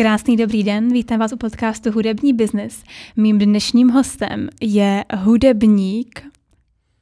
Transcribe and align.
Krásný 0.00 0.36
dobrý 0.36 0.62
den, 0.62 0.92
vítám 0.92 1.18
vás 1.18 1.32
u 1.32 1.36
podcastu 1.36 1.90
Hudební 1.92 2.32
biznis. 2.32 2.84
Mým 3.16 3.38
dnešním 3.38 3.88
hostem 3.88 4.48
je 4.60 5.04
hudebník, 5.16 6.22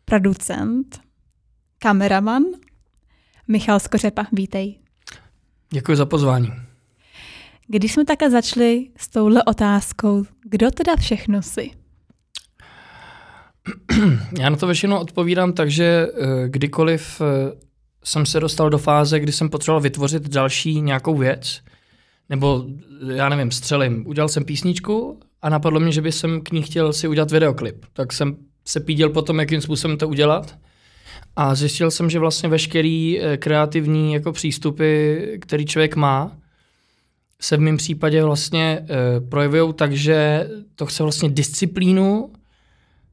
producent, 0.05 1.01
kameraman 1.79 2.43
Michal 3.49 3.81
Skořepa. 3.81 4.27
Vítej. 4.33 4.79
Děkuji 5.71 5.97
za 5.97 6.07
pozvání. 6.07 6.53
Když 7.69 7.93
jsme 7.93 8.05
také 8.05 8.31
začali 8.31 8.87
s 8.97 9.09
touhle 9.09 9.45
otázkou, 9.45 10.25
kdo 10.45 10.71
teda 10.71 10.97
všechno 10.97 11.43
si? 11.43 11.71
Já 14.39 14.51
na 14.51 14.57
to 14.57 14.67
většinou 14.67 14.99
odpovídám 14.99 15.53
tak, 15.53 15.71
že 15.71 15.85
eh, 15.85 16.49
kdykoliv 16.49 17.21
eh, 17.21 17.25
jsem 18.05 18.27
se 18.27 18.41
dostal 18.41 18.71
do 18.71 18.79
fáze, 18.79 19.21
kdy 19.21 19.33
jsem 19.33 19.51
potřeboval 19.51 19.81
vytvořit 19.81 20.29
další 20.29 20.81
nějakou 20.81 21.17
věc, 21.17 21.61
nebo 22.29 22.65
já 23.15 23.29
nevím, 23.29 23.51
střelím. 23.51 24.07
Udělal 24.07 24.29
jsem 24.29 24.45
písničku 24.45 25.21
a 25.43 25.49
napadlo 25.49 25.81
mě, 25.81 25.93
že 25.93 26.03
by 26.03 26.13
jsem 26.13 26.41
k 26.41 26.51
ní 26.51 26.63
chtěl 26.63 26.93
si 26.93 27.09
udělat 27.09 27.31
videoklip. 27.31 27.85
Tak 27.93 28.13
jsem 28.13 28.37
se 28.65 28.81
píděl 28.81 29.09
po 29.09 29.23
tom, 29.23 29.41
jakým 29.41 29.61
způsobem 29.61 29.99
to 29.99 30.09
udělat. 30.09 30.59
A 31.37 31.55
zjistil 31.55 31.91
jsem, 31.91 32.11
že 32.11 32.19
vlastně 32.19 32.49
veškerý 32.49 33.21
eh, 33.21 33.37
kreativní 33.37 34.13
jako 34.13 34.33
přístupy, 34.33 35.17
který 35.41 35.67
člověk 35.67 35.97
má, 35.97 36.39
se 37.41 37.57
v 37.57 37.61
mém 37.61 37.77
případě 37.77 38.25
vlastně 38.25 38.87
e, 38.91 39.21
projevují 39.21 39.75
tak, 39.75 39.93
že 39.93 40.49
to 40.75 40.87
chce 40.87 41.03
vlastně 41.03 41.29
disciplínu, 41.29 42.33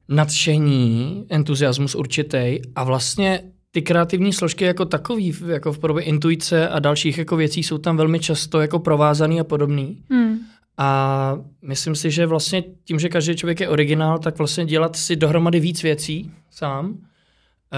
nadšení, 0.10 1.26
entuziasmus 1.30 1.96
určitý 1.96 2.60
a 2.76 2.84
vlastně 2.84 3.42
ty 3.76 3.82
kreativní 3.82 4.34
složky 4.34 4.66
jako 4.66 4.86
takový, 4.86 5.34
jako 5.48 5.74
v 5.74 5.80
podobě 5.80 6.04
intuice 6.04 6.70
a 6.70 6.80
dalších 6.80 7.18
jako 7.18 7.36
věcí 7.36 7.64
jsou 7.64 7.78
tam 7.78 7.98
velmi 7.98 8.20
často 8.20 8.62
jako 8.62 8.80
provázaný 8.80 9.40
a 9.40 9.44
podobný. 9.44 10.04
Hmm. 10.10 10.38
A 10.78 11.40
myslím 11.62 11.96
si, 11.96 12.12
že 12.12 12.26
vlastně 12.26 12.64
tím, 12.86 13.00
že 13.00 13.10
každý 13.10 13.36
člověk 13.36 13.60
je 13.60 13.70
originál, 13.70 14.20
tak 14.20 14.38
vlastně 14.38 14.66
dělat 14.66 14.96
si 14.96 15.16
dohromady 15.16 15.60
víc 15.60 15.84
věcí 15.84 16.32
sám 16.52 16.98
eh, 16.98 17.78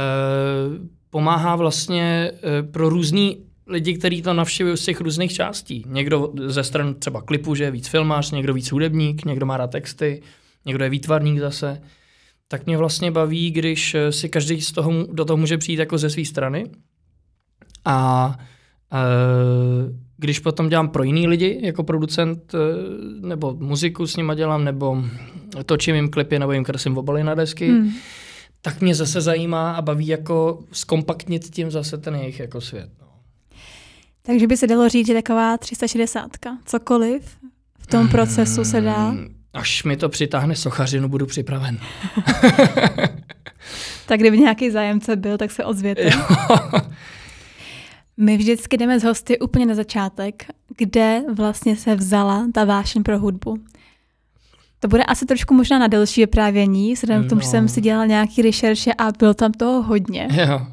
pomáhá 1.09 1.55
vlastně 1.55 2.31
eh, 2.33 2.63
pro 2.63 2.89
různý 2.89 3.37
lidi, 3.67 3.97
kteří 3.97 4.21
to 4.21 4.33
navštěvují 4.33 4.77
z 4.77 4.85
těch 4.85 5.01
různých 5.01 5.33
částí. 5.33 5.83
Někdo 5.87 6.33
ze 6.45 6.63
stran 6.63 6.93
třeba 6.93 7.21
klipu, 7.21 7.55
že 7.55 7.63
je 7.63 7.71
víc 7.71 7.87
filmář, 7.87 8.31
někdo 8.31 8.53
víc 8.53 8.71
hudebník, 8.71 9.25
někdo 9.25 9.45
má 9.45 9.57
rád 9.57 9.71
texty, 9.71 10.21
někdo 10.65 10.83
je 10.83 10.89
výtvarník 10.89 11.39
zase 11.39 11.81
tak 12.47 12.65
mě 12.65 12.77
vlastně 12.77 13.11
baví, 13.11 13.51
když 13.51 13.95
eh, 13.95 14.11
si 14.11 14.29
každý 14.29 14.61
z 14.61 14.71
toho, 14.71 14.93
do 15.11 15.25
toho 15.25 15.37
může 15.37 15.57
přijít 15.57 15.79
jako 15.79 15.97
ze 15.97 16.09
své 16.09 16.25
strany. 16.25 16.65
A 17.87 18.35
e, 18.93 18.97
když 20.17 20.39
potom 20.39 20.69
dělám 20.69 20.89
pro 20.89 21.03
jiný 21.03 21.27
lidi, 21.27 21.59
jako 21.63 21.83
producent, 21.83 22.53
e, 22.53 22.57
nebo 23.27 23.55
muziku 23.59 24.07
s 24.07 24.17
nima 24.17 24.35
dělám, 24.35 24.63
nebo 24.63 25.03
točím 25.65 25.95
jim 25.95 26.09
klipy, 26.09 26.39
nebo 26.39 26.51
jim 26.51 26.63
kreslím 26.63 26.97
obaly 26.97 27.23
na 27.23 27.35
desky, 27.35 27.69
hmm. 27.69 27.91
tak 28.61 28.81
mě 28.81 28.95
zase 28.95 29.21
zajímá 29.21 29.71
a 29.71 29.81
baví 29.81 30.07
jako 30.07 30.59
zkompaktnit 30.71 31.49
tím 31.49 31.71
zase 31.71 31.97
ten 31.97 32.15
jejich 32.15 32.39
jako 32.39 32.61
svět. 32.61 32.89
No. 33.01 33.07
Takže 34.21 34.47
by 34.47 34.57
se 34.57 34.67
dalo 34.67 34.89
říct, 34.89 35.07
že 35.07 35.13
taková 35.13 35.57
360, 35.57 36.31
cokoliv 36.65 37.37
v 37.79 37.87
tom 37.87 38.07
procesu 38.07 38.63
se 38.63 38.81
dá 38.81 39.09
hmm, 39.09 39.36
až 39.57 39.83
mi 39.83 39.97
to 39.97 40.09
přitáhne 40.09 40.55
sochařinu, 40.55 41.09
budu 41.09 41.25
připraven. 41.25 41.79
tak 44.05 44.19
kdyby 44.19 44.37
nějaký 44.37 44.71
zájemce 44.71 45.15
byl, 45.15 45.37
tak 45.37 45.51
se 45.51 45.65
ozvěte. 45.65 46.09
My 48.17 48.37
vždycky 48.37 48.77
jdeme 48.77 48.99
z 48.99 49.03
hosty 49.03 49.39
úplně 49.39 49.65
na 49.65 49.75
začátek, 49.75 50.45
kde 50.77 51.21
vlastně 51.33 51.75
se 51.75 51.95
vzala 51.95 52.47
ta 52.53 52.65
vášeň 52.65 53.03
pro 53.03 53.19
hudbu. 53.19 53.57
To 54.79 54.87
bude 54.87 55.03
asi 55.03 55.25
trošku 55.25 55.53
možná 55.53 55.79
na 55.79 55.87
delší 55.87 56.21
vyprávění, 56.21 56.93
vzhledem 56.93 57.25
k 57.25 57.29
tomu, 57.29 57.39
no. 57.39 57.45
že 57.45 57.49
jsem 57.49 57.63
no. 57.63 57.69
si 57.69 57.81
dělala 57.81 58.05
nějaký 58.05 58.41
rešerše 58.41 58.93
a 58.93 59.11
bylo 59.11 59.33
tam 59.33 59.51
toho 59.51 59.81
hodně. 59.81 60.27
Jo. 60.31 60.67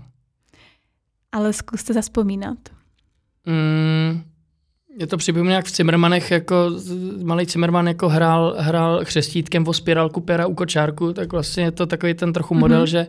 Ale 1.32 1.52
zkuste 1.52 1.92
zaspomínat. 1.92 2.58
Mm, 3.46 4.22
je 4.98 5.06
to 5.06 5.16
připomíná, 5.16 5.54
jak 5.54 5.66
v 5.66 5.72
Cimrmanech, 5.72 6.30
jako 6.30 6.70
malý 7.22 7.46
Cimrman 7.46 7.88
jako 7.88 8.08
hrál, 8.08 8.54
hrál 8.58 9.04
chřestítkem 9.04 9.68
o 9.68 9.72
spirálku 9.72 10.20
pera 10.20 10.46
u 10.46 10.54
kočárku, 10.54 11.12
tak 11.12 11.32
vlastně 11.32 11.64
je 11.64 11.70
to 11.70 11.86
takový 11.86 12.14
ten 12.14 12.32
trochu 12.32 12.54
model, 12.54 12.82
mm-hmm. 12.82 12.90
že, 12.90 13.06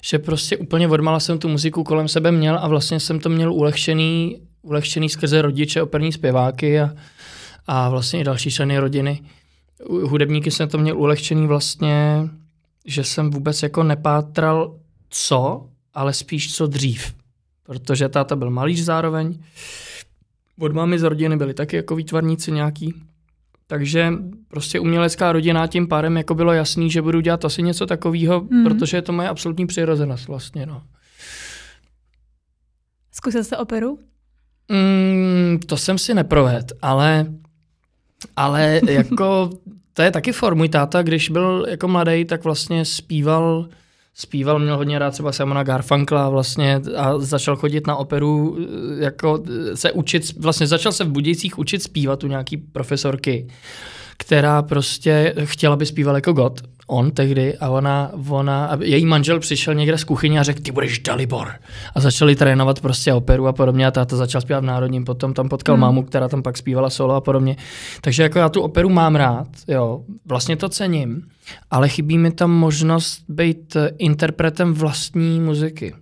že 0.00 0.18
prostě 0.18 0.56
úplně 0.56 0.88
odmala 0.88 1.20
jsem 1.20 1.38
tu 1.38 1.48
muziku 1.48 1.84
kolem 1.84 2.08
sebe 2.08 2.32
měl 2.32 2.58
a 2.58 2.68
vlastně 2.68 3.00
jsem 3.00 3.20
to 3.20 3.28
měl 3.28 3.52
ulehčený, 3.52 4.42
ulehčený 4.62 5.08
skrze 5.08 5.42
rodiče, 5.42 5.82
operní 5.82 6.12
zpěváky 6.12 6.80
a, 6.80 6.90
a 7.66 7.88
vlastně 7.88 8.20
i 8.20 8.24
další 8.24 8.50
členy 8.50 8.78
rodiny. 8.78 9.20
Hudebníky 9.88 10.50
jsem 10.50 10.68
to 10.68 10.78
měl 10.78 10.98
ulehčený 10.98 11.46
vlastně, 11.46 12.28
že 12.84 13.04
jsem 13.04 13.30
vůbec 13.30 13.62
jako 13.62 13.82
nepátral 13.82 14.76
co, 15.10 15.66
ale 15.94 16.12
spíš 16.12 16.54
co 16.54 16.66
dřív. 16.66 17.14
Protože 17.62 18.08
táta 18.08 18.36
byl 18.36 18.50
malíř 18.50 18.80
zároveň, 18.80 19.38
od 20.58 20.72
mámy 20.72 20.98
z 20.98 21.02
rodiny 21.02 21.36
byli 21.36 21.54
taky 21.54 21.76
jako 21.76 21.96
výtvarníci 21.96 22.52
nějaký. 22.52 22.94
Takže 23.66 24.12
prostě 24.48 24.80
umělecká 24.80 25.32
rodina 25.32 25.66
tím 25.66 25.88
pádem 25.88 26.16
jako 26.16 26.34
bylo 26.34 26.52
jasný, 26.52 26.90
že 26.90 27.02
budu 27.02 27.20
dělat 27.20 27.44
asi 27.44 27.62
něco 27.62 27.86
takového, 27.86 28.40
mm. 28.50 28.64
protože 28.64 28.96
je 28.96 29.02
to 29.02 29.12
moje 29.12 29.28
absolutní 29.28 29.66
přirozenost 29.66 30.28
vlastně. 30.28 30.66
No. 30.66 30.82
Zkusil 33.12 33.44
jste 33.44 33.56
operu? 33.56 33.98
Mm, 34.68 35.58
to 35.66 35.76
jsem 35.76 35.98
si 35.98 36.14
neproved, 36.14 36.72
ale, 36.82 37.26
ale 38.36 38.80
jako 38.88 39.50
to 39.92 40.02
je 40.02 40.10
taky 40.10 40.32
for. 40.32 40.54
Můj 40.54 40.68
táta, 40.68 41.02
když 41.02 41.28
byl 41.28 41.66
jako 41.68 41.88
mladý, 41.88 42.24
tak 42.24 42.44
vlastně 42.44 42.84
zpíval 42.84 43.68
zpíval, 44.14 44.58
měl 44.58 44.76
hodně 44.76 44.98
rád 44.98 45.10
třeba 45.10 45.32
Simona 45.32 45.62
Garfunkla 45.62 46.28
vlastně 46.28 46.80
a 46.96 47.18
začal 47.18 47.56
chodit 47.56 47.86
na 47.86 47.96
operu, 47.96 48.58
eh, 48.60 49.04
jako 49.04 49.42
eh, 49.72 49.76
se 49.76 49.92
učit, 49.92 50.38
vlastně 50.38 50.66
začal 50.66 50.92
se 50.92 51.04
v 51.04 51.10
Budějcích 51.10 51.58
učit 51.58 51.82
zpívat 51.82 52.24
u 52.24 52.26
nějaký 52.26 52.56
profesorky, 52.56 53.48
která 54.22 54.62
prostě 54.62 55.34
chtěla, 55.44 55.74
aby 55.74 55.86
zpíval 55.86 56.14
jako 56.14 56.32
God 56.32 56.60
on 56.86 57.10
tehdy 57.10 57.58
a 57.58 57.70
ona, 57.70 58.10
ona 58.28 58.66
a 58.66 58.82
její 58.82 59.06
manžel 59.06 59.40
přišel 59.40 59.74
někde 59.74 59.98
z 59.98 60.04
kuchyně 60.04 60.40
a 60.40 60.42
řekl, 60.42 60.62
ty 60.62 60.72
budeš 60.72 60.98
Dalibor. 60.98 61.52
A 61.94 62.00
začali 62.00 62.36
trénovat 62.36 62.80
prostě 62.80 63.12
operu 63.12 63.46
a 63.46 63.52
podobně 63.52 63.86
a 63.86 63.90
táta 63.90 64.16
začal 64.16 64.40
zpívat 64.40 64.62
v 64.62 64.66
Národním, 64.66 65.04
potom 65.04 65.34
tam 65.34 65.48
potkal 65.48 65.74
hmm. 65.74 65.80
mámu, 65.80 66.02
která 66.02 66.28
tam 66.28 66.42
pak 66.42 66.56
zpívala 66.56 66.90
solo 66.90 67.14
a 67.14 67.20
podobně. 67.20 67.56
Takže 68.00 68.22
jako 68.22 68.38
já 68.38 68.48
tu 68.48 68.62
operu 68.62 68.88
mám 68.88 69.16
rád, 69.16 69.48
jo, 69.68 70.04
vlastně 70.26 70.56
to 70.56 70.68
cením, 70.68 71.22
ale 71.70 71.88
chybí 71.88 72.18
mi 72.18 72.30
tam 72.30 72.50
možnost 72.50 73.24
být 73.28 73.76
interpretem 73.98 74.74
vlastní 74.74 75.40
muziky. 75.40 75.94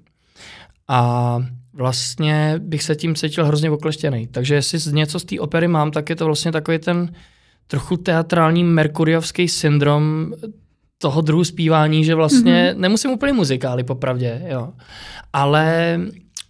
A 0.88 1.38
vlastně 1.72 2.54
bych 2.58 2.82
se 2.82 2.96
tím 2.96 3.14
cítil 3.14 3.46
hrozně 3.46 3.70
okleštěný. 3.70 4.26
Takže 4.26 4.54
jestli 4.54 4.78
něco 4.92 5.20
z 5.20 5.24
té 5.24 5.40
opery 5.40 5.68
mám, 5.68 5.90
tak 5.90 6.10
je 6.10 6.16
to 6.16 6.26
vlastně 6.26 6.52
takový 6.52 6.78
ten 6.78 7.12
trochu 7.70 7.96
teatrální 7.96 8.64
merkuriovský 8.64 9.48
syndrom 9.48 10.32
toho 10.98 11.20
druhu 11.20 11.44
zpívání, 11.44 12.04
že 12.04 12.14
vlastně 12.14 12.72
mm-hmm. 12.72 12.78
nemusím 12.78 13.10
úplně 13.10 13.32
muzikály, 13.32 13.84
popravdě, 13.84 14.42
jo. 14.46 14.72
Ale, 15.32 16.00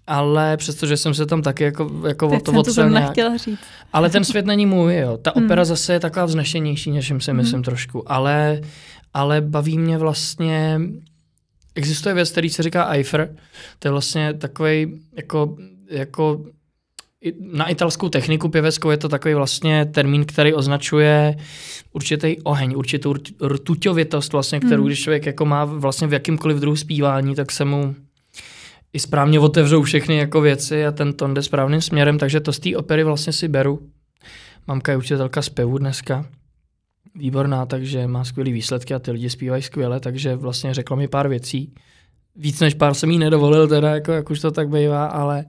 ale 0.06 0.56
přestože 0.56 0.96
jsem 0.96 1.14
se 1.14 1.26
tam 1.26 1.42
taky 1.42 1.64
jako, 1.64 1.90
jako 2.08 2.28
o 2.28 2.40
to 2.40 2.52
otřel 2.52 2.90
nějak. 2.90 3.14
říct. 3.36 3.58
Ale 3.92 4.10
ten 4.10 4.24
svět 4.24 4.46
není 4.46 4.66
můj, 4.66 4.96
jo. 4.96 5.16
Ta 5.16 5.32
mm. 5.36 5.44
opera 5.44 5.64
zase 5.64 5.92
je 5.92 6.00
taková 6.00 6.24
vznešenější, 6.24 6.90
než 6.90 7.12
si 7.18 7.32
mm. 7.32 7.36
myslím 7.36 7.62
trošku. 7.62 8.12
Ale, 8.12 8.60
ale 9.14 9.40
baví 9.40 9.78
mě 9.78 9.98
vlastně 9.98 10.80
Existuje 11.74 12.14
věc, 12.14 12.30
který 12.30 12.50
se 12.50 12.62
říká 12.62 12.84
Eifer, 12.84 13.36
to 13.78 13.88
je 13.88 13.92
vlastně 13.92 14.34
takový 14.34 15.00
jako, 15.16 15.56
jako 15.90 16.44
na 17.40 17.68
italskou 17.68 18.08
techniku 18.08 18.48
pěveckou 18.48 18.90
je 18.90 18.96
to 18.96 19.08
takový 19.08 19.34
vlastně 19.34 19.86
termín, 19.86 20.24
který 20.24 20.54
označuje 20.54 21.36
určitý 21.92 22.36
oheň, 22.42 22.74
určitou 22.76 23.14
rtuťovitost, 23.46 24.32
vlastně, 24.32 24.60
kterou 24.60 24.82
hmm. 24.82 24.86
když 24.86 25.02
člověk 25.02 25.26
jako 25.26 25.46
má 25.46 25.64
vlastně 25.64 26.06
v 26.06 26.12
jakýmkoliv 26.12 26.56
druhu 26.58 26.76
zpívání, 26.76 27.34
tak 27.34 27.52
se 27.52 27.64
mu 27.64 27.94
i 28.92 28.98
správně 28.98 29.40
otevřou 29.40 29.82
všechny 29.82 30.16
jako 30.16 30.40
věci 30.40 30.86
a 30.86 30.92
ten 30.92 31.12
ton 31.12 31.34
jde 31.34 31.42
správným 31.42 31.80
směrem, 31.80 32.18
takže 32.18 32.40
to 32.40 32.52
z 32.52 32.58
té 32.58 32.76
opery 32.76 33.04
vlastně 33.04 33.32
si 33.32 33.48
beru. 33.48 33.80
Mamka 34.66 34.92
je 34.92 34.98
učitelka 34.98 35.42
zpěvu 35.42 35.78
dneska, 35.78 36.26
výborná, 37.14 37.66
takže 37.66 38.06
má 38.06 38.24
skvělé 38.24 38.50
výsledky 38.50 38.94
a 38.94 38.98
ty 38.98 39.10
lidi 39.10 39.30
zpívají 39.30 39.62
skvěle, 39.62 40.00
takže 40.00 40.36
vlastně 40.36 40.74
řekla 40.74 40.96
mi 40.96 41.08
pár 41.08 41.28
věcí. 41.28 41.74
Víc 42.36 42.60
než 42.60 42.74
pár 42.74 42.94
jsem 42.94 43.10
jí 43.10 43.18
nedovolil, 43.18 43.68
teda 43.68 43.94
jako, 43.94 44.12
jak 44.12 44.30
už 44.30 44.40
to 44.40 44.50
tak 44.50 44.68
bývá, 44.68 45.06
ale 45.06 45.44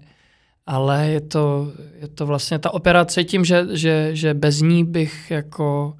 ale 0.65 1.07
je 1.07 1.21
to, 1.21 1.73
je 2.01 2.07
to 2.07 2.25
vlastně 2.25 2.59
ta 2.59 2.73
operace 2.73 3.23
tím, 3.23 3.45
že, 3.45 3.67
že, 3.71 4.09
že 4.15 4.33
bez 4.33 4.61
ní 4.61 4.85
bych 4.85 5.31
jako 5.31 5.97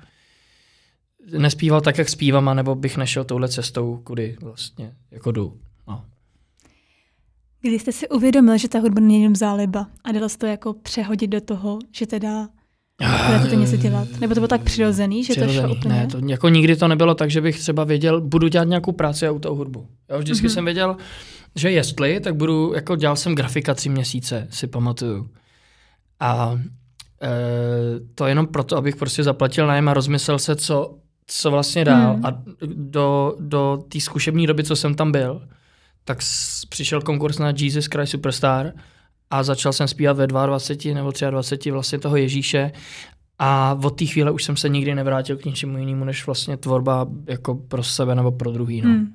nespíval 1.38 1.82
tak, 1.82 1.98
jak 1.98 2.10
zpívám, 2.10 2.56
nebo 2.56 2.76
bych 2.76 2.98
nešel 2.98 3.24
touhle 3.24 3.50
cestou, 3.50 4.02
kudy 4.04 4.38
vlastně 4.42 4.94
jako 5.12 5.32
jdu. 5.32 5.60
No. 5.88 6.06
Kdy 7.62 7.80
jste 7.80 7.92
si 7.92 8.10
uvědomil, 8.10 8.58
že 8.58 8.70
ta 8.70 8.80
hudba 8.80 9.02
není 9.02 9.22
jenom 9.22 9.36
záliba 9.36 9.88
a 10.04 10.12
dalo 10.12 10.30
se 10.30 10.38
to 10.38 10.46
jako 10.46 10.74
přehodit 10.74 11.30
do 11.30 11.42
toho, 11.42 11.80
že 11.92 12.08
teda 12.08 12.48
Budete 13.28 13.48
to 13.50 13.56
něco 13.56 13.78
dělat? 13.78 14.08
Nebo 14.20 14.34
to 14.34 14.40
bylo 14.40 14.48
tak 14.48 14.64
přirozený, 14.64 15.24
že 15.24 15.34
Přirozený. 15.34 15.62
to 15.62 15.68
šlo 15.68 15.76
úplně? 15.76 15.96
Ne, 15.96 16.08
to, 16.08 16.20
jako 16.28 16.50
nikdy 16.50 16.76
to 16.76 16.88
nebylo 16.88 17.16
tak, 17.16 17.32
že 17.32 17.42
bych 17.42 17.60
třeba 17.60 17.84
věděl, 17.84 18.22
budu 18.22 18.48
dělat 18.48 18.68
nějakou 18.68 18.92
práci 18.92 19.28
a 19.28 19.32
u 19.32 19.40
toho 19.40 19.56
hudbu. 19.56 19.88
Jo, 20.10 20.20
vždycky 20.20 20.48
mm-hmm. 20.48 20.54
jsem 20.54 20.66
věděl, 20.66 20.98
že 21.56 21.72
jestli, 21.72 22.20
tak 22.20 22.36
budu, 22.36 22.74
jako 22.74 22.96
dělal 22.96 23.16
jsem 23.16 23.36
grafika 23.36 23.74
tři 23.74 23.90
měsíce, 23.90 24.48
si 24.50 24.68
pamatuju. 24.68 25.30
A 26.20 26.60
e, 27.22 27.30
to 28.16 28.28
jenom 28.28 28.48
proto, 28.48 28.78
abych 28.78 28.96
prostě 28.96 29.24
zaplatil 29.24 29.68
nájem 29.68 29.90
a 29.90 29.94
rozmyslel 29.94 30.40
se, 30.40 30.56
co, 30.56 30.98
co 31.28 31.52
vlastně 31.52 31.86
dál. 31.86 32.14
Hmm. 32.14 32.26
A 32.26 32.44
do, 32.76 33.36
do 33.40 33.84
té 33.88 34.00
zkušební 34.00 34.48
doby, 34.48 34.64
co 34.64 34.76
jsem 34.76 34.96
tam 34.96 35.12
byl, 35.12 35.48
tak 36.04 36.18
přišel 36.70 37.02
konkurs 37.02 37.40
na 37.40 37.54
Jesus 37.58 37.86
Christ 37.86 38.12
Superstar 38.12 38.74
a 39.30 39.44
začal 39.44 39.74
jsem 39.74 39.88
zpívat 39.88 40.18
ve 40.18 40.28
22 40.28 40.96
nebo 40.96 41.12
23 41.30 41.72
vlastně 41.72 42.00
toho 42.00 42.16
Ježíše 42.16 42.72
a 43.40 43.78
od 43.84 43.90
té 43.90 44.06
chvíle 44.06 44.32
už 44.32 44.44
jsem 44.44 44.58
se 44.58 44.70
nikdy 44.70 44.96
nevrátil 44.96 45.38
k 45.38 45.46
ničemu 45.46 45.78
jinému, 45.78 46.06
než 46.06 46.26
vlastně 46.26 46.58
tvorba 46.58 47.08
jako 47.28 47.56
pro 47.56 47.84
sebe 47.84 48.16
nebo 48.16 48.32
pro 48.32 48.52
druhý. 48.52 48.82
No. 48.82 48.90
Hmm. 48.90 49.14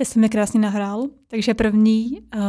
Ty 0.00 0.06
jsi 0.06 0.18
mi 0.18 0.28
krásně 0.28 0.60
nahrál, 0.60 1.02
takže 1.28 1.54
první 1.54 2.10
uh, 2.10 2.40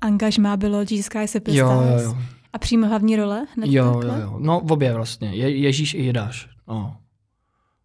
angažmá 0.00 0.56
bylo 0.56 0.80
Jesus 0.80 1.06
Christ 1.06 1.34
Jo, 1.34 1.40
Superstars. 1.40 2.02
jo, 2.02 2.08
jo. 2.08 2.16
A 2.52 2.58
přímo 2.58 2.86
hlavní 2.86 3.16
role? 3.16 3.46
Jo, 3.64 3.94
takhle? 4.00 4.20
jo, 4.20 4.26
jo. 4.26 4.36
No 4.40 4.60
obě 4.60 4.94
vlastně. 4.94 5.28
Je, 5.28 5.56
Ježíš 5.56 5.94
i 5.94 5.98
Jidáš. 6.02 6.48
No. 6.68 6.96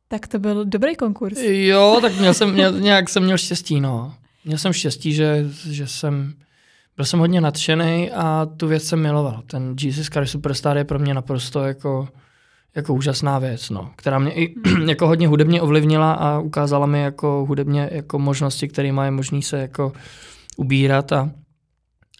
Tak 0.07 0.27
to 0.27 0.39
byl 0.39 0.65
dobrý 0.65 0.95
konkurs. 0.95 1.37
Jo, 1.41 1.97
tak 2.01 2.19
měl 2.19 2.33
jsem, 2.33 2.53
měl, 2.53 2.79
nějak 2.79 3.09
jsem 3.09 3.23
měl 3.23 3.37
štěstí, 3.37 3.81
no. 3.81 4.13
Měl 4.45 4.57
jsem 4.57 4.73
štěstí, 4.73 5.13
že, 5.13 5.45
že 5.69 5.87
jsem, 5.87 6.33
byl 6.95 7.05
jsem 7.05 7.19
hodně 7.19 7.41
nadšený 7.41 8.11
a 8.11 8.47
tu 8.57 8.67
věc 8.67 8.83
jsem 8.83 9.01
miloval. 9.01 9.43
Ten 9.47 9.75
Jesus 9.81 10.07
Christ 10.07 10.31
Superstar 10.31 10.77
je 10.77 10.83
pro 10.83 10.99
mě 10.99 11.13
naprosto 11.13 11.63
jako, 11.63 12.07
jako 12.75 12.93
úžasná 12.93 13.39
věc, 13.39 13.69
no, 13.69 13.91
která 13.95 14.19
mě 14.19 14.33
i 14.33 14.55
jako 14.87 15.07
hodně 15.07 15.27
hudebně 15.27 15.61
ovlivnila 15.61 16.13
a 16.13 16.39
ukázala 16.39 16.85
mi 16.85 17.01
jako 17.01 17.45
hudebně 17.47 17.89
jako 17.91 18.19
možnosti, 18.19 18.67
kterými 18.67 19.01
je 19.03 19.11
možný 19.11 19.41
se 19.43 19.59
jako 19.59 19.93
ubírat 20.57 21.11
a, 21.11 21.31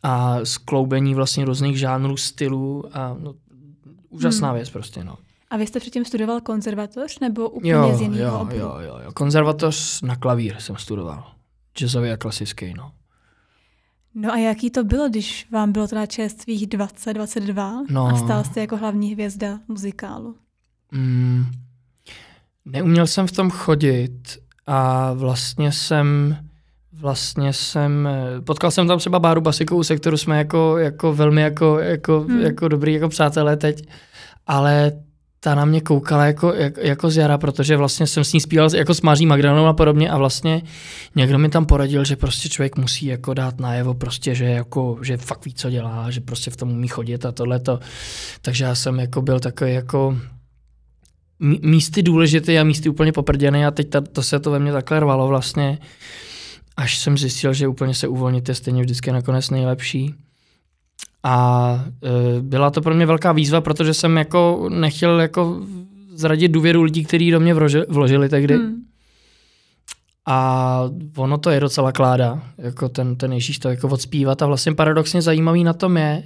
a 0.03 0.37
skloubení 0.43 1.15
vlastně 1.15 1.45
různých 1.45 1.79
žánrů, 1.79 2.17
stylů 2.17 2.83
a 2.93 3.15
no, 3.19 3.33
úžasná 4.09 4.47
Hmm. 4.47 4.55
věc 4.55 4.69
prostě, 4.69 5.03
no. 5.03 5.17
A 5.49 5.57
vy 5.57 5.67
jste 5.67 5.79
předtím 5.79 6.05
studoval 6.05 6.41
konzervatoř 6.41 7.19
nebo 7.19 7.49
úplně 7.49 7.71
Jo, 7.71 7.91
z 7.97 8.01
jiného 8.01 8.33
jo, 8.35 8.39
oboru? 8.41 8.57
jo, 8.57 8.75
jo, 8.79 8.99
jo. 9.05 9.11
Konzervatoř 9.13 10.01
na 10.01 10.15
klavír 10.15 10.55
jsem 10.59 10.75
studoval. 10.75 11.23
Jazzový 11.77 12.09
a 12.11 12.17
klasický, 12.17 12.73
no. 12.77 12.91
No 14.15 14.31
a 14.33 14.37
jaký 14.37 14.69
to 14.69 14.83
bylo, 14.83 15.09
když 15.09 15.47
vám 15.51 15.71
bylo 15.71 15.87
teda 15.87 16.05
čerstvých 16.05 16.67
20, 16.67 17.13
22 17.13 17.83
No. 17.89 18.05
a 18.07 18.17
stál 18.17 18.43
jste 18.43 18.61
jako 18.61 18.77
hlavní 18.77 19.13
hvězda 19.13 19.59
muzikálu? 19.67 20.35
Mm, 20.91 21.45
neuměl 22.65 23.07
jsem 23.07 23.27
v 23.27 23.31
tom 23.31 23.49
chodit 23.49 24.37
a 24.67 25.13
vlastně 25.13 25.71
jsem 25.71 26.37
vlastně 26.99 27.53
jsem, 27.53 28.09
potkal 28.43 28.71
jsem 28.71 28.87
tam 28.87 28.99
třeba 28.99 29.19
Báru 29.19 29.41
Basikovou, 29.41 29.83
se 29.83 29.95
kterou 29.95 30.17
jsme 30.17 30.37
jako, 30.37 30.77
jako 30.77 31.13
velmi 31.13 31.41
jako, 31.41 31.79
jako, 31.79 32.19
Hmm. 32.19 32.41
jako 32.41 32.67
dobrý 32.67 32.93
jako 32.93 33.09
přátelé 33.09 33.57
teď, 33.57 33.87
ale 34.47 34.91
ta 35.39 35.55
na 35.55 35.65
mě 35.65 35.81
koukala 35.81 36.25
jako, 36.25 36.53
jako, 36.53 36.79
jako 36.79 37.09
z 37.09 37.17
jara, 37.17 37.37
protože 37.37 37.77
vlastně 37.77 38.07
jsem 38.07 38.23
s 38.23 38.33
ní 38.33 38.41
zpíval 38.41 38.75
jako 38.75 38.93
s 38.93 39.01
Maří 39.01 39.25
Magdalenou 39.25 39.65
a 39.65 39.73
podobně 39.73 40.09
a 40.09 40.17
vlastně 40.17 40.61
někdo 41.15 41.37
mi 41.37 41.49
tam 41.49 41.65
poradil, 41.65 42.03
že 42.05 42.15
prostě 42.15 42.49
člověk 42.49 42.77
musí 42.77 43.05
jako 43.05 43.33
dát 43.33 43.59
najevo 43.59 43.93
prostě, 43.93 44.35
že 44.35 44.45
jako, 44.45 44.97
že 45.01 45.17
fakt 45.17 45.45
ví, 45.45 45.53
co 45.53 45.69
dělá, 45.69 46.11
že 46.11 46.21
prostě 46.21 46.51
v 46.51 46.55
tom 46.57 46.71
umí 46.71 46.87
chodit 46.87 47.25
a 47.25 47.31
tohleto. 47.31 47.79
Takže 48.41 48.63
já 48.63 48.75
jsem 48.75 48.99
jako 48.99 49.21
byl 49.21 49.39
takový 49.39 49.73
jako 49.73 50.17
místy 51.39 52.03
důležitý 52.03 52.59
a 52.59 52.63
místy 52.63 52.89
úplně 52.89 53.11
poprděný 53.11 53.65
a 53.65 53.71
teď 53.71 53.89
ta, 53.89 54.01
to 54.01 54.23
se 54.23 54.39
to 54.39 54.51
ve 54.51 54.59
mně 54.59 54.71
takhle 54.71 54.99
rvalo 54.99 55.27
vlastně, 55.27 55.79
až 56.77 56.97
jsem 56.97 57.17
zjistil, 57.17 57.53
že 57.53 57.67
úplně 57.67 57.93
se 57.93 58.07
uvolnit 58.07 58.49
je 58.49 58.55
stejně 58.55 58.81
vždycky 58.81 59.11
nakonec 59.11 59.49
nejlepší. 59.49 60.13
A 61.23 61.85
e, 62.03 62.41
byla 62.41 62.71
to 62.71 62.81
pro 62.81 62.95
mě 62.95 63.05
velká 63.05 63.31
výzva, 63.31 63.61
protože 63.61 63.93
jsem 63.93 64.17
jako 64.17 64.69
nechtěl 64.69 65.21
jako 65.21 65.61
zradit 66.13 66.51
důvěru 66.51 66.83
lidí, 66.83 67.03
kteří 67.05 67.31
do 67.31 67.39
mě 67.39 67.53
vroži, 67.53 67.81
vložili 67.89 68.29
tehdy. 68.29 68.53
Hmm. 68.53 68.65
Hmm. 68.65 68.81
A 70.27 70.89
ono 71.17 71.37
to 71.37 71.49
je 71.49 71.59
docela 71.59 71.91
kláda, 71.91 72.43
jako 72.57 72.89
ten, 72.89 73.15
ten 73.15 73.33
Ježíš 73.33 73.59
to 73.59 73.69
jako 73.69 73.87
odspívat 73.87 74.41
a 74.41 74.45
vlastně 74.45 74.73
paradoxně 74.73 75.21
zajímavý 75.21 75.63
na 75.63 75.73
tom 75.73 75.97
je, 75.97 76.23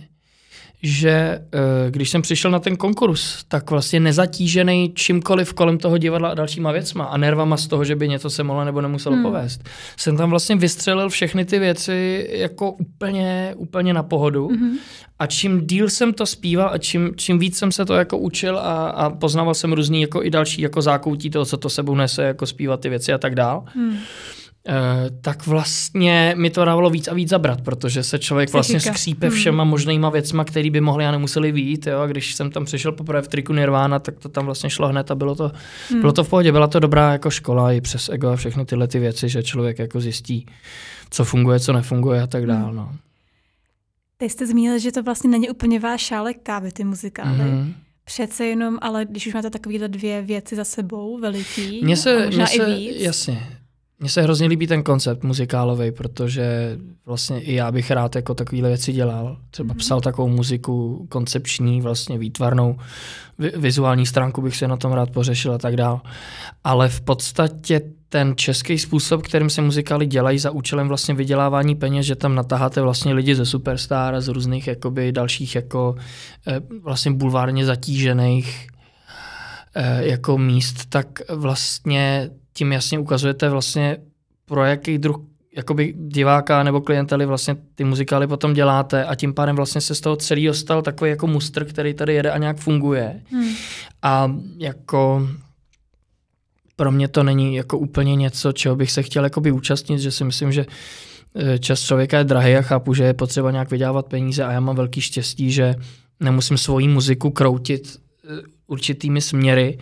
že 0.84 1.10
eh, 1.10 1.92
když 1.92 2.10
jsem 2.10 2.22
přišel 2.22 2.52
na 2.52 2.60
ten 2.60 2.76
konkurs, 2.78 3.44
tak 3.48 3.72
vlastně 3.72 4.00
nezatížený 4.00 4.92
čímkoliv 4.96 5.54
kolem 5.54 5.78
toho 5.78 5.98
divadla 5.98 6.30
a 6.30 6.34
dalšíma 6.34 6.72
věcma 6.72 7.04
a 7.06 7.18
nervama 7.18 7.58
z 7.58 7.68
toho, 7.68 7.84
že 7.86 7.96
by 7.96 8.08
něco 8.10 8.30
se 8.30 8.44
mohlo 8.44 8.66
nebo 8.66 8.82
nemuselo 8.82 9.16
Hmm. 9.16 9.24
hmm. 9.26 9.34
povést, 9.34 9.64
jsem 9.98 10.18
tam 10.18 10.30
vlastně 10.30 10.56
vystřelil 10.56 11.10
všechny 11.10 11.46
ty 11.46 11.60
věci 11.60 12.28
jako 12.32 12.72
úplně, 12.72 13.54
úplně 13.58 13.94
na 13.94 14.04
pohodu 14.04 14.50
Mhm. 14.50 14.78
a 15.20 15.28
čím 15.28 15.68
díl 15.68 15.90
jsem 15.90 16.14
to 16.14 16.26
zpíval 16.26 16.70
a 16.74 16.78
čím, 16.78 17.12
čím 17.16 17.40
víc 17.40 17.58
jsem 17.58 17.72
se 17.72 17.86
to 17.86 17.94
jako 17.94 18.18
učil 18.18 18.58
a, 18.60 18.90
a 18.90 19.10
poznával 19.10 19.54
jsem 19.54 19.74
různý 19.74 20.02
jako 20.02 20.24
i 20.24 20.30
další 20.30 20.62
jako 20.62 20.82
zákoutí 20.82 21.30
toho, 21.30 21.46
co 21.46 21.58
to 21.58 21.70
sebou 21.70 21.96
nese, 21.96 22.24
jako 22.24 22.46
zpívat 22.46 22.80
ty 22.80 22.90
věci 22.90 23.14
a 23.14 23.18
tak 23.18 23.36
dál, 23.36 23.64
Hmm. 23.76 23.98
Eh, 24.68 25.10
tak 25.22 25.48
vlastně 25.48 26.34
mi 26.38 26.50
to 26.50 26.66
dávalo 26.66 26.90
víc 26.90 27.08
a 27.08 27.14
víc 27.14 27.30
zabrat, 27.30 27.62
protože 27.62 28.04
se 28.04 28.20
člověk 28.20 28.54
vlastně 28.54 28.80
skřípe 28.80 29.28
Hmm. 29.28 29.36
všema 29.36 29.64
možnýma 29.64 30.10
věcma, 30.10 30.44
které 30.46 30.70
by 30.70 30.82
mohly 30.82 31.06
a 31.06 31.12
nemuseli 31.12 31.52
být. 31.52 31.88
Jo? 31.88 32.00
A 32.00 32.08
když 32.08 32.36
jsem 32.36 32.52
tam 32.52 32.66
přišel 32.66 32.92
poprvé 32.92 33.22
v 33.22 33.28
triku 33.28 33.54
Nirvana, 33.54 34.00
tak 34.00 34.20
to 34.20 34.30
tam 34.30 34.46
vlastně 34.46 34.70
šlo 34.70 34.88
hned 34.88 35.12
a 35.12 35.16
bylo 35.16 35.36
to, 35.36 35.52
Hmm. 35.90 36.00
bylo 36.02 36.14
to 36.14 36.24
v 36.24 36.30
pohodě. 36.30 36.52
Byla 36.52 36.68
to 36.68 36.80
dobrá 36.80 37.12
jako 37.12 37.30
škola 37.30 37.72
i 37.74 37.82
přes 37.82 38.10
ego 38.10 38.30
a 38.30 38.36
všechny 38.36 38.66
tyhle 38.66 38.88
ty 38.88 39.00
věci, 39.00 39.30
že 39.30 39.44
člověk 39.44 39.80
jako 39.80 40.00
zjistí, 40.02 40.46
co 41.10 41.26
funguje, 41.26 41.60
co 41.60 41.74
nefunguje 41.74 42.22
a 42.22 42.28
tak 42.28 42.44
Hmm. 42.44 42.50
dál. 42.62 42.74
No. 42.74 42.92
Teď 44.18 44.32
jste 44.32 44.48
zmínil, 44.48 44.80
že 44.80 44.92
to 44.92 45.04
vlastně 45.04 45.30
není 45.30 45.50
úplně 45.50 45.80
váš 45.80 46.02
šálek 46.02 46.38
kávy, 46.44 46.72
ty 46.72 46.84
muzikály. 46.84 47.38
Mhm. 47.38 47.74
Přece 48.06 48.46
jenom, 48.46 48.78
ale 48.82 49.06
když 49.06 49.28
už 49.28 49.34
máte 49.34 49.50
takovéhle 49.50 49.88
dvě 49.88 50.22
věci 50.22 50.56
za 50.56 50.64
sebou, 50.64 51.20
veliký, 51.20 51.82
Mně 51.84 51.98
se, 51.98 52.26
možná 52.26 52.46
mně 52.46 52.48
se, 52.48 52.64
i 52.64 52.76
víc. 52.76 53.02
jasně, 53.02 53.48
mně 54.00 54.10
se 54.10 54.22
hrozně 54.22 54.48
líbí 54.48 54.68
ten 54.68 54.84
koncept 54.84 55.24
muzikálový, 55.24 55.92
protože 55.92 56.78
vlastně 57.06 57.42
i 57.42 57.54
já 57.56 57.72
bych 57.72 57.92
rád 57.92 58.16
jako 58.16 58.34
takovéhle 58.34 58.70
věci 58.70 58.94
dělal. 58.94 59.38
Třeba 59.52 59.68
Mhm. 59.68 59.78
psal 59.78 60.02
takovou 60.02 60.28
muziku 60.30 61.06
koncepční, 61.10 61.82
vlastně 61.82 62.18
výtvarnou, 62.18 62.78
vi- 63.40 63.52
vizuální 63.58 64.06
stránku 64.06 64.42
bych 64.42 64.56
si 64.56 64.68
na 64.68 64.78
tom 64.78 64.92
rád 64.92 65.10
pořešil 65.12 65.54
a 65.54 65.58
tak 65.58 65.76
dál. 65.76 66.02
Ale 66.64 66.90
v 66.90 67.02
podstatě 67.02 67.82
ten 68.10 68.34
český 68.36 68.78
způsob, 68.80 69.22
kterým 69.24 69.50
se 69.50 69.62
muzikály 69.62 70.06
dělají 70.06 70.40
za 70.40 70.52
účelem 70.52 70.88
vlastně 70.88 71.14
vydělávání 71.16 71.76
peněz, 71.76 72.06
že 72.06 72.16
tam 72.16 72.36
natáháte 72.36 72.82
vlastně 72.82 73.14
lidi 73.14 73.36
ze 73.36 73.46
Superstar 73.46 74.16
a 74.16 74.22
z 74.22 74.28
různých 74.28 74.68
jakoby 74.68 75.12
dalších 75.12 75.56
jako 75.56 75.96
eh, 76.48 76.60
vlastně 76.84 77.12
bulvárně 77.12 77.66
zatížených 77.66 78.68
eh, 79.76 80.06
jako 80.08 80.38
míst, 80.38 80.86
tak 80.90 81.08
vlastně 81.30 82.30
tím 82.60 82.72
jasně 82.72 83.00
ukazujete 83.00 83.50
vlastně 83.50 83.98
pro 84.46 84.64
jaký 84.64 84.98
druh 84.98 85.18
jakoby 85.56 85.94
diváka 85.98 86.64
nebo 86.64 86.82
klientely 86.82 87.26
vlastně 87.26 87.56
ty 87.76 87.84
muzikály 87.84 88.28
potom 88.28 88.54
děláte 88.54 89.06
a 89.06 89.16
tím 89.16 89.34
pádem 89.34 89.56
vlastně 89.56 89.82
se 89.82 89.96
z 89.96 90.02
toho 90.02 90.16
celý 90.16 90.50
stal 90.52 90.82
takový 90.82 91.10
jako 91.10 91.28
mustr, 91.28 91.66
který 91.66 91.94
tady 91.94 92.14
jede 92.14 92.32
a 92.32 92.38
nějak 92.38 92.58
funguje. 92.58 93.22
Hmm. 93.32 93.54
A 94.02 94.32
jako 94.58 95.28
pro 96.76 96.92
mě 96.92 97.08
to 97.08 97.24
není 97.24 97.56
jako 97.56 97.78
úplně 97.78 98.16
něco, 98.16 98.52
čeho 98.52 98.76
bych 98.76 98.92
se 98.92 99.04
chtěl 99.04 99.24
jakoby 99.24 99.52
účastnit, 99.52 100.00
že 100.00 100.12
si 100.12 100.24
myslím, 100.24 100.52
že 100.52 100.66
eh, 101.36 101.60
čas 101.60 101.82
člověka 101.82 102.18
je 102.18 102.24
drahý 102.24 102.56
a 102.56 102.62
chápu, 102.62 102.94
že 102.94 103.04
je 103.04 103.14
potřeba 103.14 103.52
nějak 103.52 103.72
vydělávat 103.72 104.06
peníze 104.06 104.44
a 104.44 104.52
já 104.52 104.60
mám 104.60 104.76
velký 104.76 105.02
štěstí, 105.02 105.52
že 105.52 105.76
nemusím 106.20 106.58
svoji 106.58 106.88
muziku 106.88 107.32
kroutit 107.32 107.88
eh, 107.96 108.42
určitými 108.68 109.22
směry, 109.22 109.78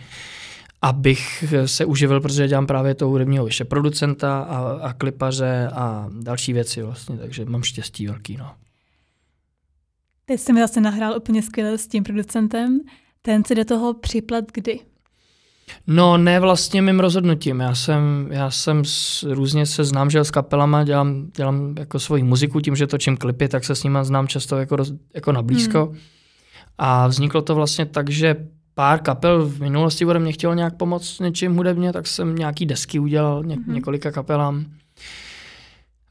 abych 0.81 1.43
se 1.65 1.85
uživil, 1.85 2.21
protože 2.21 2.47
dělám 2.47 2.67
právě 2.67 2.95
toho 2.95 3.11
hudebního 3.11 3.45
ještě 3.45 3.65
producenta 3.65 4.39
a, 4.39 4.79
a 4.81 4.93
klipaře 4.93 5.69
a 5.73 6.09
další 6.21 6.53
věci 6.53 6.81
vlastně, 6.81 7.17
takže 7.17 7.45
mám 7.45 7.63
štěstí 7.63 8.07
velký, 8.07 8.37
no. 8.37 8.53
Teď 10.25 10.39
jste 10.39 10.53
mi 10.53 10.59
zase 10.59 10.81
nahrál 10.81 11.17
úplně 11.17 11.43
skvěle 11.43 11.77
s 11.77 11.87
tím 11.87 12.03
producentem. 12.03 12.79
Ten 13.21 13.45
si 13.45 13.55
do 13.55 13.65
toho 13.65 13.93
připlet 13.93 14.45
kdy? 14.53 14.79
No 15.87 16.17
ne 16.17 16.39
vlastně 16.39 16.81
mým 16.81 16.99
rozhodnutím. 16.99 17.59
Já 17.59 17.75
jsem, 17.75 18.27
já 18.31 18.51
jsem 18.51 18.85
s, 18.85 19.23
různě 19.23 19.65
se 19.65 19.83
znám, 19.83 20.09
že 20.09 20.19
s 20.19 20.31
kapelama 20.31 20.83
dělám, 20.83 21.27
dělám 21.37 21.75
jako 21.79 21.99
svoji 21.99 22.23
muziku, 22.23 22.61
tím, 22.61 22.75
že 22.75 22.87
točím 22.87 23.17
klipy, 23.17 23.47
tak 23.47 23.63
se 23.63 23.75
s 23.75 23.83
nima 23.83 24.03
znám 24.03 24.27
často 24.27 24.57
jako, 24.57 24.75
roz, 24.75 24.93
jako 25.13 25.31
nablízko. 25.31 25.85
Hmm. 25.85 25.97
A 26.77 27.07
vzniklo 27.07 27.41
to 27.41 27.55
vlastně 27.55 27.85
tak, 27.85 28.09
že 28.09 28.35
pár 28.77 28.99
kapel 28.99 29.45
v 29.45 29.59
minulosti 29.59 30.05
ode 30.05 30.19
mě 30.19 30.31
chtělo 30.31 30.53
nějak 30.53 30.75
pomoct 30.75 31.07
s 31.07 31.19
něčím 31.19 31.55
hudebně, 31.55 31.93
tak 31.93 32.07
jsem 32.07 32.35
nějaký 32.35 32.65
desky 32.65 32.99
udělal 32.99 33.43
ně, 33.43 33.55
Mhm. 33.55 33.73
několika 33.73 34.11
kapelám. 34.11 34.65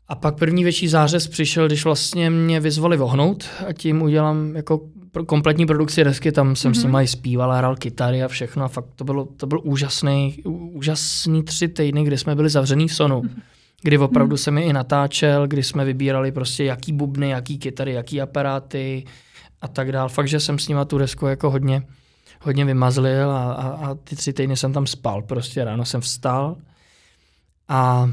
A 0.08 0.14
pak 0.14 0.38
první 0.38 0.62
větší 0.64 0.88
zářez 0.88 1.28
přišel, 1.28 1.66
když 1.66 1.84
vlastně 1.84 2.30
mě 2.30 2.60
vyzvali 2.60 2.96
vohnout 2.96 3.44
a 3.68 3.72
tím 3.72 4.02
udělám 4.02 4.56
jako 4.56 4.80
kompletní 5.26 5.66
produkci 5.66 6.04
desky, 6.04 6.32
tam 6.32 6.56
jsem 6.56 6.72
mm-hmm. 6.72 6.80
s 6.80 6.84
nimi 6.84 6.98
i 7.02 7.06
zpíval, 7.06 7.52
hrál 7.52 7.76
kytary 7.76 8.22
a 8.22 8.28
všechno 8.28 8.64
a 8.64 8.68
fakt 8.68 8.86
to 8.96 9.04
bylo, 9.04 9.28
to 9.36 9.46
byl 9.46 9.60
úžasný, 9.64 10.36
úžasný 10.72 11.42
tři 11.42 11.68
týdny, 11.68 12.04
kdy 12.04 12.18
jsme 12.18 12.34
byli 12.34 12.48
zavřený 12.48 12.88
v 12.88 12.94
Sonu. 12.94 13.22
Mm-hmm 13.22 13.42
kdy 13.82 13.98
opravdu 13.98 14.32
mm. 14.32 14.38
jsem 14.38 14.58
je 14.58 14.64
i 14.64 14.72
natáčel, 14.72 15.46
kdy 15.46 15.62
jsme 15.62 15.84
vybírali 15.84 16.32
prostě 16.32 16.64
jaký 16.64 16.92
bubny, 16.92 17.30
jaký 17.30 17.58
kytary, 17.58 17.92
jaký 17.92 18.20
aparáty 18.20 19.04
a 19.60 19.68
tak 19.68 19.92
dál. 19.92 20.08
Fakt, 20.08 20.28
že 20.28 20.40
jsem 20.40 20.58
s 20.58 20.68
nima 20.68 20.84
tu 20.84 20.98
desku 20.98 21.26
jako 21.26 21.50
hodně, 21.50 21.82
hodně 22.46 22.64
vymazlil 22.64 23.30
a, 23.30 23.52
a, 23.52 23.68
a 23.68 23.94
ty 23.94 24.16
tři 24.16 24.32
týdny 24.32 24.56
jsem 24.56 24.72
tam 24.72 24.86
spal. 24.86 25.22
Prostě 25.22 25.64
ráno 25.64 25.84
jsem 25.84 26.00
vstal 26.00 26.56
a 27.68 28.10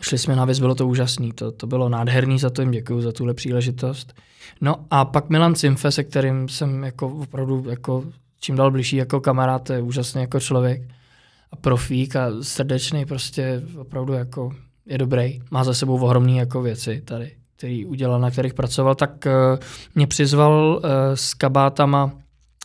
šli 0.00 0.18
jsme 0.18 0.36
na 0.36 0.44
věc, 0.44 0.58
bylo 0.58 0.74
to 0.74 0.88
úžasný. 0.88 1.32
To, 1.32 1.52
to 1.52 1.66
bylo 1.66 1.88
nádherný, 1.88 2.38
za 2.38 2.50
to 2.50 2.62
jim 2.62 2.70
děkuju, 2.70 3.00
za 3.00 3.12
tuhle 3.12 3.34
příležitost. 3.34 4.14
No 4.60 4.76
a 4.90 5.04
pak 5.04 5.30
Milan 5.30 5.54
Cimfe, 5.54 5.90
se 5.90 6.04
kterým 6.04 6.48
jsem 6.48 6.84
jako 6.84 7.08
opravdu 7.08 7.64
jako 7.68 8.04
čím 8.40 8.56
dál 8.56 8.70
blížší 8.70 8.96
jako 8.96 9.20
kamarád, 9.20 9.62
to 9.62 9.72
je 9.72 9.82
úžasný 9.82 10.20
jako 10.20 10.40
člověk 10.40 10.82
a 11.52 11.56
profík 11.56 12.16
a 12.16 12.30
srdečný, 12.42 13.06
prostě 13.06 13.62
opravdu 13.78 14.12
jako 14.12 14.52
je 14.86 14.98
dobrý, 14.98 15.40
má 15.50 15.64
za 15.64 15.74
sebou 15.74 15.98
ohromné 15.98 16.32
jako 16.32 16.62
věci 16.62 17.02
tady, 17.04 17.32
který 17.56 17.86
udělal, 17.86 18.20
na 18.20 18.30
kterých 18.30 18.54
pracoval, 18.54 18.94
tak 18.94 19.26
uh, 19.26 19.58
mě 19.94 20.06
přizval 20.06 20.80
uh, 20.84 20.90
s 21.14 21.34
kabátama, 21.34 22.12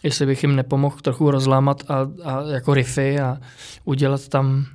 jestli 0.03 0.25
bych 0.25 0.43
jim 0.43 0.55
nepomohl 0.55 0.97
trochu 1.01 1.31
rozlámat 1.31 1.83
a, 1.87 2.07
a 2.23 2.41
jako 2.41 2.73
riffy 2.73 3.19
a 3.19 3.37
udělat 3.85 4.27
tam 4.27 4.65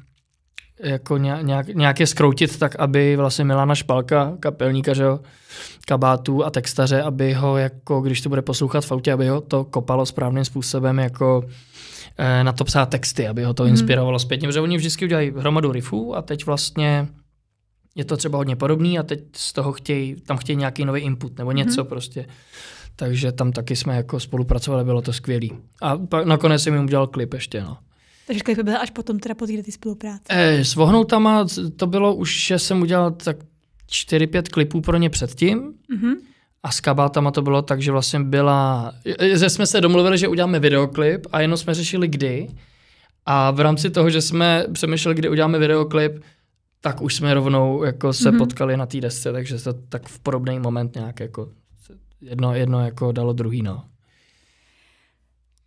jako 0.81 1.17
nějak, 1.17 1.67
nějak 1.67 2.01
je 2.01 2.07
skroutit 2.07 2.59
tak, 2.59 2.77
aby 2.77 3.17
vlastně 3.17 3.45
Milana 3.45 3.75
Špalka, 3.75 4.37
kapelníka, 4.41 4.95
že 4.95 5.03
jo, 5.03 5.21
kabátů 5.87 6.45
a 6.45 6.51
textaře, 6.51 7.03
aby 7.03 7.33
ho 7.33 7.57
jako, 7.57 8.01
když 8.01 8.21
to 8.21 8.29
bude 8.29 8.43
poslouchat 8.43 8.85
v 8.85 8.93
autě, 8.93 9.13
aby 9.13 9.29
ho 9.29 9.41
to 9.41 9.65
kopalo 9.65 10.07
správným 10.07 10.45
způsobem, 10.45 10.99
jako 10.99 11.45
eh, 12.19 12.45
na 12.45 12.53
to 12.53 12.65
psát 12.65 12.87
texty, 12.87 13.29
aby 13.29 13.45
ho 13.45 13.55
to 13.55 13.63
mhm. 13.63 13.71
inspirovalo 13.71 14.19
zpětně, 14.19 14.49
protože 14.49 14.61
oni 14.61 14.77
vždycky 14.77 15.05
udělají 15.05 15.33
hromadu 15.37 15.73
riffů 15.73 16.17
a 16.17 16.23
teď 16.23 16.47
vlastně 16.47 17.09
je 17.95 18.05
to 18.05 18.17
třeba 18.17 18.39
hodně 18.39 18.57
podobný 18.57 18.99
a 18.99 19.03
teď 19.03 19.21
z 19.37 19.53
toho 19.53 19.73
chtějí, 19.73 20.17
tam 20.27 20.37
chtějí 20.37 20.57
nějaký 20.57 20.85
nový 20.85 21.01
input 21.01 21.39
nebo 21.39 21.53
něco 21.53 21.83
mm. 21.83 21.89
prostě. 21.89 22.27
Takže 22.99 23.33
tam 23.33 23.53
taky 23.53 23.77
jsme 23.77 23.97
jako 23.97 24.21
spolupracovali, 24.21 24.85
bylo 24.85 25.03
to 25.03 25.13
skvělý. 25.13 25.53
A 25.83 25.97
pak 25.99 26.27
nakonec 26.27 26.63
jsem 26.63 26.75
jim 26.75 26.85
udělal 26.85 27.07
klip 27.07 27.35
ještě, 27.35 27.61
no. 27.61 27.79
Takže 28.27 28.43
klipy 28.43 28.63
byly 28.63 28.77
až 28.77 28.91
potom 28.91 29.19
teda 29.19 29.35
po 29.35 29.47
té 29.47 29.73
spolupráce. 29.73 30.25
E, 30.29 30.65
s 30.65 30.75
Vohnoutama 30.75 31.47
to 31.77 31.87
bylo 31.87 32.15
už, 32.15 32.47
že 32.47 32.59
jsem 32.59 32.83
udělal 32.83 33.11
tak 33.11 33.37
4-5 33.91 34.43
klipů 34.43 34.81
pro 34.81 34.97
ně 34.97 35.11
předtím. 35.11 35.75
Mm-hmm. 35.95 36.15
A 36.63 36.71
s 36.73 36.81
kabátama 36.81 37.31
to 37.31 37.43
bylo 37.43 37.63
tak, 37.63 37.83
že 37.83 37.93
vlastně 37.93 38.21
byla... 38.21 38.93
Že 39.35 39.51
jsme 39.51 39.67
se 39.67 39.81
domluvili, 39.81 40.19
že 40.19 40.29
uděláme 40.29 40.61
videoklip 40.61 41.27
a 41.33 41.41
jenom 41.41 41.57
jsme 41.57 41.75
řešili 41.75 42.09
kdy. 42.09 42.49
A 43.27 43.51
v 43.51 43.61
rámci 43.61 43.91
toho, 43.91 44.11
že 44.11 44.21
jsme 44.21 44.65
přemýšleli, 44.73 45.15
kdy 45.15 45.29
uděláme 45.29 45.59
videoklip, 45.59 46.13
tak 46.81 47.03
už 47.03 47.15
jsme 47.15 47.35
rovnou 47.35 47.85
jako 47.85 48.13
se 48.13 48.31
mm-hmm. 48.31 48.39
potkali 48.39 48.77
na 48.77 48.87
té 48.87 49.01
desce, 49.01 49.33
takže 49.33 49.59
se 49.59 49.73
tak 49.89 50.09
v 50.09 50.19
podobný 50.19 50.59
moment 50.59 50.95
nějak 50.95 51.21
jako 51.21 51.49
jedno, 52.21 52.55
jedno 52.55 52.85
jako 52.85 53.13
dalo 53.13 53.33
druhý, 53.33 53.63
no. 53.63 53.85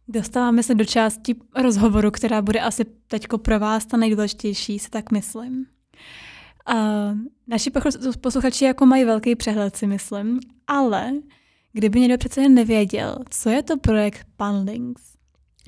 Dostáváme 0.07 0.63
se 0.63 0.75
do 0.75 0.85
části 0.85 1.35
rozhovoru, 1.61 2.11
která 2.11 2.41
bude 2.41 2.59
asi 2.59 2.85
teď 3.07 3.27
pro 3.41 3.59
vás 3.59 3.85
ta 3.85 3.97
nejdůležitější, 3.97 4.79
se 4.79 4.89
tak 4.89 5.11
myslím. 5.11 5.65
Uh, 6.73 7.17
naši 7.47 7.71
posluchači 8.21 8.65
jako 8.65 8.85
mají 8.85 9.05
velký 9.05 9.35
přehled, 9.35 9.75
si 9.75 9.87
myslím, 9.87 10.39
ale 10.67 11.11
kdyby 11.73 11.99
někdo 11.99 12.17
přece 12.17 12.41
jen 12.41 12.53
nevěděl, 12.53 13.17
co 13.29 13.49
je 13.49 13.63
to 13.63 13.77
projekt 13.77 14.27
Panlinks? 14.37 15.01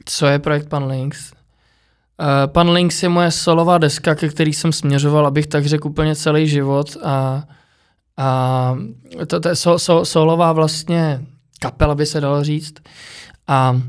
Co 0.06 0.26
je 0.26 0.40
projekt 0.40 0.70
Panlinks? 0.70 1.32
Uh, 1.32 2.52
Pan 2.52 2.70
Links 2.70 3.04
je 3.04 3.10
moje 3.10 3.32
solová 3.32 3.78
deska, 3.78 4.16
ke 4.16 4.30
který 4.30 4.54
jsem 4.54 4.72
směřoval, 4.72 5.28
abych 5.28 5.48
tak 5.48 5.66
řekl 5.66 5.88
úplně 5.88 6.16
celý 6.16 6.48
život 6.48 6.98
a, 7.04 7.44
a 8.18 8.78
to, 9.28 9.40
to 9.40 9.50
je 9.50 9.56
so, 9.56 9.80
so, 9.80 10.06
solová 10.06 10.54
vlastně 10.54 11.26
kapela, 11.60 11.96
by 11.96 12.06
se 12.06 12.22
dalo 12.22 12.44
říct. 12.44 12.74
A 13.48 13.72
uh, 13.72 13.82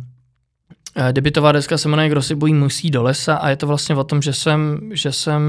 debitová 1.12 1.52
deska 1.52 1.78
se 1.78 1.88
jmenuje 1.88 2.08
Kdo 2.08 2.22
si 2.22 2.34
bojí 2.34 2.54
musí 2.54 2.90
do 2.90 3.02
lesa 3.02 3.36
a 3.36 3.48
je 3.48 3.56
to 3.56 3.66
vlastně 3.66 3.94
o 3.94 4.04
tom, 4.04 4.22
že 4.22 4.32
jsem, 4.32 4.90
že 4.92 5.12
jsem 5.12 5.42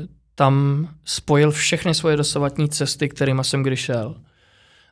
uh, 0.00 0.06
tam 0.34 0.88
spojil 1.04 1.50
všechny 1.50 1.94
svoje 1.94 2.16
dosavatní 2.16 2.68
cesty, 2.68 3.08
kterými 3.08 3.44
jsem 3.44 3.62
kdy 3.62 3.76
šel. 3.76 4.14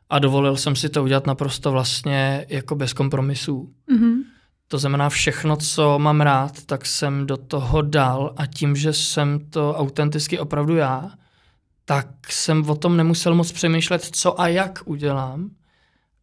A 0.09 0.19
dovolil 0.19 0.57
jsem 0.57 0.75
si 0.75 0.89
to 0.89 1.03
udělat 1.03 1.27
naprosto 1.27 1.71
vlastně 1.71 2.45
jako 2.49 2.75
bez 2.75 2.93
kompromisů. 2.93 3.69
Mm-hmm. 3.91 4.15
To 4.67 4.77
znamená, 4.77 5.09
všechno, 5.09 5.55
co 5.55 5.99
mám 5.99 6.21
rád, 6.21 6.65
tak 6.65 6.85
jsem 6.85 7.27
do 7.27 7.37
toho 7.37 7.81
dal 7.81 8.33
a 8.37 8.45
tím, 8.45 8.75
že 8.75 8.93
jsem 8.93 9.39
to 9.49 9.73
autenticky 9.73 10.39
opravdu 10.39 10.75
já, 10.75 11.11
tak 11.91 12.07
jsem 12.29 12.69
o 12.69 12.75
tom 12.75 12.97
nemusel 12.97 13.35
moc 13.35 13.51
přemýšlet, 13.51 14.09
co 14.11 14.41
a 14.41 14.47
jak 14.47 14.79
udělám. 14.85 15.49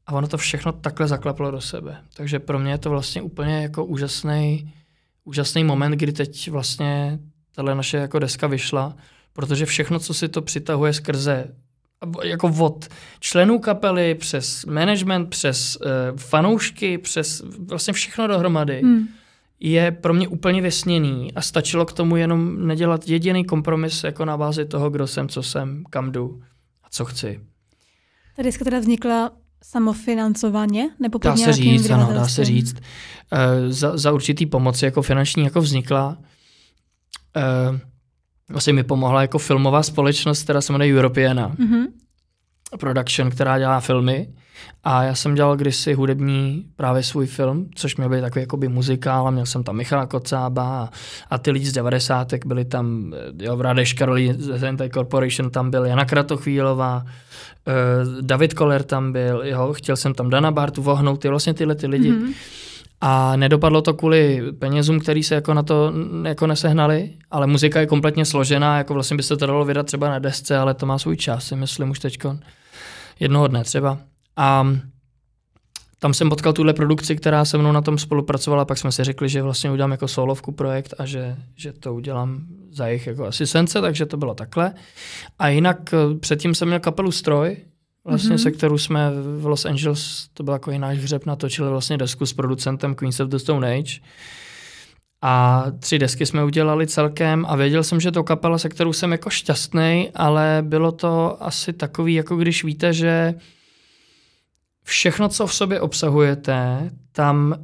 A 0.07 0.13
ono 0.13 0.29
to 0.29 0.39
všechno 0.39 0.73
takhle 0.73 1.09
zaklaplo 1.09 1.51
do 1.51 1.61
sebe. 1.61 1.97
Takže 2.17 2.39
pro 2.39 2.59
mě 2.59 2.73
je 2.73 2.79
to 2.79 2.91
vlastně 2.91 3.23
úplně 3.23 3.63
jako 3.63 3.85
úžasný, 3.85 4.73
úžasný 5.25 5.65
moment, 5.65 5.93
kdy 5.93 6.13
teď 6.13 6.51
vlastně 6.51 7.19
tahle 7.55 7.75
naše 7.75 7.97
jako 7.97 8.19
deska 8.19 8.47
vyšla, 8.47 8.97
protože 9.33 9.67
všechno, 9.67 9.99
co 9.99 10.15
si 10.15 10.29
to 10.29 10.43
přitahuje 10.43 10.93
skrze 10.93 11.55
jako 12.25 12.55
od 12.59 12.89
členů 13.21 13.59
kapely, 13.59 14.15
přes 14.15 14.65
management, 14.65 15.27
přes 15.27 15.77
uh, 15.77 16.17
fanoušky, 16.17 16.99
přes 16.99 17.43
vlastně 17.69 17.93
všechno 17.93 18.27
dohromady, 18.27 18.81
hmm. 18.81 19.09
Je 19.61 19.91
pro 19.91 20.15
mě 20.15 20.29
úplně 20.29 20.63
vysněný 20.63 21.35
a 21.35 21.43
stačilo 21.43 21.87
k 21.87 21.93
tomu 21.93 22.17
jenom 22.17 22.67
nedělat 22.67 23.09
jediný 23.09 23.45
kompromis 23.45 24.05
jako 24.05 24.25
na 24.25 24.37
bázi 24.37 24.65
toho, 24.65 24.91
kdo 24.91 25.07
jsem, 25.07 25.29
co 25.29 25.43
jsem, 25.43 25.85
kam 25.91 26.13
jdu 26.13 26.43
a 26.85 26.87
co 26.91 27.05
chci. 27.05 27.41
Ta 28.37 28.43
deska 28.43 28.65
teda 28.65 28.79
vznikla 28.79 29.31
samofinancovaně? 29.65 30.91
Nebo 31.01 31.19
dá 31.19 31.37
se 31.37 31.53
říct, 31.53 31.91
ano, 31.91 32.11
dá 32.15 32.29
se 32.29 32.45
říct. 32.45 32.75
Uh, 32.77 33.73
za, 33.73 33.97
za 33.97 34.13
určitý 34.13 34.47
pomoci 34.47 34.85
jako 34.85 35.03
finanční 35.03 35.45
jako 35.45 35.61
vznikla. 35.61 36.19
Uh, 37.37 37.79
vlastně 38.49 38.73
mi 38.73 38.85
pomohla 38.85 39.23
jako 39.23 39.39
filmová 39.39 39.83
společnost, 39.83 40.43
která 40.43 40.61
se 40.61 40.73
jmenuje 40.73 40.95
Europeana. 40.95 41.49
Mm-hmm. 41.49 41.87
Production, 42.79 43.31
která 43.31 43.59
dělá 43.59 43.81
filmy. 43.81 44.35
A 44.85 45.03
já 45.03 45.15
jsem 45.15 45.35
dělal 45.35 45.57
kdysi 45.57 45.95
hudební 45.95 46.65
právě 46.77 47.03
svůj 47.03 47.27
film, 47.27 47.69
což 47.75 47.97
měl 47.97 48.09
být 48.09 48.21
takový 48.21 48.41
jakoby 48.41 48.69
muzikál 48.69 49.29
a 49.29 49.31
měl 49.31 49.47
jsem 49.47 49.65
tam 49.65 49.77
Michala 49.77 50.07
Kocába 50.07 50.63
a, 50.63 50.91
a 51.31 51.39
ty 51.39 51.51
lidi 51.51 51.67
z 51.67 51.73
90. 51.73 52.35
byli 52.47 52.65
tam, 52.65 53.13
jo, 53.39 53.63
Radeš 53.63 53.93
Karolí 53.93 54.33
z 54.33 54.59
Zentai 54.59 54.91
Corporation 54.91 55.51
tam 55.51 55.71
byl, 55.71 55.85
Jana 55.85 56.05
Kratochvílová, 56.05 57.05
uh, 57.05 58.23
David 58.23 58.55
Koller 58.55 58.83
tam 58.83 59.13
byl, 59.13 59.43
jo, 59.45 59.73
chtěl 59.73 59.97
jsem 59.97 60.15
tam 60.15 60.31
Dana 60.31 60.51
Bartu 60.51 60.83
vohnout, 60.83 61.21
ty 61.21 61.29
vlastně 61.29 61.55
tyhle 61.55 61.75
ty 61.75 61.87
lidi. 61.87 62.13
Mm-hmm 62.13 62.35
a 63.01 63.37
nedopadlo 63.37 63.83
to 63.83 63.95
kvůli 63.95 64.43
penězům, 64.59 65.01
který 65.01 65.23
se 65.23 65.35
jako 65.35 65.55
na 65.55 65.63
to 65.63 65.93
jako 66.25 66.47
nesehnali, 66.47 67.11
ale 67.31 67.47
muzika 67.47 67.81
je 67.81 67.87
kompletně 67.87 68.25
složená, 68.25 68.79
jako 68.79 68.95
vlastně 68.95 69.17
by 69.17 69.23
se 69.23 69.37
to 69.37 69.47
dalo 69.47 69.65
vydat 69.65 69.87
třeba 69.87 70.09
na 70.09 70.19
desce, 70.19 70.59
ale 70.59 70.75
to 70.75 70.87
má 70.87 70.99
svůj 70.99 71.17
čas, 71.17 71.45
si 71.45 71.57
myslím 71.57 71.91
už 71.91 71.99
teď 71.99 72.19
jednoho 73.21 73.49
dne 73.49 73.65
třeba. 73.65 73.99
A 74.39 74.67
tam 75.99 76.15
jsem 76.15 76.29
potkal 76.29 76.53
tuhle 76.53 76.73
produkci, 76.73 77.17
která 77.17 77.45
se 77.45 77.59
mnou 77.59 77.73
na 77.73 77.83
tom 77.83 77.99
spolupracovala, 77.99 78.65
pak 78.65 78.79
jsme 78.79 78.93
si 78.93 79.05
řekli, 79.05 79.29
že 79.29 79.43
vlastně 79.43 79.71
udělám 79.71 79.91
jako 79.91 80.09
solovku 80.09 80.53
projekt 80.53 80.95
a 80.99 81.07
že, 81.07 81.37
že 81.57 81.73
to 81.73 81.95
udělám 81.95 82.41
za 82.71 82.87
jejich 82.87 83.07
jako 83.07 83.27
asistence, 83.27 83.81
takže 83.81 84.07
to 84.07 84.17
bylo 84.17 84.35
takhle. 84.35 84.75
A 85.39 85.49
jinak 85.49 85.95
eh, 85.95 86.19
předtím 86.19 86.55
jsem 86.55 86.69
měl 86.69 86.81
kapelu 86.81 87.13
Stroj, 87.13 87.57
vlastně, 88.05 88.37
mm-hmm. 88.37 88.43
se 88.43 88.51
kterou 88.51 88.79
jsme 88.79 89.11
v 89.39 89.47
Los 89.47 89.65
Angeles, 89.65 90.29
to 90.35 90.43
byl 90.43 90.53
jako 90.53 90.71
náš 90.79 90.99
hřeb, 90.99 91.27
natočili 91.27 91.71
vlastně 91.71 91.99
desku 91.99 92.27
s 92.27 92.33
producentem 92.33 92.95
Queens 92.95 93.21
of 93.21 93.29
the 93.29 93.37
Stone 93.37 93.79
Age. 93.79 94.01
A 95.23 95.65
tři 95.79 95.99
desky 95.99 96.27
jsme 96.27 96.45
udělali 96.45 96.87
celkem 96.87 97.47
a 97.49 97.57
věděl 97.57 97.85
jsem, 97.85 98.01
že 98.01 98.13
to 98.13 98.25
kapela, 98.25 98.59
se 98.59 98.69
kterou 98.69 98.93
jsem 98.93 99.13
jako 99.13 99.31
šťastný, 99.31 100.11
ale 100.15 100.59
bylo 100.67 100.93
to 100.93 101.43
asi 101.43 101.73
takový, 101.73 102.15
jako 102.15 102.37
když 102.37 102.65
víte, 102.65 102.93
že 102.93 103.35
všechno, 104.89 105.29
co 105.29 105.47
v 105.47 105.55
sobě 105.55 105.81
obsahujete, 105.81 106.91
tam 107.13 107.55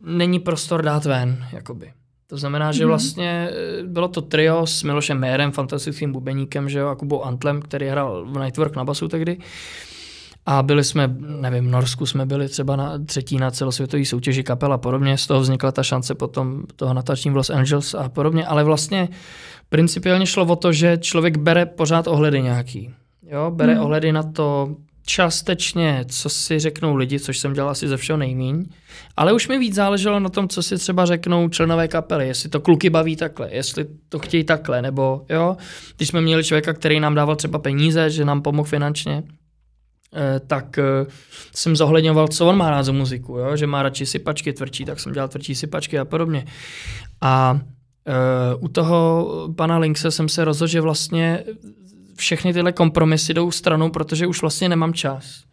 není 0.00 0.38
prostor 0.38 0.82
dát 0.82 1.04
ven, 1.04 1.46
jakoby. 1.52 1.92
To 2.26 2.36
znamená, 2.36 2.72
že 2.72 2.84
mhm. 2.84 2.88
vlastně 2.88 3.50
eh, 3.50 3.82
bylo 3.82 4.08
to 4.08 4.20
trio 4.22 4.66
s 4.66 4.82
Milošem 4.82 5.18
Mérem, 5.18 5.52
fantastickým 5.52 6.12
bubeníkem, 6.12 6.68
že 6.68 6.78
jo, 6.78 6.88
a 6.88 6.94
Kubou 6.94 7.22
Antlem, 7.22 7.62
který 7.62 7.88
hrál 7.88 8.24
v 8.24 8.38
Nightwork 8.38 8.76
na 8.76 8.84
basu 8.84 9.08
tehdy. 9.08 9.38
A 10.46 10.62
byli 10.62 10.84
jsme, 10.84 11.14
nevím, 11.18 11.66
v 11.66 11.70
Norsku 11.70 12.06
jsme 12.06 12.26
byli 12.26 12.48
třeba 12.48 12.76
na 12.76 12.98
třetí 12.98 13.36
na 13.36 13.50
celosvětové 13.50 14.04
soutěži 14.04 14.42
kapela 14.42 14.74
a 14.74 14.78
podobně. 14.78 15.18
Z 15.18 15.26
toho 15.26 15.40
vznikla 15.40 15.72
ta 15.72 15.82
šance 15.82 16.14
potom 16.14 16.62
toho 16.76 16.94
natáčení 16.94 17.32
v 17.32 17.36
Los 17.36 17.50
Angeles 17.50 17.94
a 17.94 18.08
podobně. 18.08 18.46
Ale 18.46 18.64
vlastně 18.64 19.08
principiálně 19.68 20.26
šlo 20.26 20.46
o 20.46 20.56
to, 20.56 20.72
že 20.72 20.98
člověk 21.00 21.38
bere 21.38 21.66
pořád 21.66 22.06
ohledy 22.06 22.42
nějaký. 22.42 22.90
Jo, 23.22 23.50
bere 23.50 23.74
hmm. 23.74 23.84
ohledy 23.84 24.12
na 24.12 24.22
to, 24.22 24.76
částečně, 25.10 26.04
co 26.08 26.28
si 26.28 26.58
řeknou 26.58 26.96
lidi, 26.96 27.20
což 27.20 27.38
jsem 27.38 27.52
dělal 27.52 27.70
asi 27.70 27.88
ze 27.88 27.96
všeho 27.96 28.16
nejmíň, 28.16 28.64
ale 29.16 29.32
už 29.32 29.48
mi 29.48 29.58
víc 29.58 29.74
záleželo 29.74 30.20
na 30.20 30.28
tom, 30.28 30.48
co 30.48 30.62
si 30.62 30.78
třeba 30.78 31.06
řeknou 31.06 31.48
členové 31.48 31.88
kapely, 31.88 32.26
jestli 32.26 32.48
to 32.48 32.60
kluky 32.60 32.90
baví 32.90 33.16
takhle, 33.16 33.48
jestli 33.52 33.86
to 34.08 34.18
chtějí 34.18 34.44
takhle, 34.44 34.82
nebo 34.82 35.26
jo, 35.28 35.56
když 35.96 36.08
jsme 36.08 36.20
měli 36.20 36.44
člověka, 36.44 36.72
který 36.72 37.00
nám 37.00 37.14
dával 37.14 37.36
třeba 37.36 37.58
peníze, 37.58 38.10
že 38.10 38.24
nám 38.24 38.42
pomohl 38.42 38.68
finančně, 38.68 39.22
eh, 40.14 40.40
tak 40.46 40.78
eh, 40.78 41.06
jsem 41.54 41.76
zohledňoval, 41.76 42.28
co 42.28 42.46
on 42.46 42.56
má 42.56 42.70
rád 42.70 42.82
za 42.82 42.92
muziku, 42.92 43.38
jo? 43.38 43.56
že 43.56 43.66
má 43.66 43.82
radši 43.82 44.06
sypačky 44.06 44.52
tvrdší, 44.52 44.84
tak 44.84 45.00
jsem 45.00 45.12
dělal 45.12 45.28
tvrdší 45.28 45.54
sypačky 45.54 45.98
a 45.98 46.04
podobně. 46.04 46.46
A 47.20 47.52
uh, 47.52 48.64
u 48.64 48.68
toho 48.68 49.28
pana 49.56 49.78
Linkse 49.78 50.10
jsem 50.10 50.28
se 50.28 50.44
rozhodl, 50.44 50.70
že 50.70 50.80
vlastně 50.80 51.44
všechny 52.20 52.52
tyhle 52.52 52.72
kompromisy 52.72 53.34
jdou 53.34 53.50
stranou, 53.50 53.90
protože 53.90 54.26
už 54.26 54.40
vlastně 54.40 54.68
nemám 54.68 54.94
čas. 54.94 55.44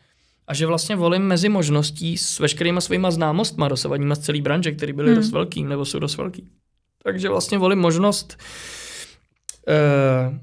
A 0.47 0.53
že 0.53 0.65
vlastně 0.65 0.95
volím 0.95 1.21
mezi 1.21 1.49
možností 1.49 2.17
s 2.17 2.39
veškerýma 2.39 2.81
svýma 2.81 3.11
známostma 3.11 3.67
dosavadníma 3.67 4.15
z 4.15 4.19
celý 4.19 4.41
branže, 4.41 4.71
který 4.71 4.93
byly 4.93 5.07
hmm. 5.07 5.15
dost 5.15 5.31
velký, 5.31 5.63
nebo 5.63 5.85
jsou 5.85 5.99
dost 5.99 6.17
velký. 6.17 6.47
Takže 7.03 7.29
vlastně 7.29 7.57
volím 7.57 7.79
možnost 7.79 8.37
uh, 9.67 10.37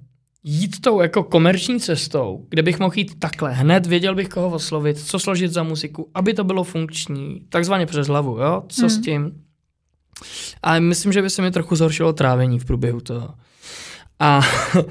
jít 0.45 0.81
tou 0.81 1.01
jako 1.01 1.23
komerční 1.23 1.81
cestou, 1.81 2.47
kde 2.49 2.63
bych 2.63 2.79
mohl 2.79 2.99
jít 2.99 3.19
takhle. 3.19 3.53
Hned 3.53 3.87
věděl 3.87 4.15
bych, 4.15 4.29
koho 4.29 4.51
oslovit, 4.51 5.01
co 5.01 5.19
složit 5.19 5.53
za 5.53 5.63
muziku, 5.63 6.11
aby 6.15 6.35
to 6.35 6.45
bylo 6.45 6.65
funkční, 6.65 7.41
takzvaně 7.49 7.87
přes 7.87 8.07
hlavu, 8.07 8.39
jo? 8.39 8.63
Co 8.69 8.83
hmm. 8.83 8.91
s 8.91 9.01
tím? 9.01 9.45
A 10.63 10.79
myslím, 10.79 11.13
že 11.13 11.23
by 11.23 11.31
se 11.31 11.43
mi 11.43 11.51
trochu 11.51 11.77
zhoršilo 11.77 12.13
trávení 12.13 12.59
v 12.59 12.65
průběhu 12.65 13.01
toho. 13.01 13.35
A 14.21 14.41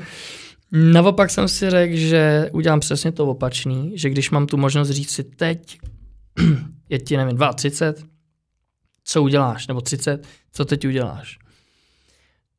Naopak 0.74 1.30
jsem 1.30 1.48
si 1.48 1.70
řekl, 1.70 1.96
že 1.96 2.50
udělám 2.54 2.80
přesně 2.80 3.12
to 3.12 3.28
opačný, 3.28 3.92
že 3.96 4.10
když 4.10 4.30
mám 4.30 4.48
tu 4.48 4.58
možnost 4.58 4.90
říct 4.90 5.12
si 5.12 5.24
teď, 5.24 5.80
je 6.90 7.00
ti, 7.00 7.18
nevím, 7.18 7.38
32, 7.56 8.08
co 9.04 9.24
uděláš, 9.24 9.68
nebo 9.68 9.82
30, 9.82 10.28
co 10.52 10.66
teď 10.66 10.88
uděláš, 10.88 11.40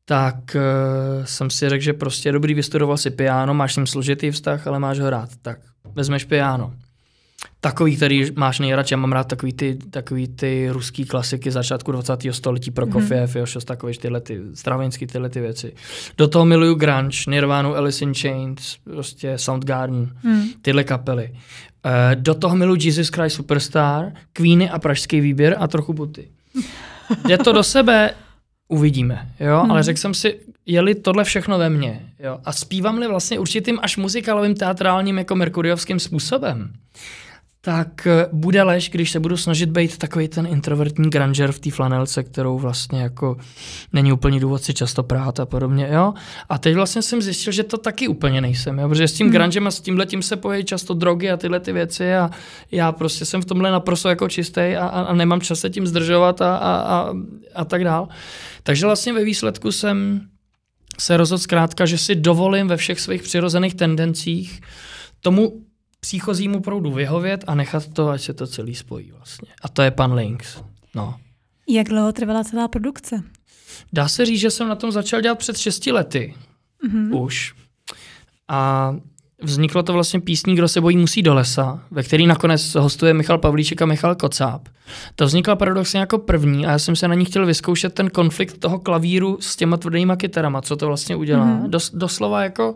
tak 0.05 0.35
uh, 0.55 1.25
jsem 1.25 1.49
si 1.49 1.69
řekl, 1.69 1.83
že 1.83 1.93
prostě 1.93 2.31
dobrý, 2.31 2.53
vystudoval 2.53 2.97
si 2.97 3.11
piano, 3.11 3.53
máš 3.53 3.73
s 3.73 3.75
ním 3.75 3.87
složitý 3.87 4.31
vztah, 4.31 4.67
ale 4.67 4.79
máš 4.79 4.99
ho 4.99 5.09
rád, 5.09 5.29
tak 5.41 5.59
vezmeš 5.95 6.25
piano 6.25 6.73
takový, 7.61 7.95
který 7.95 8.25
máš 8.35 8.59
nejradši. 8.59 8.93
Já 8.93 8.97
mám 8.97 9.11
rád 9.11 9.27
takový 9.27 9.53
ty, 9.53 9.77
takový 9.89 10.27
ty 10.27 10.69
ruský 10.69 11.05
klasiky 11.05 11.51
začátku 11.51 11.91
20. 11.91 12.13
století, 12.31 12.71
Prokofiev, 12.71 13.35
mm-hmm. 13.35 13.87
jo, 13.87 13.93
tyhle 14.01 14.21
ty, 14.21 14.41
Stravinsky, 14.53 15.07
tyhle 15.07 15.29
ty 15.29 15.41
věci. 15.41 15.73
Do 16.17 16.27
toho 16.27 16.45
miluju 16.45 16.75
grunge, 16.75 17.17
Nirvana, 17.27 17.69
Alice 17.69 18.05
in 18.05 18.13
Chains, 18.13 18.77
prostě 18.83 19.37
Soundgarden, 19.37 20.09
mm. 20.23 20.43
tyhle 20.61 20.83
kapely. 20.83 21.29
Uh, 21.31 21.91
do 22.15 22.33
toho 22.35 22.55
miluju 22.55 22.81
Jesus 22.81 23.09
Christ 23.09 23.35
Superstar, 23.35 24.11
Queeny 24.33 24.69
a 24.69 24.79
pražský 24.79 25.21
výběr 25.21 25.55
a 25.59 25.67
trochu 25.67 25.93
buty. 25.93 26.27
Jde 27.27 27.37
to 27.37 27.53
do 27.53 27.63
sebe, 27.63 28.11
uvidíme, 28.67 29.29
jo, 29.39 29.63
mm. 29.63 29.71
ale 29.71 29.83
řekl 29.83 29.99
jsem 29.99 30.13
si, 30.13 30.39
je-li 30.65 30.95
tohle 30.95 31.23
všechno 31.23 31.57
ve 31.57 31.69
mně, 31.69 32.09
jo, 32.19 32.39
a 32.45 32.51
zpívám-li 32.51 33.07
vlastně 33.07 33.39
určitým 33.39 33.79
až 33.81 33.97
muzikálovým 33.97 34.55
teatrálním 34.55 35.17
jako 35.17 35.35
merkuriovským 35.35 35.99
způsobem, 35.99 36.73
tak 37.65 38.07
eh, 38.07 38.27
bude 38.31 38.63
lež, 38.63 38.89
když 38.89 39.11
se 39.11 39.19
budu 39.19 39.37
snažit 39.37 39.69
být 39.69 39.97
takový 39.97 40.27
ten 40.27 40.47
introvertní 40.47 41.09
granger 41.09 41.51
v 41.51 41.59
té 41.59 41.71
flanelce, 41.71 42.23
kterou 42.23 42.59
vlastně 42.59 43.01
jako 43.01 43.37
není 43.93 44.11
úplně 44.11 44.39
důvod 44.39 44.63
si 44.63 44.73
často 44.73 45.03
prát 45.03 45.39
a 45.39 45.45
podobně, 45.45 45.87
jo. 45.91 46.13
A 46.49 46.57
teď 46.57 46.75
vlastně 46.75 47.01
jsem 47.01 47.21
zjistil, 47.21 47.53
že 47.53 47.63
to 47.63 47.77
taky 47.77 48.07
úplně 48.07 48.41
nejsem, 48.41 48.79
jo? 48.79 48.89
protože 48.89 49.07
s 49.07 49.13
tím 49.13 49.27
hmm. 49.27 49.33
grangem 49.33 49.67
a 49.67 49.71
s 49.71 49.81
tímhle 49.81 50.05
tím 50.05 50.21
se 50.21 50.35
pojí 50.35 50.63
často 50.63 50.93
drogy 50.93 51.31
a 51.31 51.37
tyhle 51.37 51.59
ty 51.59 51.73
věci 51.73 52.15
a 52.15 52.29
já 52.71 52.91
prostě 52.91 53.25
jsem 53.25 53.41
v 53.41 53.45
tomhle 53.45 53.71
naprosto 53.71 54.09
jako 54.09 54.29
čistý 54.29 54.61
a, 54.61 54.87
a, 54.87 55.01
a 55.01 55.13
nemám 55.13 55.41
čas 55.41 55.59
se 55.59 55.69
tím 55.69 55.87
zdržovat 55.87 56.41
a, 56.41 56.57
a, 56.57 56.75
a, 56.75 57.13
a 57.55 57.65
tak 57.65 57.83
dál. 57.83 58.07
Takže 58.63 58.85
vlastně 58.85 59.13
ve 59.13 59.23
výsledku 59.23 59.71
jsem 59.71 60.21
se 60.99 61.17
rozhodl 61.17 61.41
zkrátka, 61.41 61.85
že 61.85 61.97
si 61.97 62.15
dovolím 62.15 62.67
ve 62.67 62.77
všech 62.77 62.99
svých 62.99 63.23
přirozených 63.23 63.75
tendencích 63.75 64.61
tomu 65.21 65.64
příchozímu 66.05 66.59
proudu 66.59 66.91
vyhovět 66.91 67.43
a 67.47 67.55
nechat 67.55 67.87
to, 67.87 68.09
ať 68.09 68.21
se 68.21 68.33
to 68.33 68.47
celý 68.47 68.75
spojí 68.75 69.11
vlastně. 69.11 69.47
A 69.61 69.69
to 69.69 69.81
je 69.81 69.91
pan 69.91 70.13
Links. 70.13 70.61
No. 70.95 71.15
Jak 71.69 71.87
dlouho 71.87 72.11
trvala 72.11 72.43
celá 72.43 72.67
produkce? 72.67 73.23
Dá 73.93 74.07
se 74.07 74.25
říct, 74.25 74.39
že 74.39 74.51
jsem 74.51 74.67
na 74.67 74.75
tom 74.75 74.91
začal 74.91 75.21
dělat 75.21 75.35
před 75.35 75.57
šesti 75.57 75.91
lety. 75.91 76.35
Mm-hmm. 76.87 77.21
Už. 77.21 77.53
A 78.47 78.91
vzniklo 79.41 79.83
to 79.83 79.93
vlastně 79.93 80.19
písní 80.19 80.55
Kdo 80.55 80.67
se 80.67 80.81
bojí 80.81 80.97
musí 80.97 81.21
do 81.21 81.33
lesa, 81.33 81.83
ve 81.91 82.03
který 82.03 82.27
nakonec 82.27 82.75
hostuje 82.75 83.13
Michal 83.13 83.37
Pavlíček 83.37 83.81
a 83.81 83.85
Michal 83.85 84.15
Kocáb. 84.15 84.67
To 85.15 85.25
vznikla 85.25 85.55
paradoxně 85.55 85.99
jako 85.99 86.17
první 86.17 86.65
a 86.65 86.71
já 86.71 86.79
jsem 86.79 86.95
se 86.95 87.07
na 87.07 87.15
ní 87.15 87.25
chtěl 87.25 87.45
vyzkoušet 87.45 87.93
ten 87.93 88.09
konflikt 88.09 88.57
toho 88.57 88.79
klavíru 88.79 89.37
s 89.41 89.55
těma 89.55 89.77
tvrdýma 89.77 90.15
kytarama, 90.15 90.61
co 90.61 90.75
to 90.75 90.87
vlastně 90.87 91.15
udělá. 91.15 91.45
Mm-hmm. 91.45 91.69
Dos, 91.69 91.91
doslova 91.91 92.43
jako 92.43 92.75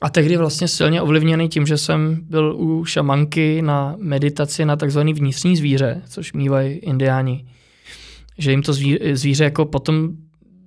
a 0.00 0.10
tehdy 0.10 0.36
vlastně 0.36 0.68
silně 0.68 1.02
ovlivněný 1.02 1.48
tím, 1.48 1.66
že 1.66 1.78
jsem 1.78 2.20
byl 2.22 2.56
u 2.56 2.84
šamanky 2.84 3.62
na 3.62 3.94
meditaci 3.98 4.64
na 4.64 4.76
takzvaný 4.76 5.14
vnitřní 5.14 5.56
zvíře, 5.56 6.02
což 6.08 6.32
mývají 6.32 6.72
indiáni. 6.72 7.46
Že 8.38 8.50
jim 8.50 8.62
to 8.62 8.72
zvíře 9.12 9.44
jako 9.44 9.64
potom 9.64 10.10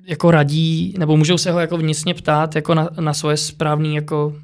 jako 0.07 0.31
radí, 0.31 0.95
nebo 0.97 1.17
můžou 1.17 1.37
se 1.37 1.51
ho 1.51 1.59
jako 1.59 1.77
vnitřně 1.77 2.13
ptát 2.13 2.55
jako 2.55 2.73
na, 2.73 2.89
na 2.99 3.13
svoje 3.13 3.37
správné 3.37 3.87
jako 3.87 4.35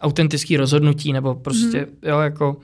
autentické 0.00 0.56
rozhodnutí, 0.56 1.12
nebo 1.12 1.34
prostě, 1.34 1.78
mm. 1.80 2.10
jo, 2.10 2.18
jako, 2.20 2.56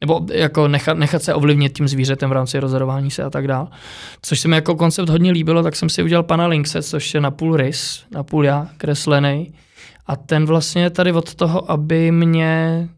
nebo 0.00 0.26
jako 0.32 0.68
nechat, 0.68 0.98
nechat 0.98 1.22
se 1.22 1.34
ovlivnit 1.34 1.76
tím 1.76 1.88
zvířetem 1.88 2.30
v 2.30 2.32
rámci 2.32 2.58
rozhodování 2.58 3.10
se 3.10 3.22
a 3.22 3.30
tak 3.30 3.46
dál. 3.46 3.68
Což 4.22 4.40
se 4.40 4.48
mi 4.48 4.54
jako 4.54 4.74
koncept 4.74 5.08
hodně 5.08 5.32
líbilo, 5.32 5.62
tak 5.62 5.76
jsem 5.76 5.88
si 5.88 6.02
udělal 6.02 6.22
pana 6.22 6.46
Linkse, 6.46 6.82
což 6.82 7.14
je 7.14 7.20
na 7.20 7.30
půl 7.30 7.56
rys, 7.56 8.04
na 8.10 8.22
půl 8.22 8.44
já, 8.44 8.68
kreslený 8.76 9.52
a 10.06 10.16
ten 10.16 10.46
vlastně 10.46 10.82
je 10.82 10.90
tady 10.90 11.12
od 11.12 11.34
toho, 11.34 11.70
aby 11.70 12.12
mě, 12.12 12.88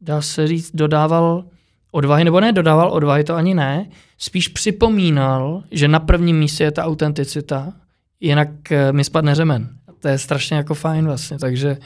dá 0.00 0.22
se 0.22 0.46
říct, 0.46 0.70
dodával 0.74 1.44
odvahy, 1.92 2.24
nebo 2.24 2.40
ne 2.40 2.52
dodával 2.52 2.92
odvahy, 2.92 3.24
to 3.24 3.34
ani 3.34 3.54
ne, 3.54 3.90
spíš 4.18 4.48
připomínal, 4.48 5.62
že 5.70 5.88
na 5.88 6.00
prvním 6.00 6.38
místě 6.38 6.64
je 6.64 6.70
ta 6.70 6.84
autenticita, 6.84 7.72
jinak 8.20 8.72
eh, 8.72 8.92
mi 8.92 9.04
spadne 9.04 9.34
řemen. 9.34 9.68
To 10.00 10.08
je 10.08 10.18
strašně 10.18 10.56
jako 10.56 10.74
fajn 10.74 11.06
vlastně, 11.06 11.38
takže, 11.38 11.76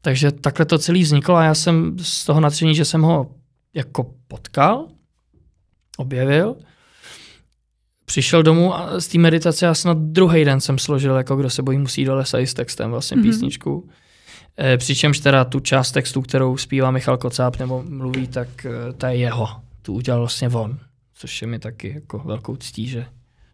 takže 0.00 0.32
takhle 0.32 0.66
to 0.66 0.78
celý 0.78 1.02
vzniklo 1.02 1.34
a 1.34 1.44
já 1.44 1.54
jsem 1.54 1.96
z 1.98 2.24
toho 2.24 2.40
natření, 2.40 2.74
že 2.74 2.84
jsem 2.84 3.02
ho 3.02 3.30
jako 3.74 4.10
potkal, 4.28 4.86
objevil 5.96 6.56
přišel 8.04 8.42
domů 8.42 8.74
a 8.74 9.00
z 9.00 9.08
té 9.08 9.18
meditace 9.18 9.68
a 9.68 9.74
snad 9.74 9.98
druhý 9.98 10.44
den 10.44 10.60
jsem 10.60 10.78
složil, 10.78 11.16
jako 11.16 11.36
kdo 11.36 11.50
se 11.50 11.62
bojí 11.62 11.78
musí 11.78 12.04
do 12.04 12.14
lesa 12.14 12.38
i 12.38 12.46
s 12.46 12.54
textem 12.54 12.90
vlastně 12.90 13.16
mm-hmm. 13.16 13.22
písničku. 13.22 13.88
E, 14.60 14.78
přičemž 14.78 15.20
teda 15.20 15.44
tu 15.44 15.60
část 15.60 15.92
textu, 15.92 16.22
kterou 16.22 16.56
zpívá 16.56 16.90
Michal 16.90 17.16
Kocáb 17.16 17.56
nebo 17.56 17.84
mluví, 17.88 18.26
tak 18.26 18.66
e, 18.66 18.92
ta 18.92 19.08
je 19.08 19.18
jeho. 19.18 19.48
Tu 19.82 19.94
udělal 19.94 20.20
vlastně 20.20 20.48
on, 20.48 20.78
což 21.14 21.42
je 21.42 21.48
mi 21.48 21.58
taky 21.58 21.92
jako 21.94 22.18
velkou 22.18 22.56
ctí, 22.56 22.88
že 22.88 23.06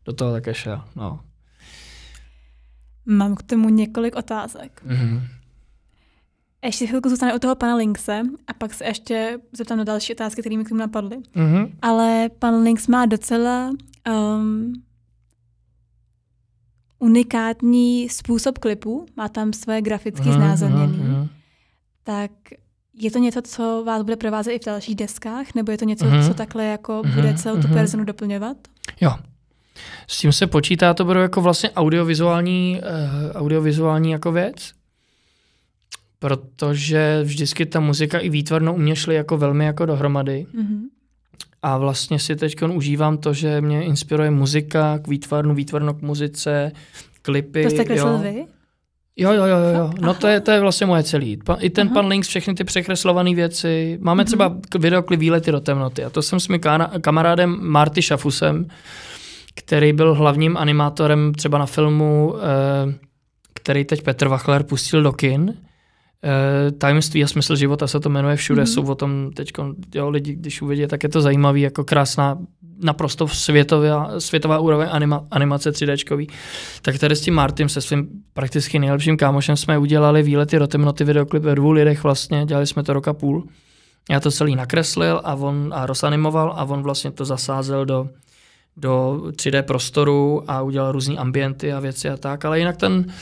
do 0.04 0.12
toho 0.12 0.32
také 0.32 0.54
šel. 0.54 0.84
No. 0.96 1.20
Mám 3.06 3.34
k 3.34 3.42
tomu 3.42 3.68
několik 3.68 4.16
otázek. 4.16 4.82
Mm-hmm. 4.86 5.20
Ještě 6.64 6.86
chvilku 6.86 7.08
zůstane 7.08 7.34
u 7.34 7.38
toho 7.38 7.54
pana 7.54 7.74
Linkse 7.74 8.22
a 8.46 8.52
pak 8.52 8.74
se 8.74 8.84
ještě 8.84 9.38
zeptám 9.52 9.78
na 9.78 9.84
další 9.84 10.12
otázky, 10.12 10.40
které 10.40 10.56
mi 10.56 10.64
k 10.64 10.68
tomu 10.68 10.80
napadly. 10.80 11.18
Mm-hmm. 11.18 11.70
Ale 11.82 12.30
pan 12.38 12.62
Links 12.62 12.86
má 12.86 13.06
docela 13.06 13.70
um, 14.10 14.72
unikátní 16.98 18.08
způsob 18.08 18.58
klipu, 18.58 19.06
má 19.16 19.28
tam 19.28 19.52
svoje 19.52 19.82
graficky 19.82 20.28
mm-hmm, 20.28 20.36
znázornění. 20.36 20.98
Mm-hmm. 20.98 21.28
Tak 22.02 22.30
je 22.94 23.10
to 23.10 23.18
něco, 23.18 23.42
co 23.42 23.82
vás 23.86 24.02
bude 24.02 24.16
provázet 24.16 24.52
i 24.52 24.58
v 24.58 24.64
dalších 24.64 24.94
deskách, 24.94 25.54
nebo 25.54 25.72
je 25.72 25.78
to 25.78 25.84
něco, 25.84 26.04
mm-hmm. 26.04 26.28
co 26.28 26.34
takhle 26.34 26.64
jako 26.64 26.92
mm-hmm, 26.92 27.14
bude 27.14 27.34
celou 27.34 27.56
tu 27.56 27.68
mm-hmm. 27.68 27.74
personu 27.74 28.04
doplňovat? 28.04 28.56
Jo. 29.00 29.14
S 30.06 30.18
tím 30.18 30.32
se 30.32 30.46
počítá, 30.46 30.94
to 30.94 31.04
bude 31.04 31.20
jako 31.20 31.40
vlastně 31.40 31.70
audiovizuální, 31.70 32.80
uh, 32.80 33.40
audiovizuální 33.40 34.10
jako 34.10 34.32
věc 34.32 34.77
protože 36.18 37.20
vždycky 37.22 37.66
ta 37.66 37.80
muzika 37.80 38.18
i 38.18 38.28
výtvarno 38.28 38.74
u 38.74 38.78
mě 38.78 38.96
šly 38.96 39.14
jako 39.14 39.36
velmi 39.36 39.64
jako 39.64 39.86
dohromady. 39.86 40.46
Mm-hmm. 40.54 40.80
A 41.62 41.78
vlastně 41.78 42.18
si 42.18 42.36
teď 42.36 42.62
užívám 42.62 43.18
to, 43.18 43.32
že 43.32 43.60
mě 43.60 43.84
inspiruje 43.84 44.30
muzika 44.30 44.98
k 44.98 45.08
výtvarnu, 45.08 45.54
výtvarno 45.54 45.94
k 45.94 46.02
muzice, 46.02 46.72
klipy. 47.22 47.62
To 47.62 47.70
jste 47.70 47.84
kreslil 47.84 48.18
vy? 48.18 48.44
Jo, 49.16 49.32
jo, 49.32 49.44
jo, 49.46 49.58
jo. 49.74 49.90
No 50.00 50.14
to 50.14 50.26
je, 50.26 50.40
to 50.40 50.50
je 50.50 50.60
vlastně 50.60 50.86
moje 50.86 51.02
celý. 51.02 51.38
I 51.58 51.70
ten 51.70 51.86
Aha. 51.86 51.94
pan 51.94 52.06
Links, 52.06 52.28
všechny 52.28 52.54
ty 52.54 52.64
překreslované 52.64 53.34
věci. 53.34 53.98
Máme 54.00 54.22
mm-hmm. 54.22 54.26
třeba 54.26 54.56
videoklip 54.78 55.20
Výlety 55.20 55.52
do 55.52 55.60
temnoty. 55.60 56.04
A 56.04 56.10
to 56.10 56.22
jsem 56.22 56.40
s 56.40 56.48
mým 56.48 56.60
kamarádem 57.00 57.58
Marty 57.60 58.02
Šafusem, 58.02 58.66
který 59.54 59.92
byl 59.92 60.14
hlavním 60.14 60.56
animátorem 60.56 61.34
třeba 61.34 61.58
na 61.58 61.66
filmu, 61.66 62.34
eh, 62.36 62.94
který 63.54 63.84
teď 63.84 64.02
Petr 64.02 64.28
Wachler 64.28 64.62
pustil 64.62 65.02
do 65.02 65.12
kin 65.12 65.54
tajemství 66.78 67.24
a 67.24 67.26
smysl 67.26 67.56
života 67.56 67.86
se 67.86 68.00
to 68.00 68.08
jmenuje 68.08 68.36
všude, 68.36 68.62
mm-hmm. 68.62 68.74
jsou 68.74 68.86
o 68.86 68.94
tom 68.94 69.30
teď 69.34 69.50
lidi, 70.08 70.34
když 70.34 70.62
uvidí, 70.62 70.86
tak 70.86 71.02
je 71.02 71.08
to 71.08 71.20
zajímavý, 71.20 71.60
jako 71.60 71.84
krásná, 71.84 72.38
naprosto 72.82 73.28
světová, 73.28 74.20
světová 74.20 74.58
úroveň 74.58 74.88
anima, 74.90 75.26
animace 75.30 75.70
3D. 75.70 76.26
Tak 76.82 76.98
tady 76.98 77.16
s 77.16 77.20
tím 77.20 77.34
Martym, 77.34 77.68
se 77.68 77.80
svým 77.80 78.08
prakticky 78.34 78.78
nejlepším 78.78 79.16
kámošem 79.16 79.56
jsme 79.56 79.78
udělali 79.78 80.22
výlety 80.22 80.58
do 80.58 80.66
temnoty 80.66 81.04
videoklip 81.04 81.42
ve 81.42 81.54
dvou 81.54 81.70
lidech 81.70 82.02
vlastně, 82.02 82.44
dělali 82.46 82.66
jsme 82.66 82.82
to 82.82 82.92
roka 82.92 83.12
půl. 83.12 83.48
Já 84.10 84.20
to 84.20 84.30
celý 84.30 84.56
nakreslil 84.56 85.20
a 85.24 85.34
on 85.34 85.70
a 85.74 85.86
rozanimoval 85.86 86.52
a 86.56 86.64
on 86.64 86.82
vlastně 86.82 87.10
to 87.10 87.24
zasázel 87.24 87.84
do, 87.84 88.08
do 88.78 89.22
3D 89.30 89.62
prostoru 89.62 90.42
a 90.50 90.62
udělal 90.62 90.92
různé 90.92 91.16
ambienty 91.16 91.72
a 91.72 91.80
věci 91.80 92.08
a 92.08 92.16
tak, 92.16 92.44
ale 92.44 92.58
jinak 92.58 92.76
ten, 92.76 93.12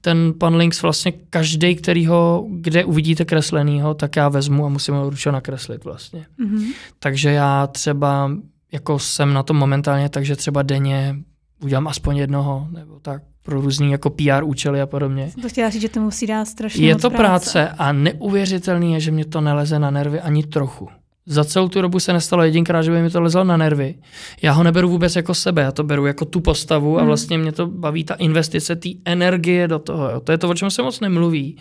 ten 0.00 0.34
pan 0.38 0.56
Links 0.56 0.82
vlastně 0.82 1.12
každý, 1.30 1.76
který 1.76 2.06
ho, 2.06 2.46
kde 2.50 2.84
uvidíte 2.84 3.24
kreslenýho, 3.24 3.94
tak 3.94 4.16
já 4.16 4.28
vezmu 4.28 4.66
a 4.66 4.68
musím 4.68 4.94
ho 4.94 5.10
ručo 5.10 5.32
nakreslit 5.32 5.84
vlastně. 5.84 6.26
Mm-hmm. 6.40 6.72
Takže 6.98 7.30
já 7.30 7.66
třeba 7.66 8.30
jako 8.72 8.98
jsem 8.98 9.32
na 9.32 9.42
tom 9.42 9.56
momentálně, 9.56 10.08
takže 10.08 10.36
třeba 10.36 10.62
denně 10.62 11.16
udělám 11.62 11.88
aspoň 11.88 12.16
jednoho, 12.16 12.68
nebo 12.70 13.00
tak 13.00 13.22
pro 13.42 13.60
různý 13.60 13.90
jako 13.90 14.10
PR 14.10 14.44
účely 14.44 14.80
a 14.80 14.86
podobně. 14.86 15.30
Jsem 15.30 15.42
to 15.42 15.48
chtěla 15.48 15.70
říct, 15.70 15.82
že 15.82 15.88
to 15.88 16.00
musí 16.00 16.26
dát 16.26 16.44
strašně 16.44 16.86
Je 16.86 16.96
to 16.96 17.10
práce. 17.10 17.52
práce 17.52 17.68
a 17.78 17.92
neuvěřitelný 17.92 18.92
je, 18.92 19.00
že 19.00 19.10
mě 19.10 19.24
to 19.24 19.40
neleze 19.40 19.78
na 19.78 19.90
nervy 19.90 20.20
ani 20.20 20.42
trochu. 20.42 20.88
Za 21.28 21.44
celou 21.44 21.68
tu 21.68 21.82
dobu 21.82 22.00
se 22.00 22.12
nestalo 22.12 22.42
jedinkrát, 22.42 22.82
že 22.82 22.90
by 22.90 23.02
mi 23.02 23.10
to 23.10 23.20
lezlo 23.20 23.44
na 23.44 23.56
nervy. 23.56 23.94
Já 24.42 24.52
ho 24.52 24.62
neberu 24.62 24.88
vůbec 24.88 25.16
jako 25.16 25.34
sebe, 25.34 25.62
já 25.62 25.72
to 25.72 25.84
beru 25.84 26.06
jako 26.06 26.24
tu 26.24 26.40
postavu 26.40 26.94
hmm. 26.94 27.02
a 27.02 27.04
vlastně 27.04 27.38
mě 27.38 27.52
to 27.52 27.66
baví 27.66 28.04
ta 28.04 28.14
investice, 28.14 28.76
té 28.76 28.88
energie 29.04 29.68
do 29.68 29.78
toho. 29.78 30.10
Jo. 30.10 30.20
To 30.20 30.32
je 30.32 30.38
to, 30.38 30.48
o 30.48 30.54
čem 30.54 30.70
se 30.70 30.82
moc 30.82 31.00
nemluví. 31.00 31.56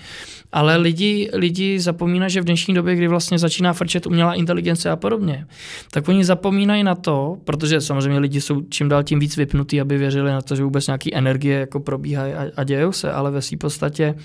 Ale 0.51 0.77
lidi, 0.77 1.29
lidi 1.33 1.79
zapomínají, 1.79 2.31
že 2.31 2.41
v 2.41 2.45
dnešní 2.45 2.73
době, 2.73 2.95
kdy 2.95 3.07
vlastně 3.07 3.39
začíná 3.39 3.73
frčet 3.73 4.07
umělá 4.07 4.33
inteligence 4.33 4.89
a 4.89 4.95
podobně, 4.95 5.47
tak 5.91 6.07
oni 6.07 6.25
zapomínají 6.25 6.83
na 6.83 6.95
to, 6.95 7.37
protože 7.43 7.81
samozřejmě 7.81 8.19
lidi 8.19 8.41
jsou 8.41 8.61
čím 8.61 8.89
dál 8.89 9.03
tím 9.03 9.19
víc 9.19 9.37
vypnutí, 9.37 9.81
aby 9.81 9.97
věřili 9.97 10.31
na 10.31 10.41
to, 10.41 10.55
že 10.55 10.63
vůbec 10.63 10.87
nějaký 10.87 11.15
energie 11.15 11.59
jako 11.59 11.79
probíhají 11.79 12.33
a, 12.33 12.45
a 12.55 12.63
dějou 12.63 12.91
se, 12.91 13.11
ale 13.11 13.31
ve 13.31 13.41
své 13.41 13.57
podstatě 13.57 14.15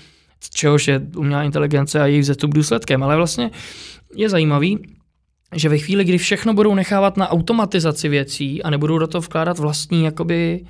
čehož 0.53 0.87
je 0.87 1.01
umělá 1.15 1.43
inteligence 1.43 2.01
a 2.01 2.05
její 2.05 2.19
vzestup 2.19 2.53
důsledkem. 2.53 3.03
Ale 3.03 3.15
vlastně 3.15 3.51
je 4.15 4.29
zajímavý, 4.29 4.79
že 5.55 5.69
ve 5.69 5.77
chvíli, 5.77 6.03
kdy 6.03 6.17
všechno 6.17 6.53
budou 6.53 6.75
nechávat 6.75 7.17
na 7.17 7.29
automatizaci 7.29 8.09
věcí 8.09 8.63
a 8.63 8.69
nebudou 8.69 8.97
do 8.97 9.07
toho 9.07 9.21
vkládat 9.21 9.59
vlastní 9.59 10.03
jakoby, 10.03 10.65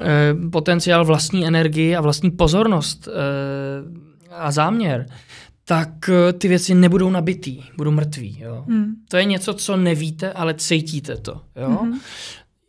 eh, 0.00 0.34
potenciál, 0.52 1.04
vlastní 1.04 1.46
energii 1.46 1.96
a 1.96 2.00
vlastní 2.00 2.30
pozornost 2.30 3.08
eh, 3.08 4.30
a 4.30 4.50
záměr, 4.50 5.06
tak 5.64 5.88
eh, 6.08 6.32
ty 6.32 6.48
věci 6.48 6.74
nebudou 6.74 7.10
nabitý, 7.10 7.62
budou 7.76 7.90
mrtví. 7.90 8.38
Jo? 8.40 8.64
Hmm. 8.68 8.94
To 9.08 9.16
je 9.16 9.24
něco, 9.24 9.54
co 9.54 9.76
nevíte, 9.76 10.32
ale 10.32 10.54
cítíte 10.54 11.16
to. 11.16 11.40
Jo? 11.60 11.68
Hmm. 11.68 12.00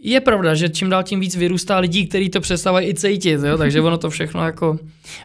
Je 0.02 0.20
pravda, 0.20 0.56
že 0.56 0.70
čím 0.70 0.90
dál 0.90 1.04
tím 1.04 1.20
víc 1.20 1.36
vyrůstá 1.36 1.80
lidí, 1.80 2.08
kteří 2.08 2.30
to 2.30 2.42
přestávají 2.42 2.90
i 2.90 2.94
cítit, 2.94 3.40
jo? 3.44 3.58
takže 3.58 3.82
ono 3.82 3.98
to 3.98 4.10
všechno 4.10 4.46
jako... 4.46 4.80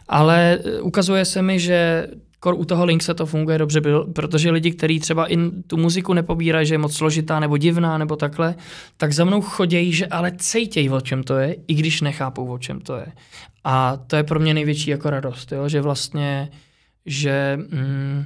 Ale 0.07 0.59
ukazuje 0.81 1.25
se 1.25 1.41
mi, 1.41 1.59
že 1.59 2.07
kor 2.45 2.55
u 2.57 2.65
toho 2.65 2.85
Linkse 2.85 3.13
to 3.13 3.25
funguje 3.25 3.57
dobře, 3.57 3.81
protože 4.13 4.51
lidi, 4.51 4.71
kteří 4.71 4.99
třeba 4.99 5.31
i 5.31 5.37
tu 5.67 5.77
muziku 5.77 6.13
nepobírají, 6.13 6.67
že 6.67 6.73
je 6.73 6.77
moc 6.77 6.95
složitá 6.95 7.39
nebo 7.39 7.57
divná 7.57 7.97
nebo 7.97 8.15
takhle, 8.15 8.55
tak 8.97 9.13
za 9.13 9.25
mnou 9.25 9.41
chodějí, 9.41 9.93
že 9.93 10.05
ale 10.05 10.31
cejtějí, 10.37 10.89
o 10.89 11.01
čem 11.01 11.23
to 11.23 11.35
je, 11.35 11.55
i 11.67 11.73
když 11.73 12.01
nechápou, 12.01 12.47
o 12.47 12.57
čem 12.57 12.81
to 12.81 12.95
je. 12.95 13.05
A 13.63 13.97
to 13.97 14.15
je 14.15 14.23
pro 14.23 14.39
mě 14.39 14.53
největší 14.53 14.89
jako 14.89 15.09
radost, 15.09 15.51
jo? 15.51 15.69
že 15.69 15.81
vlastně, 15.81 16.49
že, 17.05 17.57
mm, 17.57 18.25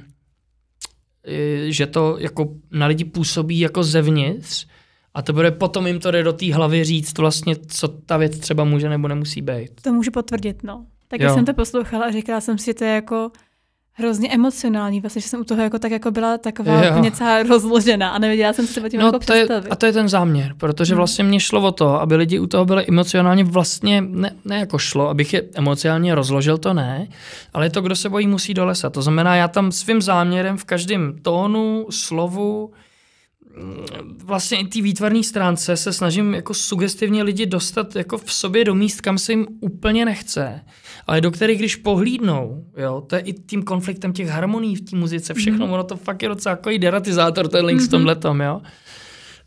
že 1.68 1.86
to 1.86 2.16
jako 2.18 2.48
na 2.70 2.86
lidi 2.86 3.04
působí 3.04 3.60
jako 3.60 3.82
zevnitř, 3.84 4.66
a 5.14 5.22
to 5.22 5.32
bude 5.32 5.50
potom 5.50 5.86
jim 5.86 6.00
to 6.00 6.10
jde 6.10 6.22
do 6.22 6.32
té 6.32 6.54
hlavy 6.54 6.84
říct 6.84 7.18
vlastně, 7.18 7.56
co 7.56 7.88
ta 7.88 8.16
věc 8.16 8.38
třeba 8.38 8.64
může 8.64 8.88
nebo 8.88 9.08
nemusí 9.08 9.42
být. 9.42 9.80
To 9.82 9.92
můžu 9.92 10.10
potvrdit, 10.10 10.62
no. 10.62 10.86
Tak 11.08 11.20
jsem 11.20 11.44
to 11.44 11.54
poslouchala 11.54 12.04
a 12.04 12.10
říkala 12.10 12.40
jsem 12.40 12.58
si, 12.58 12.66
že 12.66 12.74
to 12.74 12.84
je 12.84 12.90
jako 12.90 13.30
hrozně 14.00 14.28
emocionální, 14.28 15.00
vlastně, 15.00 15.22
že 15.22 15.28
jsem 15.28 15.40
u 15.40 15.44
toho 15.44 15.62
jako 15.62 15.78
tak 15.78 15.92
jako 15.92 16.10
byla 16.10 16.38
taková 16.38 16.84
jo. 16.84 17.02
něco 17.02 17.24
rozložená 17.48 18.10
a 18.10 18.18
nevěděla 18.18 18.52
jsem 18.52 18.66
si 18.66 18.80
to 18.80 18.88
tím 18.88 19.00
no, 19.00 19.06
jako 19.06 19.18
to 19.18 19.32
je, 19.32 19.46
A 19.70 19.76
to 19.76 19.86
je 19.86 19.92
ten 19.92 20.08
záměr, 20.08 20.54
protože 20.56 20.94
hmm. 20.94 20.96
vlastně 20.96 21.24
mě 21.24 21.40
šlo 21.40 21.62
o 21.62 21.72
to, 21.72 22.00
aby 22.00 22.16
lidi 22.16 22.38
u 22.38 22.46
toho 22.46 22.64
byli 22.64 22.86
emocionálně 22.88 23.44
vlastně, 23.44 24.00
ne, 24.00 24.30
ne 24.44 24.58
jako 24.58 24.78
šlo, 24.78 25.08
abych 25.08 25.32
je 25.34 25.42
emocionálně 25.54 26.14
rozložil, 26.14 26.58
to 26.58 26.74
ne, 26.74 27.08
ale 27.52 27.70
to, 27.70 27.80
kdo 27.80 27.96
se 27.96 28.08
bojí, 28.08 28.26
musí 28.26 28.54
do 28.54 28.64
lesa. 28.64 28.90
To 28.90 29.02
znamená, 29.02 29.36
já 29.36 29.48
tam 29.48 29.72
svým 29.72 30.02
záměrem 30.02 30.56
v 30.56 30.64
každém 30.64 31.16
tónu, 31.22 31.86
slovu, 31.90 32.70
vlastně 34.24 34.58
i 34.58 34.64
té 34.64 34.82
výtvarné 34.82 35.22
stránce 35.22 35.76
se 35.76 35.92
snažím 35.92 36.34
jako 36.34 36.54
sugestivně 36.54 37.22
lidi 37.22 37.46
dostat 37.46 37.96
jako 37.96 38.18
v 38.18 38.32
sobě 38.32 38.64
do 38.64 38.74
míst, 38.74 39.00
kam 39.00 39.18
se 39.18 39.32
jim 39.32 39.46
úplně 39.60 40.04
nechce, 40.04 40.64
ale 41.10 41.20
do 41.20 41.30
kterých 41.30 41.58
když 41.58 41.76
pohlídnou, 41.76 42.64
jo, 42.76 43.00
to 43.06 43.16
je 43.16 43.22
i 43.22 43.32
tím 43.32 43.62
konfliktem 43.62 44.12
těch 44.12 44.28
harmonií 44.28 44.76
v 44.76 44.80
té 44.80 44.96
muzice, 44.96 45.34
všechno, 45.34 45.66
mm-hmm. 45.66 45.72
ono 45.72 45.84
to 45.84 45.96
fakt 45.96 46.22
je 46.22 46.28
docela 46.28 46.50
jako 46.50 46.70
deratizátor, 46.78 47.48
ten 47.48 47.64
link 47.64 47.80
mm-hmm. 47.80 47.84
s 47.84 47.86
mhm. 47.86 47.90
tomhletom, 47.90 48.40
jo. 48.40 48.60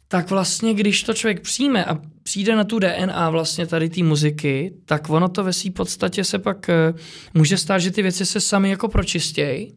Tak 0.07 0.29
vlastně, 0.29 0.73
když 0.73 1.03
to 1.03 1.13
člověk 1.13 1.41
přijme 1.41 1.85
a 1.85 1.97
přijde 2.23 2.55
na 2.55 2.63
tu 2.63 2.79
DNA 2.79 3.29
vlastně 3.29 3.67
tady 3.67 3.89
té 3.89 4.03
muziky, 4.03 4.73
tak 4.85 5.09
ono 5.09 5.29
to 5.29 5.43
ve 5.43 5.53
své 5.53 5.71
podstatě 5.71 6.23
se 6.23 6.39
pak 6.39 6.69
uh, 6.69 6.99
může 7.33 7.57
stát, 7.57 7.79
že 7.79 7.91
ty 7.91 8.01
věci 8.01 8.25
se 8.25 8.41
sami 8.41 8.69
jako 8.69 8.87
pročistějí 8.87 9.73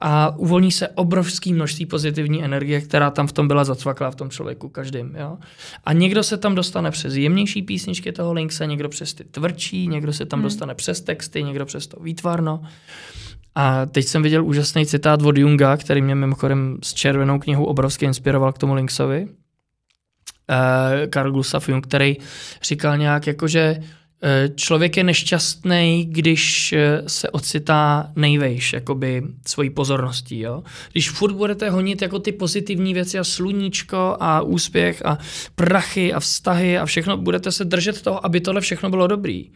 a 0.00 0.36
uvolní 0.36 0.72
se 0.72 0.88
obrovský 0.88 1.52
množství 1.52 1.86
pozitivní 1.86 2.44
energie, 2.44 2.80
která 2.80 3.10
tam 3.10 3.26
v 3.26 3.32
tom 3.32 3.48
byla 3.48 3.64
zacvaklá 3.64 4.10
v 4.10 4.14
tom 4.14 4.30
člověku 4.30 4.68
každým. 4.68 5.16
Jo? 5.18 5.38
A 5.84 5.92
někdo 5.92 6.22
se 6.22 6.36
tam 6.36 6.54
dostane 6.54 6.90
přes 6.90 7.14
jemnější 7.14 7.62
písničky 7.62 8.12
toho 8.12 8.32
Linkse, 8.32 8.66
někdo 8.66 8.88
přes 8.88 9.14
ty 9.14 9.24
tvrdší, 9.24 9.88
někdo 9.88 10.12
se 10.12 10.26
tam 10.26 10.38
hmm. 10.38 10.44
dostane 10.44 10.74
přes 10.74 11.00
texty, 11.00 11.42
někdo 11.42 11.66
přes 11.66 11.86
to 11.86 12.00
výtvarno. 12.00 12.62
A 13.54 13.86
teď 13.86 14.04
jsem 14.04 14.22
viděl 14.22 14.44
úžasný 14.44 14.86
citát 14.86 15.22
od 15.22 15.38
Junga, 15.38 15.76
který 15.76 16.02
mě 16.02 16.14
mimochodem 16.14 16.78
s 16.82 16.94
červenou 16.94 17.38
knihou 17.38 17.64
obrovsky 17.64 18.04
inspiroval 18.04 18.52
k 18.52 18.58
tomu 18.58 18.74
Linksovi. 18.74 19.28
Uh, 20.50 21.10
Carl 21.14 21.32
Gustav 21.32 21.68
Jung, 21.68 21.86
který 21.86 22.16
říkal 22.62 22.98
nějak 22.98 23.26
jako, 23.26 23.48
že 23.48 23.80
Eh, 23.80 23.82
člověk 24.54 24.96
je 24.96 25.04
nešťastný, 25.04 26.06
když 26.10 26.72
eh, 26.72 27.02
se 27.06 27.30
ocitá 27.30 28.12
nejvejš, 28.16 28.72
jakoby 28.72 29.22
svojí 29.46 29.70
pozorností. 29.70 30.40
Jo? 30.40 30.62
Když 30.92 31.10
furt 31.10 31.32
budete 31.32 31.70
honit 31.70 32.02
jako 32.02 32.18
ty 32.18 32.32
pozitivní 32.32 32.94
věci 32.94 33.18
a 33.18 33.24
sluníčko 33.24 34.16
a 34.20 34.40
úspěch 34.40 35.06
a 35.06 35.18
prachy 35.54 36.12
a 36.12 36.20
vztahy 36.20 36.78
a 36.78 36.86
všechno, 36.86 37.16
budete 37.16 37.52
se 37.52 37.64
držet 37.64 38.02
toho, 38.02 38.26
aby 38.26 38.40
tohle 38.40 38.60
všechno 38.60 38.90
bylo 38.90 39.06
dobrý. 39.06 39.50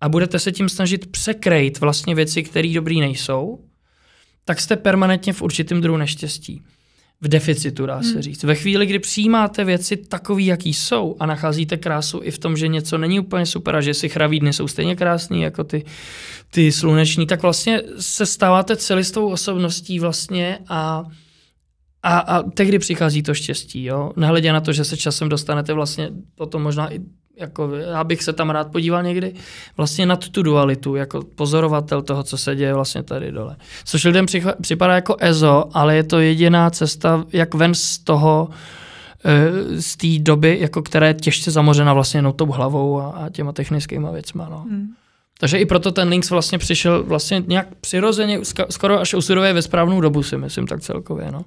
A 0.00 0.08
budete 0.08 0.38
se 0.38 0.52
tím 0.52 0.68
snažit 0.68 1.06
překrejt 1.06 1.80
vlastně 1.80 2.14
věci, 2.14 2.42
které 2.42 2.72
dobrý 2.74 3.00
nejsou, 3.00 3.64
tak 4.44 4.60
jste 4.60 4.76
permanentně 4.76 5.32
v 5.32 5.42
určitém 5.42 5.80
druhu 5.80 5.98
neštěstí 5.98 6.62
v 7.20 7.28
deficitu, 7.28 7.86
dá 7.86 8.02
se 8.02 8.12
hmm. 8.12 8.22
říct. 8.22 8.44
Ve 8.44 8.54
chvíli, 8.54 8.86
kdy 8.86 8.98
přijímáte 8.98 9.64
věci 9.64 9.96
takový, 9.96 10.46
jaký 10.46 10.74
jsou 10.74 11.16
a 11.20 11.26
nacházíte 11.26 11.76
krásu 11.76 12.20
i 12.22 12.30
v 12.30 12.38
tom, 12.38 12.56
že 12.56 12.68
něco 12.68 12.98
není 12.98 13.20
úplně 13.20 13.46
super 13.46 13.76
a 13.76 13.80
že 13.80 13.94
si 13.94 14.08
chraví 14.08 14.40
dny 14.40 14.52
jsou 14.52 14.68
stejně 14.68 14.96
krásný 14.96 15.42
jako 15.42 15.64
ty, 15.64 15.84
ty 16.50 16.72
sluneční, 16.72 17.26
tak 17.26 17.42
vlastně 17.42 17.82
se 17.98 18.26
stáváte 18.26 18.76
celistou 18.76 19.28
osobností 19.28 20.00
vlastně 20.00 20.58
a 20.68 21.04
a, 22.06 22.18
a 22.18 22.42
tehdy 22.42 22.78
přichází 22.78 23.22
to 23.22 23.34
štěstí, 23.34 23.84
jo. 23.84 24.12
Nehledě 24.16 24.52
na 24.52 24.60
to, 24.60 24.72
že 24.72 24.84
se 24.84 24.96
časem 24.96 25.28
dostanete 25.28 25.72
vlastně 25.72 26.10
potom 26.34 26.62
možná 26.62 26.94
i 26.94 27.00
jako, 27.36 27.70
já 27.74 28.04
bych 28.04 28.22
se 28.22 28.32
tam 28.32 28.50
rád 28.50 28.72
podíval 28.72 29.02
někdy 29.02 29.34
vlastně 29.76 30.06
na 30.06 30.16
tu 30.16 30.42
dualitu, 30.42 30.96
jako 30.96 31.22
pozorovatel 31.34 32.02
toho, 32.02 32.22
co 32.22 32.38
se 32.38 32.56
děje 32.56 32.74
vlastně 32.74 33.02
tady 33.02 33.32
dole. 33.32 33.56
Což 33.84 34.04
lidem 34.04 34.26
připadá 34.60 34.94
jako 34.94 35.16
EZO, 35.20 35.64
ale 35.72 35.96
je 35.96 36.02
to 36.02 36.20
jediná 36.20 36.70
cesta, 36.70 37.24
jak 37.32 37.54
ven 37.54 37.74
z 37.74 37.98
toho, 37.98 38.48
eh, 39.24 39.82
z 39.82 39.96
té 39.96 40.06
doby, 40.18 40.58
jako 40.60 40.82
která 40.82 41.06
je 41.06 41.14
těžce 41.14 41.50
zamořena 41.50 41.92
vlastně 41.92 42.18
jenom 42.18 42.32
tou 42.32 42.46
hlavou 42.46 43.00
a, 43.00 43.10
a 43.10 43.30
těma 43.30 43.52
technickýma 43.52 44.10
věcma. 44.10 44.48
No. 44.50 44.58
Hmm. 44.58 44.88
Takže 45.38 45.58
i 45.58 45.66
proto 45.66 45.92
ten 45.92 46.08
Links 46.08 46.30
vlastně 46.30 46.58
přišel 46.58 47.02
vlastně 47.02 47.42
nějak 47.46 47.66
přirozeně, 47.80 48.40
skoro 48.70 49.00
až 49.00 49.14
usudové 49.14 49.52
ve 49.52 49.62
správnou 49.62 50.00
dobu 50.00 50.22
si 50.22 50.36
myslím 50.36 50.66
tak 50.66 50.80
celkově. 50.80 51.32
No. 51.32 51.44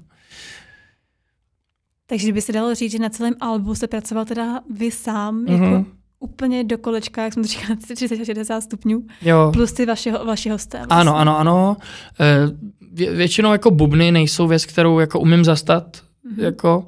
Takže 2.08 2.34
by 2.34 2.42
se 2.42 2.52
dalo 2.52 2.76
říct, 2.76 2.92
že 2.92 3.00
na 3.00 3.10
celém 3.10 3.34
albu 3.40 3.76
se 3.76 3.88
pracoval 3.88 4.26
teda 4.26 4.62
vy 4.70 4.92
sám, 4.92 5.46
mm-hmm. 5.46 5.64
jako 5.64 5.86
úplně 6.20 6.64
do 6.64 6.78
kolečka, 6.78 7.24
jak 7.24 7.34
jsem 7.34 7.44
to 7.44 7.50
říkala, 7.50 7.76
30-60 7.76 8.62
stupňů, 8.62 9.04
jo. 9.22 9.52
plus 9.54 9.74
ty 9.74 9.86
vašeho, 9.86 10.26
vaši 10.26 10.50
hosté. 10.50 10.78
Vlastně. 10.78 10.96
Ano, 10.96 11.18
ano, 11.18 11.40
ano. 11.40 11.78
E, 12.20 12.48
vě, 12.92 13.14
většinou 13.14 13.52
jako 13.52 13.72
bubny 13.72 14.12
nejsou 14.12 14.48
věc, 14.48 14.66
kterou 14.66 15.00
jako 15.00 15.20
umím 15.20 15.46
zastat, 15.46 15.98
mm-hmm. 15.98 16.44
jako 16.44 16.88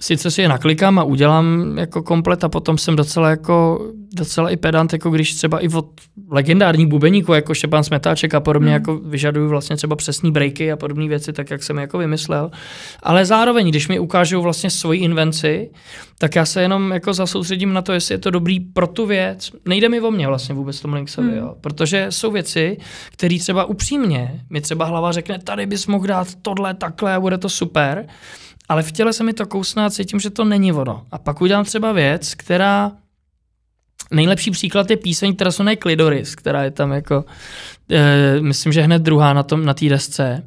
sice 0.00 0.30
si 0.30 0.42
je 0.42 0.48
naklikám 0.48 0.98
a 0.98 1.04
udělám 1.04 1.78
jako 1.78 2.02
komplet 2.02 2.44
a 2.44 2.48
potom 2.48 2.78
jsem 2.78 2.96
docela 2.96 3.30
jako 3.30 3.80
docela 4.14 4.50
i 4.50 4.56
pedant, 4.56 4.92
jako 4.92 5.10
když 5.10 5.34
třeba 5.34 5.58
i 5.58 5.68
od 5.68 5.86
legendární 6.30 6.86
bubeníků, 6.86 7.32
jako 7.32 7.54
Štěpán 7.54 7.84
Smetáček 7.84 8.34
a 8.34 8.40
podobně, 8.40 8.68
mm. 8.68 8.72
jako 8.72 8.96
vyžaduju 8.96 9.48
vlastně 9.48 9.76
třeba 9.76 9.96
přesný 9.96 10.32
breaky 10.32 10.72
a 10.72 10.76
podobné 10.76 11.08
věci, 11.08 11.32
tak 11.32 11.50
jak 11.50 11.62
jsem 11.62 11.78
jako 11.78 11.98
vymyslel. 11.98 12.50
Ale 13.02 13.24
zároveň, 13.24 13.68
když 13.68 13.88
mi 13.88 13.98
ukážou 13.98 14.42
vlastně 14.42 14.70
svoji 14.70 15.00
invenci, 15.00 15.70
tak 16.18 16.36
já 16.36 16.44
se 16.44 16.62
jenom 16.62 16.90
jako 16.90 17.14
zasoustředím 17.14 17.72
na 17.72 17.82
to, 17.82 17.92
jestli 17.92 18.14
je 18.14 18.18
to 18.18 18.30
dobrý 18.30 18.60
pro 18.60 18.86
tu 18.86 19.06
věc. 19.06 19.50
Nejde 19.64 19.88
mi 19.88 20.00
o 20.00 20.10
mě 20.10 20.26
vlastně 20.26 20.54
vůbec 20.54 20.80
tomu 20.80 20.94
Linksovi, 20.94 21.28
mm. 21.28 21.36
jo. 21.36 21.54
Protože 21.60 22.06
jsou 22.10 22.30
věci, 22.30 22.76
které 23.12 23.38
třeba 23.38 23.64
upřímně 23.64 24.40
mi 24.50 24.60
třeba 24.60 24.84
hlava 24.84 25.12
řekne, 25.12 25.38
tady 25.38 25.66
bys 25.66 25.86
mohl 25.86 26.06
dát 26.06 26.28
tohle, 26.42 26.74
takhle 26.74 27.14
a 27.14 27.20
bude 27.20 27.38
to 27.38 27.48
super 27.48 28.06
ale 28.68 28.82
v 28.82 28.92
těle 28.92 29.12
se 29.12 29.24
mi 29.24 29.32
to 29.32 29.46
kousne 29.46 29.84
a 29.84 29.90
cítím, 29.90 30.20
že 30.20 30.30
to 30.30 30.44
není 30.44 30.72
ono. 30.72 31.06
A 31.12 31.18
pak 31.18 31.40
udělám 31.40 31.64
třeba 31.64 31.92
věc, 31.92 32.34
která 32.34 32.92
Nejlepší 34.10 34.50
příklad 34.50 34.90
je 34.90 34.96
píseň, 34.96 35.34
která 35.34 35.50
se 35.50 35.76
Klidoris, 35.76 36.34
která 36.34 36.64
je 36.64 36.70
tam 36.70 36.92
jako, 36.92 37.24
e, 37.90 38.40
myslím, 38.40 38.72
že 38.72 38.82
hned 38.82 39.02
druhá 39.02 39.32
na 39.32 39.42
tom 39.42 39.64
na 39.64 39.74
té 39.74 39.88
desce, 39.88 40.44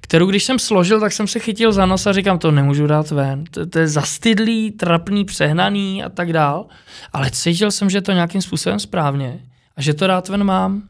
kterou 0.00 0.26
když 0.26 0.44
jsem 0.44 0.58
složil, 0.58 1.00
tak 1.00 1.12
jsem 1.12 1.26
se 1.26 1.38
chytil 1.38 1.72
za 1.72 1.86
nos 1.86 2.06
a 2.06 2.12
říkám, 2.12 2.38
to 2.38 2.50
nemůžu 2.50 2.86
dát 2.86 3.10
ven. 3.10 3.44
To, 3.50 3.66
to 3.66 3.78
je 3.78 3.88
zastydlý, 3.88 4.70
trapný, 4.70 5.24
přehnaný 5.24 6.04
a 6.04 6.08
tak 6.08 6.32
dál. 6.32 6.66
Ale 7.12 7.30
cítil 7.30 7.70
jsem, 7.70 7.90
že 7.90 8.00
to 8.00 8.12
nějakým 8.12 8.42
způsobem 8.42 8.78
správně 8.78 9.40
a 9.76 9.82
že 9.82 9.94
to 9.94 10.06
dát 10.06 10.28
ven 10.28 10.44
mám. 10.44 10.82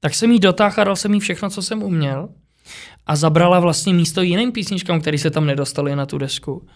Tak 0.00 0.14
jsem 0.14 0.32
jí 0.32 0.38
dotáhl 0.38 0.74
a 0.80 0.84
dal 0.84 0.96
jsem 0.96 1.14
jí 1.14 1.20
všechno, 1.20 1.50
co 1.50 1.62
jsem 1.62 1.82
uměl 1.82 2.28
a 3.06 3.16
zabrala 3.16 3.60
vlastně 3.60 3.94
místo 3.94 4.22
jiným 4.22 4.52
písničkám, 4.52 5.00
které 5.00 5.18
se 5.18 5.30
tam 5.30 5.46
nedostaly 5.46 5.96
na 5.96 6.06
tu 6.06 6.18
desku. 6.18 6.66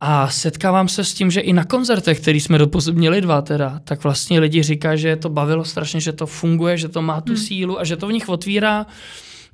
A 0.00 0.28
setkávám 0.28 0.88
se 0.88 1.04
s 1.04 1.14
tím, 1.14 1.30
že 1.30 1.40
i 1.40 1.52
na 1.52 1.64
koncertech, 1.64 2.20
který 2.20 2.40
jsme 2.40 2.58
doposud 2.58 2.94
měli 2.94 3.20
dva 3.20 3.42
teda, 3.42 3.80
tak 3.84 4.02
vlastně 4.02 4.40
lidi 4.40 4.62
říkají, 4.62 4.98
že 4.98 5.16
to 5.16 5.28
bavilo 5.28 5.64
strašně, 5.64 6.00
že 6.00 6.12
to 6.12 6.26
funguje, 6.26 6.76
že 6.78 6.88
to 6.88 7.02
má 7.02 7.20
tu 7.20 7.32
hmm. 7.32 7.42
sílu 7.42 7.80
a 7.80 7.84
že 7.84 7.96
to 7.96 8.06
v 8.06 8.12
nich 8.12 8.28
otvírá, 8.28 8.86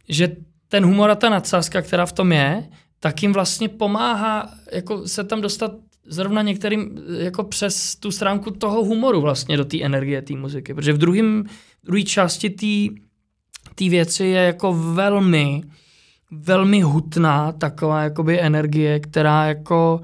že 0.09 0.37
ten 0.69 0.85
humor 0.85 1.11
a 1.11 1.15
ta 1.15 1.29
nadsázka, 1.29 1.83
která 1.83 2.07
v 2.07 2.13
tom 2.13 2.33
je, 2.33 2.69
tak 3.01 3.23
jim 3.23 3.33
vlastně 3.33 3.69
pomáhá 3.69 4.51
jako 4.73 5.09
se 5.09 5.25
tam 5.25 5.41
dostat 5.41 5.73
zrovna 6.07 6.43
některým 6.43 6.99
jako 7.19 7.45
přes 7.45 7.97
tu 7.97 8.11
stránku 8.11 8.51
toho 8.51 8.85
humoru 8.85 9.21
vlastně 9.21 9.57
do 9.57 9.65
té 9.65 9.83
energie 9.83 10.23
té 10.23 10.37
muziky. 10.37 10.75
Protože 10.75 10.93
v 10.93 10.99
druhém 10.99 11.45
druhé 11.85 12.03
části 12.03 12.51
té 12.51 13.01
té 13.75 13.89
věci 13.89 14.25
je 14.25 14.43
jako 14.43 14.73
velmi, 14.73 15.63
velmi 16.31 16.81
hutná 16.81 17.53
taková 17.53 18.03
jakoby 18.03 18.41
energie, 18.41 19.01
která 19.01 19.47
jako 19.47 20.01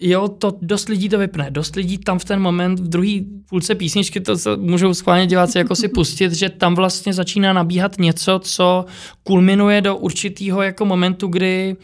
jo, 0.00 0.28
to 0.28 0.56
dost 0.62 0.88
lidí 0.88 1.08
to 1.08 1.18
vypne. 1.18 1.50
Dost 1.50 1.76
lidí 1.76 1.98
tam 1.98 2.18
v 2.18 2.24
ten 2.24 2.40
moment, 2.40 2.80
v 2.80 2.88
druhé 2.88 3.20
půlce 3.48 3.74
písničky, 3.74 4.20
to 4.20 4.34
můžou 4.56 4.94
schválně 4.94 5.46
si 5.46 5.58
jako 5.58 5.74
si 5.74 5.88
pustit, 5.88 6.32
že 6.32 6.48
tam 6.48 6.74
vlastně 6.74 7.12
začíná 7.12 7.52
nabíhat 7.52 7.98
něco, 7.98 8.40
co 8.42 8.84
kulminuje 9.22 9.80
do 9.80 9.96
určitého 9.96 10.62
jako 10.62 10.84
momentu, 10.84 11.26
kdy 11.26 11.76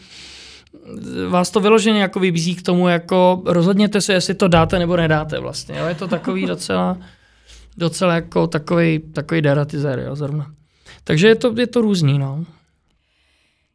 vás 1.29 1.51
to 1.51 1.59
vyloženě 1.59 2.01
jako 2.01 2.19
vybízí 2.19 2.55
k 2.55 2.61
tomu, 2.61 2.87
jako 2.87 3.41
rozhodněte 3.45 4.01
se, 4.01 4.13
jestli 4.13 4.33
to 4.33 4.47
dáte 4.47 4.79
nebo 4.79 4.97
nedáte 4.97 5.39
vlastně. 5.39 5.77
Jo? 5.77 5.85
Je 5.85 5.95
to 5.95 6.07
takový 6.07 6.45
docela, 6.45 6.97
docela 7.77 8.13
jako 8.13 8.47
takový, 8.47 8.99
takový 8.99 9.41
deratizér, 9.41 9.99
jo, 9.99 10.15
zrovna. 10.15 10.56
Takže 11.07 11.27
je 11.27 11.35
to, 11.35 11.53
je 11.59 11.67
to 11.67 11.81
různý, 11.81 12.19
no. 12.19 12.45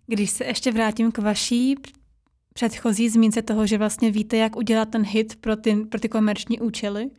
Když 0.07 0.31
se 0.31 0.45
ještě 0.45 0.73
vrátím 0.73 1.13
k 1.13 1.19
vaší 1.19 1.75
předchozí 2.55 3.09
zmínce 3.09 3.43
toho, 3.43 3.67
že 3.67 3.79
vlastně 3.79 4.11
víte, 4.11 4.37
jak 4.37 4.57
udělat 4.57 4.89
ten 4.89 5.03
hit 5.03 5.37
pro 5.37 5.57
ty, 5.57 5.77
pro 5.77 6.01
ty 6.01 6.09
komerční 6.09 6.61
účely, 6.61 7.11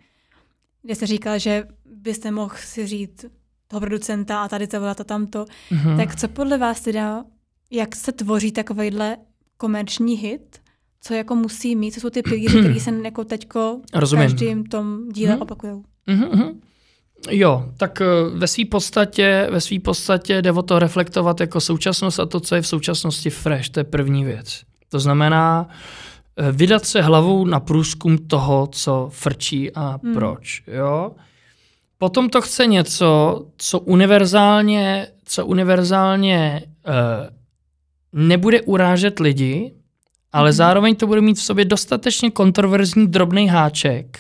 kde 0.82 0.96
se 0.96 1.06
říkal, 1.06 1.40
že 1.40 1.64
byste 1.86 2.32
mohl 2.32 2.56
si 2.58 2.88
říct 2.88 3.26
toho 3.68 3.80
producenta 3.80 4.44
a 4.44 4.48
tady 4.48 4.68
to 4.68 4.80
bylo 4.80 4.96
to 4.96 5.04
tamto, 5.04 5.46
mm-hmm. 5.72 5.98
tak 5.98 6.16
co 6.16 6.28
podle 6.28 6.58
vás 6.58 6.82
teda, 6.82 7.24
jak 7.72 7.96
se 7.96 8.12
tvoří 8.12 8.52
takovýhle 8.52 9.18
komerční 9.58 10.16
hit, 10.16 10.60
co 11.02 11.14
jako 11.14 11.36
musí 11.36 11.76
mít, 11.76 11.92
co 11.92 12.00
jsou 12.00 12.10
ty 12.10 12.22
pilíře, 12.22 12.60
které 12.60 12.80
se 12.80 12.92
jako 13.04 13.24
teďko 13.24 13.82
v 13.94 14.16
každém 14.16 14.64
tom 14.64 15.10
díle 15.10 15.36
mm-hmm. 15.36 15.42
opakují? 15.42 15.84
Mm-hmm. 16.08 16.56
Jo, 17.30 17.66
tak 17.78 18.02
eh, 18.02 18.06
ve 18.34 18.48
své 18.48 18.66
podstatě, 18.66 19.48
ve 19.52 19.62
svý 19.62 19.80
podstatě 19.80 20.42
jde 20.42 20.52
o 20.52 20.62
to 20.62 20.80
reflektovat 20.80 21.40
jako 21.40 21.62
současnost 21.62 22.20
a 22.20 22.26
to, 22.26 22.40
co 22.40 22.56
je 22.56 22.62
v 22.62 22.68
současnosti 22.68 23.30
fresh, 23.30 23.70
to 23.70 23.80
je 23.80 23.84
první 23.84 24.24
věc. 24.24 24.62
To 24.90 25.00
znamená 25.00 25.70
eh, 26.38 26.52
vydat 26.52 26.86
se 26.86 27.02
hlavou 27.02 27.46
na 27.46 27.60
průzkum 27.60 28.18
toho, 28.18 28.68
co 28.68 29.10
frčí 29.14 29.72
a 29.72 30.00
hmm. 30.04 30.14
proč. 30.14 30.64
Jo? 30.68 31.12
Potom 31.98 32.30
to 32.30 32.42
chce 32.42 32.68
něco, 32.68 33.42
co 33.58 33.80
univerzálně, 33.80 35.08
co 35.26 35.46
univerzálně 35.46 36.62
uh, 36.88 38.24
nebude 38.28 38.62
urážet 38.62 39.20
lidi, 39.20 39.74
ale 40.32 40.50
hmm. 40.50 40.56
zároveň 40.56 40.96
to 40.96 41.08
bude 41.08 41.22
mít 41.22 41.38
v 41.38 41.44
sobě 41.44 41.66
dostatečně 41.66 42.32
kontroverzní 42.32 43.08
drobný 43.08 43.48
háček, 43.48 44.20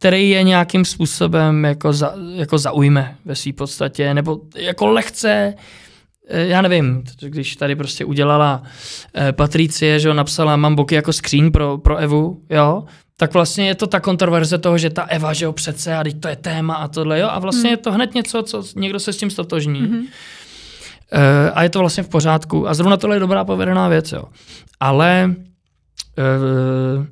který 0.00 0.30
je 0.30 0.42
nějakým 0.42 0.84
způsobem 0.84 1.64
jako, 1.64 1.92
za, 1.92 2.14
jako 2.34 2.58
zaujme 2.58 3.16
ve 3.24 3.34
své 3.36 3.52
podstatě, 3.52 4.14
nebo 4.14 4.40
jako 4.56 4.86
lehce, 4.86 5.54
eh, 6.28 6.46
já 6.46 6.62
nevím, 6.62 7.04
když 7.20 7.56
tady 7.56 7.76
prostě 7.76 8.04
udělala 8.04 8.62
eh, 9.14 9.32
Patricie, 9.32 10.00
že 10.00 10.14
napsala 10.14 10.56
mám 10.56 10.74
boky 10.74 10.94
jako 10.94 11.12
skříň 11.12 11.50
pro, 11.50 11.78
pro 11.78 11.96
Evu, 11.96 12.42
jo, 12.50 12.84
tak 13.16 13.34
vlastně 13.34 13.66
je 13.66 13.74
to 13.74 13.86
ta 13.86 14.00
kontroverze 14.00 14.58
toho, 14.58 14.78
že 14.78 14.90
ta 14.90 15.02
Eva, 15.02 15.32
že 15.32 15.44
jo, 15.44 15.52
přece, 15.52 15.96
a 15.96 16.02
teď 16.02 16.20
to 16.20 16.28
je 16.28 16.36
téma 16.36 16.74
a 16.74 16.88
tohle, 16.88 17.20
jo, 17.20 17.28
a 17.30 17.38
vlastně 17.38 17.70
mm. 17.70 17.72
je 17.72 17.76
to 17.76 17.92
hned 17.92 18.14
něco, 18.14 18.42
co 18.42 18.64
někdo 18.76 19.00
se 19.00 19.12
s 19.12 19.16
tím 19.16 19.30
stotožní. 19.30 19.80
Uh, 19.80 19.98
a 21.54 21.62
je 21.62 21.68
to 21.68 21.78
vlastně 21.78 22.02
v 22.02 22.08
pořádku. 22.08 22.68
A 22.68 22.74
zrovna 22.74 22.96
tohle 22.96 23.16
je 23.16 23.20
dobrá 23.20 23.44
povedená 23.44 23.88
věc, 23.88 24.12
jo. 24.12 24.24
Ale 24.80 25.34
uh, 26.18 27.06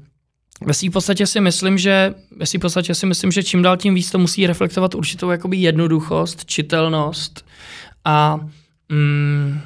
ve 0.66 0.74
své 0.74 0.90
podstatě 0.90 1.26
si 1.26 1.40
myslím, 1.40 1.78
že 1.78 2.14
ve 2.36 2.46
svý 2.46 2.58
podstatě 2.58 2.94
si 2.94 3.06
myslím, 3.06 3.32
že 3.32 3.42
čím 3.42 3.62
dál 3.62 3.76
tím 3.76 3.94
víc 3.94 4.10
to 4.10 4.18
musí 4.18 4.46
reflektovat 4.46 4.94
určitou 4.94 5.30
jakoby 5.30 5.56
jednoduchost, 5.56 6.44
čitelnost 6.44 7.46
a 8.04 8.40
mm, 8.88 9.60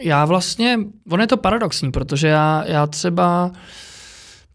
já 0.00 0.24
vlastně, 0.24 0.78
on 1.10 1.20
je 1.20 1.26
to 1.26 1.36
paradoxní, 1.36 1.92
protože 1.92 2.28
já, 2.28 2.64
já 2.66 2.86
třeba 2.86 3.52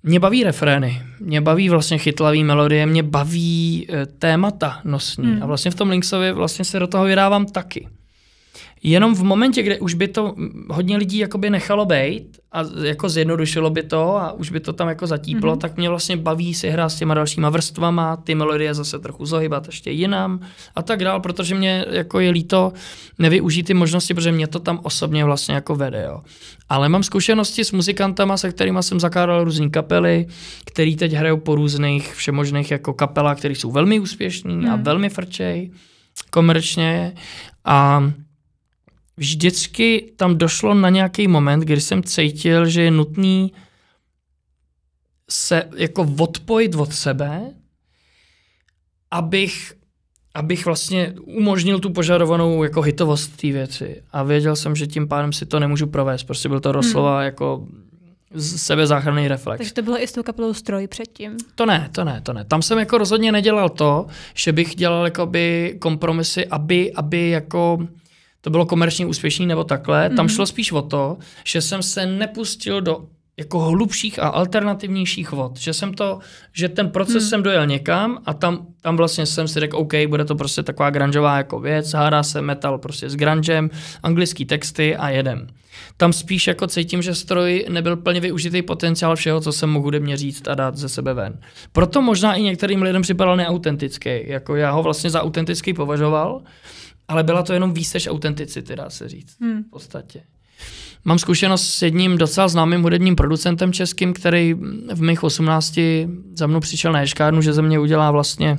mě 0.04 0.20
baví 0.20 0.44
refrény, 0.44 1.04
mě 1.20 1.42
baví 1.42 1.70
vlastně 1.70 1.98
chytlavý 1.98 2.44
melodie, 2.44 2.86
mě 2.86 3.04
baví 3.04 3.88
e, 3.90 4.06
témata 4.06 4.82
nosní 4.84 5.26
hmm. 5.26 5.44
a 5.44 5.46
vlastně 5.46 5.72
v 5.72 5.76
tom 5.76 5.90
Linksovi 5.90 6.32
vlastně 6.32 6.66
se 6.66 6.80
do 6.80 6.88
toho 6.88 7.06
vydávám 7.06 7.46
taky. 7.46 7.88
Jenom 8.84 9.16
v 9.16 9.24
momentě, 9.24 9.64
kde 9.64 9.80
už 9.80 9.94
by 9.94 10.08
to 10.08 10.36
hodně 10.70 10.98
lidí 10.98 11.18
jakoby 11.18 11.50
nechalo 11.50 11.86
být 11.86 12.40
a 12.52 12.64
jako 12.84 13.10
zjednodušilo 13.10 13.70
by 13.70 13.84
to 13.84 14.18
a 14.18 14.32
už 14.32 14.52
by 14.52 14.60
to 14.60 14.74
tam 14.74 14.88
jako 14.88 15.08
zatíplo, 15.08 15.56
mm-hmm. 15.56 15.60
tak 15.60 15.78
mě 15.78 15.90
vlastně 15.90 16.18
baví 16.18 16.54
si 16.54 16.70
hrát 16.70 16.90
s 16.90 16.96
těma 16.96 17.14
dalšíma 17.14 17.50
vrstvama, 17.50 18.18
ty 18.18 18.36
melodie 18.36 18.74
zase 18.74 19.00
trochu 19.00 19.26
zohybat 19.26 19.68
ještě 19.68 19.92
jinam 19.92 20.40
a 20.76 20.82
tak 20.82 21.04
dál, 21.04 21.20
protože 21.20 21.56
mě 21.56 21.86
jako 21.90 22.20
je 22.20 22.32
líto 22.32 22.74
nevyužít 23.20 23.64
ty 23.64 23.74
možnosti, 23.74 24.14
protože 24.14 24.32
mě 24.32 24.48
to 24.48 24.60
tam 24.60 24.80
osobně 24.84 25.26
vlastně 25.26 25.56
jako 25.56 25.76
vede. 25.76 26.04
Jo. 26.08 26.22
Ale 26.70 26.90
mám 26.90 27.04
zkušenosti 27.04 27.66
s 27.66 27.72
muzikantama, 27.72 28.38
se 28.38 28.52
kterými 28.52 28.84
jsem 28.84 29.00
zakládal 29.00 29.44
různé 29.44 29.70
kapely, 29.70 30.28
který 30.66 30.96
teď 30.96 31.14
hrajou 31.14 31.38
po 31.38 31.56
různých 31.56 32.14
všemožných 32.14 32.72
jako 32.72 32.94
kapelách, 32.94 33.38
které 33.38 33.56
jsou 33.56 33.72
velmi 33.72 34.00
úspěšní 34.00 34.56
mm. 34.56 34.70
a 34.70 34.76
mhm. 34.76 34.84
velmi 34.84 35.10
frčej 35.10 35.72
komerčně 36.30 37.14
a 37.66 38.04
vždycky 39.18 40.14
tam 40.16 40.38
došlo 40.38 40.74
na 40.74 40.90
nějaký 40.90 41.28
moment, 41.28 41.60
kdy 41.60 41.82
jsem 41.82 42.04
cítil, 42.04 42.66
že 42.66 42.82
je 42.82 42.92
nutný 42.92 43.54
se 45.30 45.64
jako 45.76 46.08
odpojit 46.20 46.76
od 46.76 46.94
sebe, 46.94 47.54
abych, 49.12 49.74
abych 50.34 50.66
vlastně 50.66 51.14
umožnil 51.24 51.80
tu 51.80 51.90
požadovanou 51.90 52.64
jako 52.64 52.82
hitovost 52.82 53.38
té 53.42 53.48
věci. 53.48 54.04
A 54.12 54.24
věděl 54.24 54.56
jsem, 54.56 54.76
že 54.76 54.88
tím 54.88 55.08
pádem 55.08 55.34
si 55.34 55.46
to 55.46 55.60
nemůžu 55.60 55.88
provést. 55.88 56.24
Prostě 56.24 56.50
byl 56.50 56.60
to 56.60 56.72
doslova 56.72 57.18
hmm. 57.18 57.26
jako 57.26 57.68
sebezáchranný 58.40 59.28
reflex. 59.28 59.58
Takže 59.58 59.74
to 59.74 59.82
bylo 59.82 60.04
i 60.04 60.08
s 60.08 60.12
tou 60.12 60.24
kapelou 60.24 60.54
Stroj 60.54 60.88
předtím? 60.88 61.38
To 61.56 61.66
ne, 61.66 61.90
to 61.92 62.04
ne, 62.04 62.22
to 62.22 62.34
ne. 62.34 62.46
Tam 62.46 62.62
jsem 62.62 62.80
jako 62.80 62.98
rozhodně 62.98 63.32
nedělal 63.32 63.70
to, 63.70 64.06
že 64.34 64.52
bych 64.52 64.76
dělal 64.76 65.06
jakoby 65.06 65.76
kompromisy, 65.80 66.46
aby, 66.46 66.94
aby 66.94 67.30
jako 67.30 67.88
to 68.48 68.52
bylo 68.52 68.66
komerčně 68.66 69.06
úspěšný 69.06 69.46
nebo 69.46 69.64
takhle. 69.64 70.10
Mm-hmm. 70.10 70.16
Tam 70.16 70.26
mhm. 70.26 70.36
šlo 70.36 70.46
spíš 70.46 70.72
o 70.72 70.82
to, 70.82 71.18
že 71.44 71.62
jsem 71.62 71.84
se 71.84 72.06
nepustil 72.06 72.82
do 72.82 73.04
jako 73.38 73.60
hlubších 73.60 74.20
a 74.20 74.28
alternativnějších 74.28 75.32
vod. 75.32 75.60
Že 75.60 75.74
jsem 75.74 75.94
to, 75.94 76.20
že 76.54 76.70
ten 76.70 76.90
proces 76.90 77.24
hmm. 77.24 77.30
jsem 77.30 77.44
dojel 77.44 77.68
někam 77.68 78.18
a 78.26 78.34
tam, 78.34 78.68
tam 78.82 78.98
vlastně 78.98 79.26
jsem 79.26 79.48
si 79.48 79.60
řekl, 79.60 79.78
OK, 79.78 79.94
bude 80.08 80.26
to 80.26 80.36
prostě 80.36 80.64
taková 80.64 80.90
grungeová 80.90 81.38
jako 81.38 81.60
věc, 81.60 81.94
hádá 81.94 82.24
se 82.24 82.42
metal 82.42 82.78
prostě 82.78 83.10
s 83.10 83.16
grungem, 83.16 83.70
anglický 84.04 84.46
texty 84.46 84.96
a 84.96 85.10
jedem. 85.10 85.48
Tam 85.98 86.14
spíš 86.14 86.48
jako 86.48 86.68
cítím, 86.68 87.02
že 87.02 87.16
stroj 87.16 87.66
nebyl 87.70 87.98
plně 87.98 88.20
využitý 88.20 88.62
potenciál 88.62 89.16
všeho, 89.16 89.42
co 89.42 89.52
jsem 89.52 89.70
mohl 89.70 89.84
hudebně 89.84 90.18
říct 90.18 90.48
a 90.48 90.56
dát 90.56 90.78
ze 90.78 90.90
sebe 90.90 91.14
ven. 91.14 91.40
Proto 91.72 92.02
možná 92.02 92.36
i 92.36 92.42
některým 92.42 92.82
lidem 92.82 93.02
připadal 93.02 93.38
neautentický. 93.38 94.10
Jako 94.30 94.56
já 94.56 94.72
ho 94.72 94.84
vlastně 94.84 95.10
za 95.10 95.22
autentický 95.22 95.74
považoval, 95.74 96.42
ale 97.08 97.24
byla 97.24 97.44
to 97.44 97.54
jenom 97.54 97.74
výsež 97.74 98.08
autenticity, 98.08 98.76
dá 98.76 98.90
se 98.90 99.10
říct. 99.10 99.38
Hmm. 99.42 99.64
V 99.64 99.70
podstatě. 99.70 100.22
Mám 101.06 101.20
zkušenost 101.20 101.70
s 101.70 101.82
jedním 101.82 102.18
docela 102.18 102.48
známým 102.48 102.84
hudebním 102.84 103.16
producentem 103.16 103.74
českým, 103.74 104.14
který 104.14 104.54
v 104.94 105.02
mých 105.02 105.24
18 105.24 105.80
za 106.34 106.48
mnou 106.48 106.60
přišel 106.60 106.92
na 106.92 107.02
Ješkárnu, 107.02 107.42
že 107.42 107.54
ze 107.54 107.62
mě 107.62 107.80
udělá 107.80 108.12
vlastně 108.12 108.58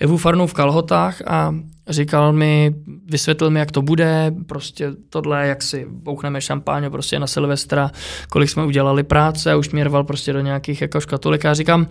Evu 0.00 0.16
Farnou 0.16 0.46
v 0.46 0.54
kalhotách 0.54 1.22
a 1.26 1.54
říkal 1.88 2.32
mi, 2.32 2.74
vysvětlil 3.06 3.50
mi, 3.50 3.58
jak 3.58 3.72
to 3.72 3.82
bude, 3.82 4.34
prostě 4.46 4.92
tohle, 5.10 5.46
jak 5.46 5.62
si 5.62 5.86
bouchneme 5.88 6.40
šampáň 6.40 6.90
prostě 6.90 7.18
na 7.18 7.26
Silvestra, 7.26 7.90
kolik 8.30 8.50
jsme 8.50 8.64
udělali 8.64 9.02
práce, 9.02 9.56
už 9.56 9.70
mě 9.70 9.84
rval 9.84 10.04
prostě 10.04 10.32
do 10.32 10.40
nějakých 10.40 10.80
jako 10.80 11.00
škatulek 11.00 11.44
a 11.44 11.54
říkám, 11.54 11.86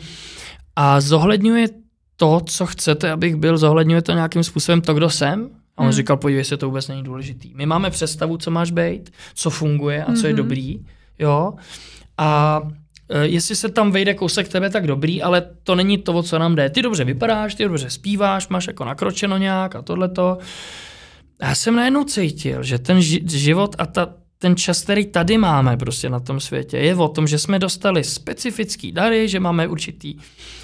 a 0.75 1.01
zohledňuje 1.01 1.67
to, 2.17 2.41
co 2.45 2.65
chcete, 2.65 3.11
abych 3.11 3.35
byl, 3.35 3.57
zohledňuje 3.57 4.01
to 4.01 4.11
nějakým 4.11 4.43
způsobem 4.43 4.81
to, 4.81 4.93
kdo 4.93 5.09
jsem? 5.09 5.49
A 5.77 5.79
on 5.79 5.85
hmm. 5.85 5.93
říkal, 5.93 6.17
podívej 6.17 6.43
se, 6.43 6.57
to 6.57 6.65
vůbec 6.65 6.87
není 6.87 7.03
důležitý. 7.03 7.51
My 7.55 7.65
máme 7.65 7.89
představu, 7.89 8.37
co 8.37 8.51
máš 8.51 8.71
být, 8.71 9.13
co 9.35 9.49
funguje 9.49 10.03
a 10.03 10.13
co 10.13 10.27
je 10.27 10.33
hmm. 10.33 10.37
dobrý, 10.37 10.85
jo. 11.19 11.53
A 12.17 12.61
e, 13.09 13.27
jestli 13.27 13.55
se 13.55 13.69
tam 13.69 13.91
vejde 13.91 14.13
kousek 14.13 14.47
tebe, 14.47 14.69
tak 14.69 14.87
dobrý, 14.87 15.21
ale 15.21 15.41
to 15.63 15.75
není 15.75 15.97
to, 15.97 16.13
o 16.13 16.23
co 16.23 16.39
nám 16.39 16.55
jde. 16.55 16.69
Ty 16.69 16.81
dobře 16.81 17.03
vypadáš, 17.03 17.55
ty 17.55 17.63
dobře 17.63 17.89
zpíváš, 17.89 18.47
máš 18.47 18.67
jako 18.67 18.85
nakročeno 18.85 19.37
nějak 19.37 19.75
a 19.75 19.81
tohleto. 19.81 20.37
Já 21.41 21.55
jsem 21.55 21.75
najednou 21.75 22.03
cítil, 22.03 22.63
že 22.63 22.79
ten 22.79 23.01
život 23.01 23.75
a 23.77 23.85
ta, 23.85 24.13
ten 24.45 24.55
čas, 24.55 24.81
který 24.81 25.05
tady 25.05 25.37
máme 25.37 25.77
prostě 25.77 26.09
na 26.09 26.19
tom 26.19 26.39
světě, 26.39 26.77
je 26.77 26.95
o 26.95 27.07
tom, 27.07 27.27
že 27.27 27.39
jsme 27.39 27.59
dostali 27.59 28.03
specifický 28.03 28.91
dary, 28.91 29.29
že 29.29 29.39
máme 29.39 29.67
určitý 29.67 30.15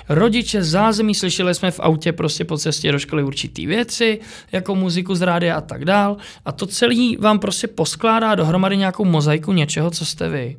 rodiče, 0.10 0.64
zázemí, 0.64 1.16
slyšeli 1.16 1.56
jsme 1.56 1.72
v 1.72 1.80
autě 1.80 2.14
prostě 2.14 2.46
po 2.46 2.58
cestě 2.58 2.92
do 2.92 3.00
školy 3.00 3.24
určitý 3.24 3.66
věci, 3.66 4.20
jako 4.52 4.76
muziku 4.76 5.16
z 5.16 5.22
rádia 5.22 5.56
a 5.56 5.62
tak 5.62 5.86
dál. 5.86 6.18
A 6.46 6.52
to 6.52 6.66
celý 6.66 7.18
vám 7.18 7.40
prostě 7.40 7.68
poskládá 7.68 8.36
dohromady 8.36 8.78
nějakou 8.78 9.06
mozaiku 9.06 9.54
něčeho, 9.54 9.92
co 9.92 10.06
jste 10.06 10.30
vy. 10.30 10.58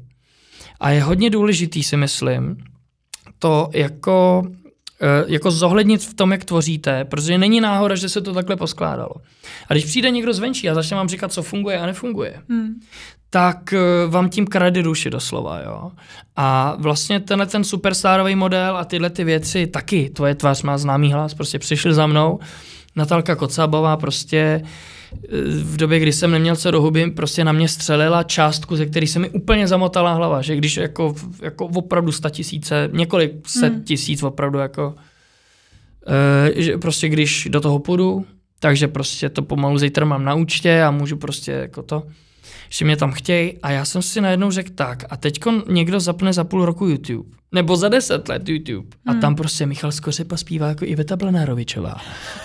A 0.81 0.91
je 0.91 1.03
hodně 1.03 1.31
důležitý, 1.31 1.83
si 1.83 1.97
myslím, 1.97 2.57
to 3.39 3.69
jako 3.75 4.43
jako 5.27 5.51
zohlednit 5.51 6.05
v 6.05 6.15
tom, 6.15 6.33
jak 6.33 6.45
tvoříte, 6.45 7.05
protože 7.05 7.39
není 7.39 7.61
náhoda, 7.61 7.95
že 7.95 8.09
se 8.09 8.21
to 8.21 8.35
takhle 8.35 8.57
poskládalo. 8.57 9.15
A 9.69 9.75
když 9.75 9.85
přijde 9.85 10.11
někdo 10.11 10.35
zvenčí 10.35 10.71
a 10.71 10.75
začne 10.75 10.97
vám 10.97 11.09
říkat, 11.09 11.33
co 11.33 11.43
funguje 11.43 11.79
a 11.79 11.87
nefunguje, 11.87 12.43
hmm 12.49 12.75
tak 13.35 13.73
eh, 13.73 13.79
vám 14.09 14.29
tím 14.29 14.47
krade 14.47 14.83
duši 14.83 15.11
doslova, 15.11 15.61
jo. 15.61 15.91
A 16.37 16.77
vlastně 16.79 17.21
tenhle 17.21 17.47
ten 17.47 17.65
superstarový 17.65 18.35
model 18.35 18.77
a 18.77 18.85
tyhle 18.85 19.11
ty 19.11 19.25
věci 19.25 19.67
taky, 19.67 20.11
tvoje 20.11 20.35
tvář 20.35 20.63
má 20.63 20.79
známý 20.79 21.13
hlas, 21.13 21.35
prostě 21.35 21.59
přišli 21.59 21.95
za 21.95 22.07
mnou, 22.07 22.39
Natálka 22.97 23.37
Kocábová 23.37 23.97
prostě 23.97 24.63
eh, 24.65 24.69
v 25.63 25.77
době, 25.77 25.99
kdy 26.01 26.13
jsem 26.13 26.31
neměl 26.31 26.57
co 26.57 26.71
do 26.71 26.83
huby, 26.83 27.11
prostě 27.11 27.45
na 27.45 27.53
mě 27.53 27.69
střelila 27.69 28.23
částku, 28.23 28.77
ze 28.77 28.87
který 28.87 29.07
se 29.07 29.19
mi 29.19 29.31
úplně 29.31 29.69
zamotala 29.69 30.13
hlava, 30.13 30.43
že 30.43 30.57
když 30.57 30.77
jako, 30.77 31.15
jako 31.43 31.67
opravdu 31.67 32.13
sta 32.13 32.31
tisíce, 32.31 32.91
několik 32.93 33.49
set 33.49 33.73
hmm. 33.73 33.83
tisíc 33.83 34.23
opravdu 34.23 34.59
jako, 34.59 34.95
e, 36.57 36.63
že 36.63 36.79
prostě 36.79 37.09
když 37.09 37.49
do 37.51 37.61
toho 37.61 37.79
půjdu, 37.79 38.27
takže 38.61 38.89
prostě 38.89 39.29
to 39.29 39.43
pomalu 39.43 39.79
zítra 39.79 40.07
mám 40.07 40.25
na 40.25 40.35
účtě 40.35 40.83
a 40.83 40.91
můžu 40.91 41.17
prostě 41.17 41.53
jako 41.53 41.83
to 41.83 42.03
že 42.69 42.85
mě 42.85 42.97
tam 42.97 43.13
chtějí 43.13 43.59
a 43.63 43.71
já 43.71 43.85
jsem 43.85 44.03
si 44.03 44.21
najednou 44.21 44.51
řekl 44.51 44.71
tak 44.75 45.05
a 45.11 45.17
teď 45.17 45.41
někdo 45.69 46.01
zapne 46.01 46.33
za 46.33 46.45
půl 46.45 46.65
roku 46.65 46.87
YouTube. 46.87 47.43
Nebo 47.53 47.77
za 47.77 47.89
deset 47.89 48.29
let 48.29 48.49
YouTube. 48.49 48.89
A 49.07 49.13
hmm. 49.13 49.21
tam 49.21 49.35
prostě 49.35 49.67
Michal 49.67 49.93
Skořepa 49.93 50.37
zpívá 50.37 50.69
jako 50.69 50.85
Iveta 50.85 51.17
Blenárovičová. 51.17 51.97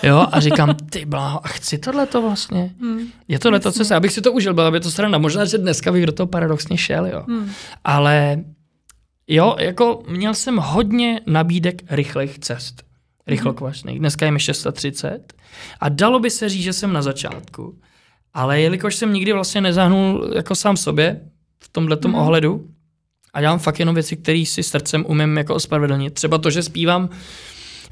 Jo, 0.02 0.26
a 0.32 0.40
říkám, 0.40 0.74
ty 0.90 1.04
bláho, 1.04 1.46
a 1.46 1.48
chci 1.48 1.78
tohle 1.78 2.06
to 2.06 2.22
vlastně. 2.22 2.74
Hmm. 2.80 3.00
Je 3.28 3.38
tohle 3.38 3.60
to, 3.60 3.72
co 3.72 3.84
se, 3.84 3.94
abych 3.94 4.12
si 4.12 4.20
to 4.20 4.32
užil, 4.32 4.54
byla 4.54 4.70
by 4.70 4.80
to 4.80 4.90
strana. 4.90 5.18
Možná, 5.18 5.44
že 5.44 5.58
dneska 5.58 5.92
bych 5.92 6.06
do 6.06 6.12
toho 6.12 6.26
paradoxně 6.26 6.78
šel, 6.78 7.06
jo. 7.06 7.24
Hmm. 7.28 7.50
Ale 7.84 8.44
jo, 9.28 9.56
jako 9.58 10.02
měl 10.08 10.34
jsem 10.34 10.56
hodně 10.56 11.20
nabídek 11.26 11.82
rychlých 11.90 12.38
cest. 12.38 12.82
Rychlokvašných. 13.26 13.94
Hmm. 13.94 14.00
Dneska 14.00 14.26
je 14.26 14.32
mi 14.32 14.40
630. 14.40 15.32
A 15.80 15.88
dalo 15.88 16.20
by 16.20 16.30
se 16.30 16.48
říct, 16.48 16.62
že 16.62 16.72
jsem 16.72 16.92
na 16.92 17.02
začátku. 17.02 17.78
Ale 18.34 18.60
jelikož 18.60 18.94
jsem 18.94 19.12
nikdy 19.12 19.32
vlastně 19.32 19.60
nezahnul 19.60 20.32
jako 20.34 20.54
sám 20.54 20.76
sobě 20.76 21.20
v 21.58 21.68
tomhle 21.68 21.98
mm. 22.06 22.14
ohledu 22.14 22.68
a 23.34 23.40
dělám 23.40 23.58
fakt 23.58 23.78
jenom 23.78 23.94
věci, 23.94 24.16
které 24.16 24.44
si 24.46 24.62
srdcem 24.62 25.04
umím 25.08 25.36
jako 25.36 25.54
ospravedlnit. 25.54 26.14
Třeba 26.14 26.38
to, 26.38 26.50
že 26.50 26.62
zpívám 26.62 27.08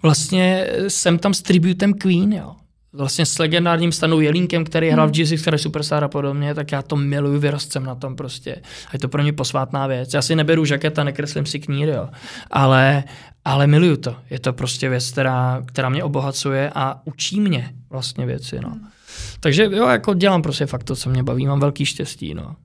vlastně 0.02 0.66
jsem 0.88 1.18
tam 1.18 1.34
s 1.34 1.42
tributem 1.42 1.94
Queen, 1.94 2.32
jo. 2.32 2.54
Vlastně 2.92 3.26
s 3.26 3.38
legendárním 3.38 3.92
stanou 3.92 4.20
Jelínkem, 4.20 4.64
který 4.64 4.90
hrál 4.90 5.08
v. 5.08 5.18
Jesus 5.18 5.42
Christ 5.42 5.62
Superstar 5.62 6.04
a 6.04 6.08
podobně, 6.08 6.54
tak 6.54 6.72
já 6.72 6.82
to 6.82 6.96
miluju, 6.96 7.40
vyrostcem 7.40 7.84
na 7.84 7.94
tom 7.94 8.16
prostě. 8.16 8.54
A 8.88 8.90
je 8.92 8.98
to 8.98 9.08
pro 9.08 9.22
mě 9.22 9.32
posvátná 9.32 9.86
věc. 9.86 10.14
Já 10.14 10.22
si 10.22 10.36
neberu 10.36 10.64
žaketa, 10.64 11.04
nekreslím 11.04 11.46
si 11.46 11.60
kníry, 11.60 11.92
jo. 11.92 12.08
Ale, 12.50 13.04
ale 13.44 13.66
miluju 13.66 13.96
to. 13.96 14.16
Je 14.30 14.38
to 14.38 14.52
prostě 14.52 14.88
věc, 14.88 15.10
která, 15.10 15.62
která 15.66 15.88
mě 15.88 16.04
obohacuje 16.04 16.70
a 16.74 17.00
učí 17.04 17.40
mě 17.40 17.74
vlastně 17.90 18.26
věci, 18.26 18.60
no. 18.62 18.68
Hmm. 18.68 18.88
Takže 19.40 19.64
jo, 19.64 19.86
jako 19.86 20.14
dělám 20.14 20.42
prostě 20.42 20.66
fakt 20.66 20.84
to, 20.84 20.96
co 20.96 21.10
mě 21.10 21.22
baví, 21.22 21.46
mám 21.46 21.60
velký 21.60 21.86
štěstí, 21.86 22.34
no. 22.34 22.56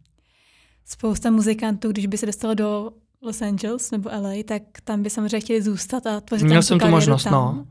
Spousta 0.85 1.31
muzikantů, 1.31 1.91
když 1.91 2.05
by 2.05 2.17
se 2.17 2.25
dostalo 2.25 2.53
do 2.53 2.89
Los 3.21 3.41
Angeles 3.41 3.91
nebo 3.91 4.09
LA, 4.09 4.33
tak 4.45 4.61
tam 4.83 5.03
by 5.03 5.09
samozřejmě 5.09 5.39
chtěli 5.39 5.61
zůstat 5.61 6.07
a 6.07 6.21
tvořit 6.21 6.45
Měl 6.45 6.61
jsem 6.61 6.79
tu 6.79 6.87
možnost, 6.87 7.23
tam. 7.23 7.33
no. 7.33 7.65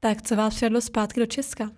Tak 0.00 0.22
co 0.22 0.36
vás 0.36 0.54
přivedlo 0.54 0.80
zpátky 0.80 1.20
do 1.20 1.26
Česka? 1.26 1.70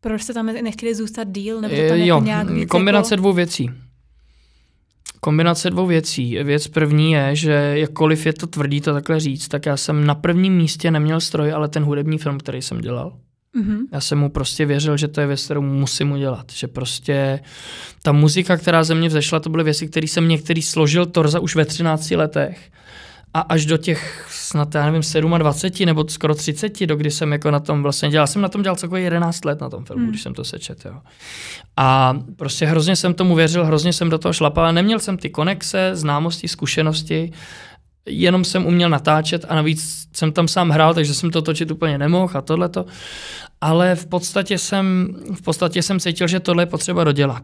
Proč 0.00 0.22
jste 0.22 0.34
tam 0.34 0.46
nechtěli 0.46 0.94
zůstat 0.94 1.24
díl? 1.24 1.60
Nebo 1.60 1.74
tam 1.74 1.96
jo, 1.96 2.06
jako 2.06 2.24
nějak 2.24 2.50
víc 2.50 2.68
kombinace 2.68 3.14
jako... 3.14 3.20
dvou 3.20 3.32
věcí. 3.32 3.70
Kombinace 5.20 5.70
dvou 5.70 5.86
věcí. 5.86 6.38
Věc 6.42 6.68
první 6.68 7.12
je, 7.12 7.36
že 7.36 7.52
jakkoliv 7.74 8.26
je 8.26 8.32
to 8.32 8.46
tvrdý 8.46 8.80
to 8.80 8.92
takhle 8.92 9.20
říct, 9.20 9.48
tak 9.48 9.66
já 9.66 9.76
jsem 9.76 10.06
na 10.06 10.14
prvním 10.14 10.56
místě 10.56 10.90
neměl 10.90 11.20
stroj, 11.20 11.52
ale 11.52 11.68
ten 11.68 11.84
hudební 11.84 12.18
film, 12.18 12.38
který 12.38 12.62
jsem 12.62 12.80
dělal. 12.80 13.18
Mm-hmm. 13.56 13.78
Já 13.92 14.00
jsem 14.00 14.18
mu 14.18 14.30
prostě 14.30 14.66
věřil, 14.66 14.96
že 14.96 15.08
to 15.08 15.20
je 15.20 15.26
věc, 15.26 15.44
kterou 15.44 15.62
musím 15.62 16.12
udělat. 16.12 16.52
Že 16.52 16.68
prostě 16.68 17.40
ta 18.02 18.12
muzika, 18.12 18.56
která 18.56 18.84
ze 18.84 18.94
mě 18.94 19.08
vzešla, 19.08 19.40
to 19.40 19.50
byly 19.50 19.64
věci, 19.64 19.88
které 19.88 20.08
jsem 20.08 20.28
některý 20.28 20.62
složil 20.62 21.06
Torza 21.06 21.40
už 21.40 21.56
ve 21.56 21.64
13 21.64 22.10
letech. 22.10 22.70
A 23.34 23.40
až 23.40 23.66
do 23.66 23.76
těch 23.76 24.26
snad, 24.30 24.74
já 24.74 24.86
nevím, 24.86 25.02
27 25.38 25.86
nebo 25.86 26.08
skoro 26.08 26.34
30, 26.34 26.86
do 26.86 26.96
kdy 26.96 27.10
jsem 27.10 27.32
jako 27.32 27.50
na 27.50 27.60
tom 27.60 27.82
vlastně 27.82 28.10
dělal. 28.10 28.26
Jsem 28.26 28.42
na 28.42 28.48
tom 28.48 28.62
dělal 28.62 28.76
celkově 28.76 29.02
11 29.02 29.44
let 29.44 29.60
na 29.60 29.70
tom 29.70 29.84
filmu, 29.84 30.02
mm. 30.02 30.08
když 30.08 30.22
jsem 30.22 30.34
to 30.34 30.44
sečet. 30.44 30.84
Jo. 30.84 30.94
A 31.76 32.18
prostě 32.36 32.66
hrozně 32.66 32.96
jsem 32.96 33.14
tomu 33.14 33.34
věřil, 33.34 33.64
hrozně 33.64 33.92
jsem 33.92 34.10
do 34.10 34.18
toho 34.18 34.32
šlapal. 34.32 34.72
Neměl 34.72 34.98
jsem 34.98 35.16
ty 35.16 35.30
konexe, 35.30 35.90
známosti, 35.92 36.48
zkušenosti 36.48 37.32
jenom 38.06 38.44
jsem 38.44 38.66
uměl 38.66 38.90
natáčet 38.90 39.44
a 39.48 39.54
navíc 39.54 40.08
jsem 40.12 40.32
tam 40.32 40.48
sám 40.48 40.70
hrál, 40.70 40.94
takže 40.94 41.14
jsem 41.14 41.30
to 41.30 41.42
točit 41.42 41.70
úplně 41.70 41.98
nemohl 41.98 42.38
a 42.38 42.40
tohleto. 42.40 42.86
Ale 43.60 43.96
v 43.96 44.06
podstatě 44.06 44.58
jsem, 44.58 45.14
v 45.34 45.42
podstatě 45.42 45.82
jsem 45.82 46.00
cítil, 46.00 46.28
že 46.28 46.40
tohle 46.40 46.62
je 46.62 46.66
potřeba 46.66 47.04
dodělat. 47.04 47.42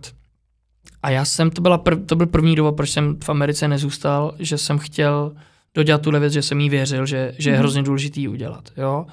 A 1.03 1.11
já 1.11 1.25
jsem, 1.25 1.51
to, 1.51 1.63
byla 1.63 1.79
prv, 1.79 1.99
to 2.07 2.17
byl 2.17 2.27
první 2.27 2.57
důvod, 2.57 2.73
proč 2.73 2.91
jsem 2.91 3.17
v 3.25 3.29
Americe 3.29 3.69
nezůstal, 3.69 4.35
že 4.39 4.59
jsem 4.59 4.79
chtěl 4.79 5.33
dodělat 5.75 6.03
tuhle 6.03 6.21
věc, 6.21 6.33
že 6.33 6.43
jsem 6.43 6.61
jí 6.61 6.69
věřil, 6.69 7.07
že, 7.07 7.35
že 7.39 7.51
je 7.51 7.55
mhm. 7.55 7.61
hrozně 7.61 7.83
důležitý 7.83 8.29
udělat. 8.29 8.69
Jo? 8.77 9.07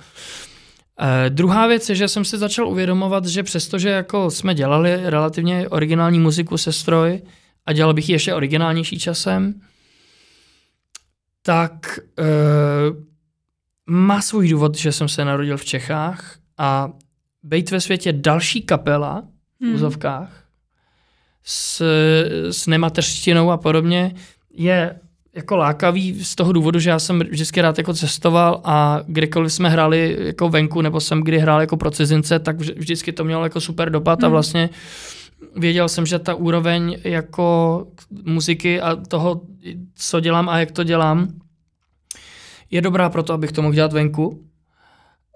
Eh, 1.00 1.30
druhá 1.30 1.68
věc 1.68 1.90
je, 1.90 1.96
že 1.96 2.08
jsem 2.08 2.26
si 2.26 2.38
začal 2.38 2.68
uvědomovat, 2.68 3.26
že 3.26 3.44
přestože 3.44 3.90
jako 3.90 4.32
jsme 4.32 4.56
dělali 4.56 5.00
relativně 5.04 5.70
originální 5.70 6.20
muziku 6.20 6.58
se 6.58 6.72
stroj 6.74 7.22
a 7.66 7.74
dělal 7.74 7.94
bych 7.94 8.10
ji 8.10 8.16
ještě 8.16 8.34
originálnější 8.34 9.00
časem, 9.00 9.62
tak 11.46 12.00
e, 12.20 12.24
má 13.86 14.22
svůj 14.22 14.50
důvod, 14.50 14.78
že 14.78 14.92
jsem 14.92 15.10
se 15.10 15.26
narodil 15.26 15.58
v 15.58 15.66
Čechách 15.66 16.38
a 16.58 16.90
být 17.44 17.72
ve 17.72 17.82
světě 17.82 18.14
další 18.14 18.62
kapela 18.62 19.24
v 19.60 19.64
hmm. 19.64 19.76
úzovkách 19.76 20.44
s, 21.44 21.82
s 22.52 22.68
nemateřštinou 22.68 23.52
a 23.52 23.58
podobně 23.58 24.16
je 24.54 25.00
jako 25.36 25.56
lákavý 25.56 26.24
z 26.24 26.36
toho 26.36 26.52
důvodu, 26.52 26.80
že 26.80 26.90
já 26.90 27.00
jsem 27.00 27.20
vždycky 27.20 27.62
rád 27.62 27.78
jako 27.78 27.94
cestoval 27.94 28.62
a 28.64 29.02
kdykoliv 29.08 29.54
jsme 29.54 29.70
hráli 29.70 30.18
jako 30.20 30.50
venku 30.50 30.82
nebo 30.82 31.00
jsem 31.00 31.22
kdy 31.22 31.40
hrál 31.40 31.62
jako 31.62 31.78
pro 31.78 31.92
cizince, 31.92 32.40
tak 32.40 32.60
vždycky 32.60 33.12
to 33.12 33.24
mělo 33.24 33.44
jako 33.44 33.62
super 33.62 33.90
dopad 33.90 34.20
hmm. 34.20 34.26
a 34.26 34.30
vlastně 34.30 34.70
věděl 35.56 35.90
jsem, 35.90 36.06
že 36.06 36.20
ta 36.20 36.36
úroveň 36.36 36.98
jako 37.04 37.88
muziky 38.24 38.82
a 38.82 38.96
toho, 38.96 39.42
co 39.96 40.20
dělám 40.20 40.50
a 40.50 40.60
jak 40.60 40.72
to 40.72 40.84
dělám, 40.84 41.28
je 42.72 42.82
dobrá 42.82 43.10
pro 43.10 43.24
to, 43.24 43.34
abych 43.34 43.52
to 43.52 43.62
mohl 43.62 43.74
dělat 43.74 43.94
venku. 43.94 44.46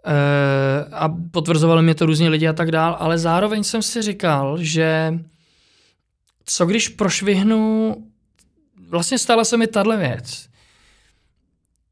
E, 0.06 0.86
a 0.92 1.10
potvrzovali 1.32 1.84
mě 1.84 1.96
to 1.96 2.06
různí 2.06 2.30
lidi 2.30 2.48
a 2.48 2.54
tak 2.54 2.72
dál, 2.72 2.98
ale 3.00 3.18
zároveň 3.18 3.64
jsem 3.64 3.82
si 3.82 4.02
říkal, 4.02 4.58
že 4.62 5.20
co 6.46 6.66
když 6.66 6.90
prošvihnu, 6.90 7.96
vlastně 8.90 9.18
stala 9.18 9.44
se 9.44 9.58
mi 9.58 9.68
tahle 9.68 9.98
věc. 9.98 10.50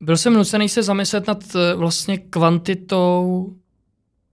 Byl 0.01 0.17
jsem 0.17 0.33
nucený 0.33 0.69
se 0.69 0.83
zamyslet 0.83 1.27
nad 1.27 1.43
eh, 1.55 1.75
vlastně 1.75 2.17
kvantitou 2.17 3.47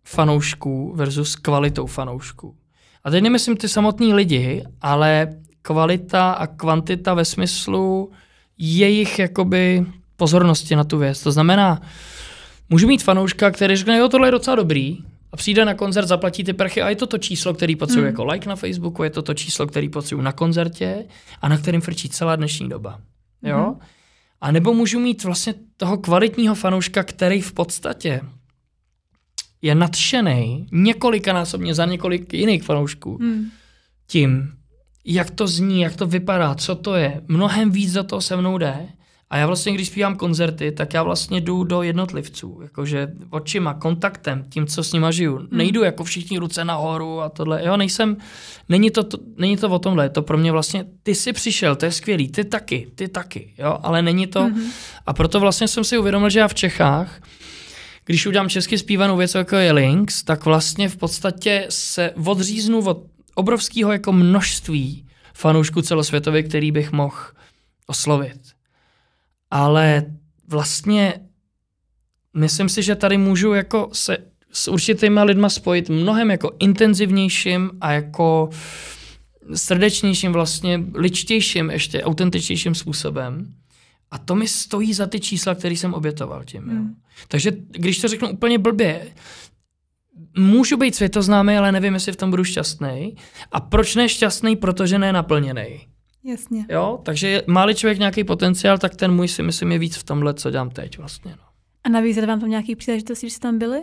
fanoušků 0.04 0.92
versus 0.96 1.36
kvalitou 1.36 1.86
fanoušků. 1.86 2.56
A 3.04 3.10
teď 3.10 3.22
nemyslím 3.22 3.56
ty 3.56 3.68
samotní 3.68 4.14
lidi, 4.14 4.64
ale 4.80 5.36
kvalita 5.62 6.32
a 6.32 6.46
kvantita 6.46 7.14
ve 7.14 7.24
smyslu 7.24 8.10
jejich 8.58 9.18
jakoby 9.18 9.86
pozornosti 10.16 10.76
na 10.76 10.84
tu 10.84 10.98
věc. 10.98 11.22
To 11.22 11.32
znamená, 11.32 11.80
můžu 12.70 12.86
mít 12.86 13.02
fanouška, 13.02 13.50
který 13.50 13.76
řekne, 13.76 13.98
jo, 13.98 14.08
tohle 14.08 14.28
je 14.28 14.32
docela 14.32 14.56
dobrý, 14.56 14.98
a 15.32 15.36
přijde 15.36 15.64
na 15.64 15.74
koncert, 15.74 16.06
zaplatí 16.06 16.44
ty 16.44 16.52
prachy 16.52 16.82
a 16.82 16.88
je 16.88 16.96
to 16.96 17.06
to 17.06 17.18
číslo, 17.18 17.54
který 17.54 17.76
potřebuje 17.76 18.06
hmm. 18.06 18.12
jako 18.12 18.24
like 18.24 18.48
na 18.48 18.56
Facebooku, 18.56 19.02
je 19.02 19.10
to 19.10 19.22
to 19.22 19.34
číslo, 19.34 19.66
který 19.66 19.88
potřebuji 19.88 20.22
na 20.22 20.32
koncertě 20.32 21.04
a 21.40 21.48
na 21.48 21.58
kterým 21.58 21.80
frčí 21.80 22.08
celá 22.08 22.36
dnešní 22.36 22.68
doba. 22.68 23.00
Jo? 23.42 23.64
Hmm. 23.64 23.88
A 24.40 24.52
nebo 24.52 24.74
můžu 24.74 25.00
mít 25.00 25.24
vlastně 25.24 25.54
toho 25.76 25.98
kvalitního 25.98 26.54
fanouška, 26.54 27.02
který 27.02 27.40
v 27.40 27.52
podstatě 27.52 28.20
je 29.64 29.74
nadšený 29.74 30.66
několikanásobně 30.72 31.74
za 31.74 31.84
několik 31.84 32.34
jiných 32.34 32.62
fanoušků 32.62 33.18
hmm. 33.20 33.50
tím, 34.06 34.52
jak 35.04 35.30
to 35.30 35.46
zní, 35.46 35.80
jak 35.80 35.96
to 35.96 36.06
vypadá, 36.06 36.54
co 36.54 36.74
to 36.74 36.94
je. 36.94 37.20
Mnohem 37.28 37.70
víc 37.70 37.92
do 37.92 38.04
toho 38.04 38.20
se 38.20 38.36
mnou 38.36 38.58
jde. 38.58 38.88
A 39.30 39.36
já 39.36 39.46
vlastně, 39.46 39.72
když 39.72 39.88
zpívám 39.88 40.16
koncerty, 40.16 40.72
tak 40.72 40.94
já 40.94 41.02
vlastně 41.02 41.40
jdu 41.40 41.64
do 41.64 41.82
jednotlivců, 41.82 42.58
jakože 42.62 43.08
očima, 43.30 43.74
kontaktem, 43.74 44.44
tím, 44.48 44.66
co 44.66 44.84
s 44.84 44.92
nima 44.92 45.10
žiju. 45.10 45.36
Hmm. 45.36 45.48
Nejdu 45.50 45.82
jako 45.82 46.04
všichni 46.04 46.38
ruce 46.38 46.64
nahoru 46.64 47.20
a 47.20 47.28
tohle. 47.28 47.64
Jo, 47.64 47.76
nejsem, 47.76 48.16
není 48.68 48.90
to, 48.90 49.04
to, 49.04 49.18
není 49.36 49.56
to 49.56 49.70
o 49.70 49.78
tomhle, 49.78 50.04
je 50.04 50.08
to 50.08 50.22
pro 50.22 50.38
mě 50.38 50.52
vlastně, 50.52 50.84
ty 51.02 51.14
jsi 51.14 51.32
přišel, 51.32 51.76
to 51.76 51.84
je 51.84 51.92
skvělý, 51.92 52.28
ty 52.28 52.44
taky, 52.44 52.88
ty 52.94 53.08
taky, 53.08 53.54
jo, 53.58 53.78
ale 53.82 54.02
není 54.02 54.26
to. 54.26 54.42
Hmm. 54.42 54.70
A 55.06 55.12
proto 55.12 55.40
vlastně 55.40 55.68
jsem 55.68 55.84
si 55.84 55.98
uvědomil, 55.98 56.30
že 56.30 56.38
já 56.38 56.48
v 56.48 56.54
Čechách 56.54 57.20
když 58.04 58.26
udělám 58.26 58.48
česky 58.48 58.78
zpívanou 58.78 59.16
věc, 59.16 59.34
jako 59.34 59.56
je 59.56 59.72
Links, 59.72 60.22
tak 60.22 60.44
vlastně 60.44 60.88
v 60.88 60.96
podstatě 60.96 61.66
se 61.68 62.10
odříznu 62.24 62.86
od 62.86 63.06
obrovského 63.34 63.92
jako 63.92 64.12
množství 64.12 65.06
fanoušků 65.34 65.82
celosvětově, 65.82 66.42
který 66.42 66.72
bych 66.72 66.92
mohl 66.92 67.16
oslovit. 67.86 68.40
Ale 69.50 70.04
vlastně 70.48 71.14
myslím 72.34 72.68
si, 72.68 72.82
že 72.82 72.94
tady 72.94 73.18
můžu 73.18 73.52
jako 73.52 73.90
se 73.92 74.16
s 74.52 74.68
určitýma 74.68 75.22
lidma 75.22 75.48
spojit 75.48 75.88
mnohem 75.88 76.30
jako 76.30 76.52
intenzivnějším 76.58 77.70
a 77.80 77.92
jako 77.92 78.50
srdečnějším, 79.54 80.32
vlastně 80.32 80.80
ličtějším, 80.94 81.70
ještě 81.70 82.02
autentičtějším 82.02 82.74
způsobem. 82.74 83.54
A 84.14 84.18
to 84.18 84.34
mi 84.34 84.48
stojí 84.48 84.94
za 84.94 85.06
ty 85.06 85.20
čísla, 85.20 85.54
které 85.54 85.74
jsem 85.74 85.94
obětoval 85.94 86.44
tím. 86.44 86.62
Jo. 86.62 86.76
Hmm. 86.76 86.94
Takže 87.28 87.52
když 87.70 87.98
to 87.98 88.08
řeknu 88.08 88.30
úplně 88.30 88.58
blbě, 88.58 89.06
můžu 90.38 90.76
být 90.76 90.94
světoznámý, 90.94 91.56
ale 91.56 91.72
nevím, 91.72 91.94
jestli 91.94 92.12
v 92.12 92.16
tom 92.16 92.30
budu 92.30 92.44
šťastný. 92.44 93.16
A 93.52 93.60
proč 93.60 93.94
ne 93.94 94.08
šťastný? 94.08 94.56
Protože 94.56 94.98
ne 94.98 95.12
naplněný. 95.12 95.86
Jasně. 96.24 96.66
Jo, 96.68 97.00
takže 97.02 97.42
má 97.46 97.72
člověk 97.72 97.98
nějaký 97.98 98.24
potenciál, 98.24 98.78
tak 98.78 98.96
ten 98.96 99.12
můj 99.12 99.28
si 99.28 99.42
myslím 99.42 99.72
je 99.72 99.78
víc 99.78 99.96
v 99.96 100.04
tomhle, 100.04 100.34
co 100.34 100.50
dělám 100.50 100.70
teď 100.70 100.98
vlastně. 100.98 101.30
No. 101.30 101.44
A 101.84 101.88
nabízeli 101.88 102.26
vám 102.26 102.40
tam 102.40 102.50
nějaký 102.50 102.76
příležitosti, 102.76 103.28
že 103.28 103.34
jste 103.34 103.42
tam 103.42 103.58
byli? 103.58 103.82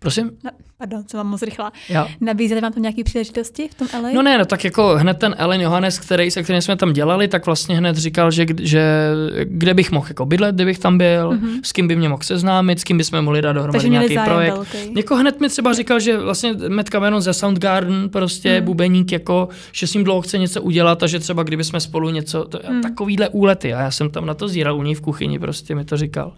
Prosím? 0.00 0.30
No, 0.44 0.50
pardon, 0.78 1.04
co 1.06 1.16
vám 1.16 1.26
moc 1.26 1.42
rychlá. 1.42 1.72
Jo. 1.88 2.06
Nabízeli 2.20 2.60
vám 2.60 2.72
tam 2.72 2.82
nějaké 2.82 3.04
příležitosti 3.04 3.68
v 3.68 3.74
tom 3.74 3.88
LA? 4.02 4.10
No 4.12 4.22
ne, 4.22 4.38
no 4.38 4.44
tak 4.44 4.64
jako 4.64 4.96
hned 4.96 5.14
ten 5.18 5.34
Ellen 5.38 5.60
Johannes, 5.60 5.98
který, 5.98 6.30
se 6.30 6.42
kterým 6.42 6.62
jsme 6.62 6.76
tam 6.76 6.92
dělali, 6.92 7.28
tak 7.28 7.46
vlastně 7.46 7.76
hned 7.76 7.96
říkal, 7.96 8.30
že, 8.30 8.46
že 8.62 9.10
kde 9.44 9.74
bych 9.74 9.92
mohl 9.92 10.06
jako 10.08 10.26
bydlet, 10.26 10.54
kdybych 10.54 10.78
tam 10.78 10.98
byl, 10.98 11.30
mm-hmm. 11.30 11.60
s 11.62 11.72
kým 11.72 11.88
by 11.88 11.96
mě 11.96 12.08
mohl 12.08 12.22
seznámit, 12.22 12.80
s 12.80 12.84
kým 12.84 12.98
bychom 12.98 13.22
mohli 13.22 13.42
dát 13.42 13.52
dohromady 13.52 13.90
nějaký 13.90 14.18
projekt. 14.24 14.54
Velký. 14.54 14.94
Jako 14.96 15.16
hned 15.16 15.40
mi 15.40 15.48
třeba 15.48 15.72
říkal, 15.72 16.00
že 16.00 16.18
vlastně 16.18 16.54
Matt 16.68 16.90
Cameron 16.90 17.20
ze 17.20 17.32
Soundgarden, 17.32 18.08
prostě 18.08 18.60
mm. 18.60 18.64
bubeník, 18.64 19.12
jako, 19.12 19.48
že 19.72 19.86
s 19.86 19.94
ním 19.94 20.04
dlouho 20.04 20.22
chce 20.22 20.38
něco 20.38 20.62
udělat 20.62 21.02
a 21.02 21.06
že 21.06 21.18
třeba 21.18 21.42
kdyby 21.42 21.64
jsme 21.64 21.80
spolu 21.80 22.10
něco, 22.10 22.44
to, 22.44 22.60
mm. 22.70 22.82
takovýhle 22.82 23.28
úlety. 23.28 23.74
A 23.74 23.80
já 23.80 23.90
jsem 23.90 24.10
tam 24.10 24.26
na 24.26 24.34
to 24.34 24.48
zíral 24.48 24.76
u 24.76 24.82
něj 24.82 24.94
v 24.94 25.00
kuchyni, 25.00 25.38
prostě 25.38 25.74
mi 25.74 25.84
to 25.84 25.96
říkal 25.96 26.32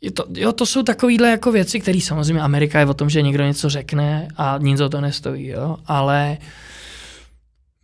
je 0.00 0.10
to, 0.10 0.24
jo, 0.34 0.52
to 0.52 0.66
jsou 0.66 0.82
takovéhle 0.82 1.30
jako 1.30 1.52
věci, 1.52 1.80
které 1.80 2.00
samozřejmě 2.00 2.42
Amerika 2.42 2.80
je 2.80 2.86
o 2.86 2.94
tom, 2.94 3.10
že 3.10 3.22
někdo 3.22 3.44
něco 3.44 3.68
řekne 3.68 4.28
a 4.36 4.58
nic 4.58 4.80
o 4.80 4.88
to 4.88 5.00
nestojí, 5.00 5.46
jo, 5.46 5.76
ale 5.86 6.38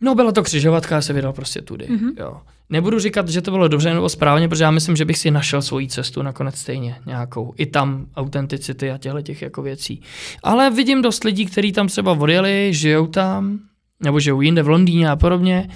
no 0.01 0.15
byla 0.15 0.31
to 0.31 0.43
křižovatka, 0.43 0.95
já 0.95 1.01
se 1.01 1.13
vydal 1.13 1.33
prostě 1.33 1.61
tudy, 1.61 1.85
mm-hmm. 1.85 2.13
jo. 2.19 2.41
Nebudu 2.69 2.99
říkat, 2.99 3.29
že 3.29 3.41
to 3.41 3.51
bylo 3.51 3.67
dobře 3.67 3.93
nebo 3.93 4.09
správně, 4.09 4.47
protože 4.49 4.63
já 4.63 4.71
myslím, 4.71 4.95
že 4.95 5.05
bych 5.05 5.17
si 5.17 5.31
našel 5.31 5.61
svoji 5.61 5.87
cestu 5.87 6.21
nakonec 6.21 6.55
stejně 6.55 6.95
nějakou. 7.05 7.53
I 7.57 7.65
tam 7.65 8.05
autenticity 8.15 8.91
a 8.91 8.97
těchto 8.97 9.21
těch 9.21 9.41
jako 9.41 9.61
věcí. 9.61 10.01
Ale 10.43 10.69
vidím 10.69 11.01
dost 11.01 11.23
lidí, 11.23 11.45
kteří 11.45 11.71
tam 11.71 11.87
třeba 11.87 12.11
odjeli, 12.11 12.69
žijou 12.73 13.07
tam, 13.07 13.59
nebo 14.03 14.19
žijou 14.19 14.41
jinde 14.41 14.63
v 14.63 14.69
Londýně 14.69 15.09
a 15.09 15.15
podobně 15.15 15.69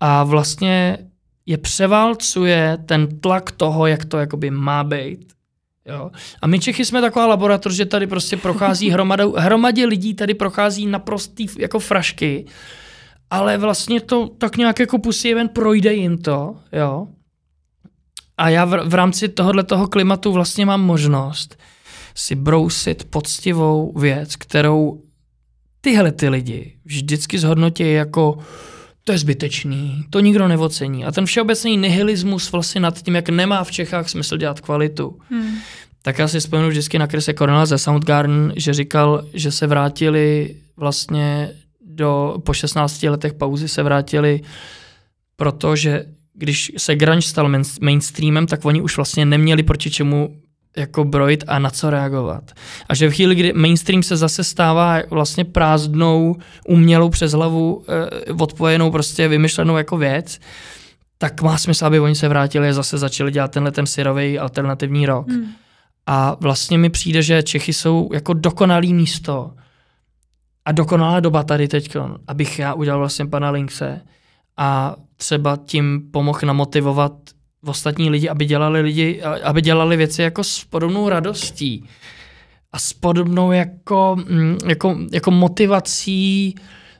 a 0.00 0.24
vlastně 0.24 0.98
je 1.46 1.58
převálcuje 1.58 2.78
ten 2.86 3.20
tlak 3.20 3.50
toho, 3.50 3.86
jak 3.86 4.04
to 4.04 4.18
jakoby 4.18 4.50
má 4.50 4.84
být 4.84 5.33
Jo. 5.86 6.10
A 6.42 6.46
my 6.46 6.58
Čechy 6.58 6.84
jsme 6.84 7.00
taková 7.00 7.26
laboratoř, 7.26 7.74
že 7.74 7.86
tady 7.86 8.06
prostě 8.06 8.36
prochází 8.36 8.90
hromadou, 8.90 9.34
hromadě 9.36 9.86
lidí, 9.86 10.14
tady 10.14 10.34
prochází 10.34 10.86
naprostý 10.86 11.46
jako 11.58 11.78
frašky, 11.78 12.46
ale 13.30 13.58
vlastně 13.58 14.00
to 14.00 14.28
tak 14.38 14.56
nějak 14.56 14.78
jako 14.78 14.98
pusí 14.98 15.32
event 15.32 15.52
projde 15.52 15.94
jim 15.94 16.18
to, 16.18 16.56
jo. 16.72 17.06
A 18.38 18.48
já 18.48 18.64
v, 18.64 18.88
v 18.88 18.94
rámci 18.94 19.28
tohohle 19.28 19.64
toho 19.64 19.88
klimatu 19.88 20.32
vlastně 20.32 20.66
mám 20.66 20.82
možnost 20.82 21.56
si 22.14 22.34
brousit 22.34 23.04
poctivou 23.04 23.92
věc, 23.98 24.36
kterou 24.36 25.02
tyhle 25.80 26.12
ty 26.12 26.28
lidi 26.28 26.76
vždycky 26.84 27.38
zhodnotí 27.38 27.92
jako 27.92 28.38
to 29.04 29.12
je 29.12 29.18
zbytečný, 29.18 30.04
to 30.10 30.20
nikdo 30.20 30.48
nevocení. 30.48 31.04
A 31.04 31.12
ten 31.12 31.26
všeobecný 31.26 31.76
nihilismus 31.76 32.52
vlastně 32.52 32.80
nad 32.80 33.02
tím, 33.02 33.14
jak 33.14 33.28
nemá 33.28 33.64
v 33.64 33.70
Čechách 33.70 34.08
smysl 34.08 34.36
dělat 34.36 34.60
kvalitu. 34.60 35.18
Hmm. 35.30 35.58
Tak 36.02 36.18
já 36.18 36.28
si 36.28 36.40
vzpomenu 36.40 36.68
vždycky 36.68 36.98
na 36.98 37.06
Krise 37.06 37.34
Cornela 37.34 37.66
ze 37.66 37.78
Soundgarden, 37.78 38.52
že 38.56 38.74
říkal, 38.74 39.24
že 39.34 39.50
se 39.52 39.66
vrátili 39.66 40.56
vlastně 40.76 41.50
do, 41.86 42.36
po 42.44 42.52
16 42.52 43.02
letech 43.02 43.32
pauzy 43.32 43.68
se 43.68 43.82
vrátili, 43.82 44.40
protože 45.36 46.04
když 46.34 46.72
se 46.76 46.96
grunge 46.96 47.22
stal 47.22 47.52
mainstreamem, 47.80 48.46
tak 48.46 48.64
oni 48.64 48.80
už 48.80 48.96
vlastně 48.96 49.24
neměli 49.24 49.62
proti 49.62 49.90
čemu 49.90 50.36
jako 50.76 51.04
brojit 51.04 51.44
a 51.46 51.58
na 51.58 51.70
co 51.70 51.90
reagovat. 51.90 52.52
A 52.88 52.94
že 52.94 53.08
v 53.08 53.14
chvíli, 53.14 53.34
kdy 53.34 53.52
mainstream 53.52 54.02
se 54.02 54.16
zase 54.16 54.44
stává 54.44 54.98
vlastně 55.10 55.44
prázdnou, 55.44 56.36
umělou 56.68 57.08
přes 57.08 57.32
hlavu, 57.32 57.84
eh, 58.28 58.32
odpojenou 58.32 58.90
prostě 58.90 59.28
vymyšlenou 59.28 59.76
jako 59.76 59.96
věc, 59.96 60.38
tak 61.18 61.42
má 61.42 61.58
smysl, 61.58 61.86
aby 61.86 62.00
oni 62.00 62.14
se 62.14 62.28
vrátili 62.28 62.68
a 62.68 62.72
zase 62.72 62.98
začali 62.98 63.32
dělat 63.32 63.50
tenhle 63.50 63.72
ten 63.72 63.86
syrový 63.86 64.38
alternativní 64.38 65.06
rok. 65.06 65.30
Hmm. 65.30 65.46
A 66.06 66.36
vlastně 66.40 66.78
mi 66.78 66.90
přijde, 66.90 67.22
že 67.22 67.42
Čechy 67.42 67.72
jsou 67.72 68.10
jako 68.12 68.32
dokonalý 68.32 68.94
místo 68.94 69.52
a 70.64 70.72
dokonalá 70.72 71.20
doba 71.20 71.42
tady 71.42 71.68
teď, 71.68 71.96
abych 72.26 72.58
já 72.58 72.74
udělal 72.74 72.98
vlastně 72.98 73.26
pana 73.26 73.50
Linkse 73.50 74.00
a 74.56 74.96
třeba 75.16 75.56
tím 75.56 76.02
pomohl 76.12 76.40
namotivovat 76.44 77.12
ostatní 77.64 78.10
lidi, 78.10 78.28
aby 78.28 78.44
dělali, 78.44 78.80
lidi, 78.80 79.22
aby 79.22 79.62
dělali 79.62 79.96
věci 79.96 80.22
jako 80.22 80.44
s 80.44 80.64
podobnou 80.64 81.08
radostí 81.08 81.88
a 82.72 82.78
s 82.78 82.92
podobnou 82.92 83.52
jako, 83.52 84.16
mm, 84.28 84.58
jako, 84.66 84.98
jako 85.12 85.30
motivací 85.30 86.54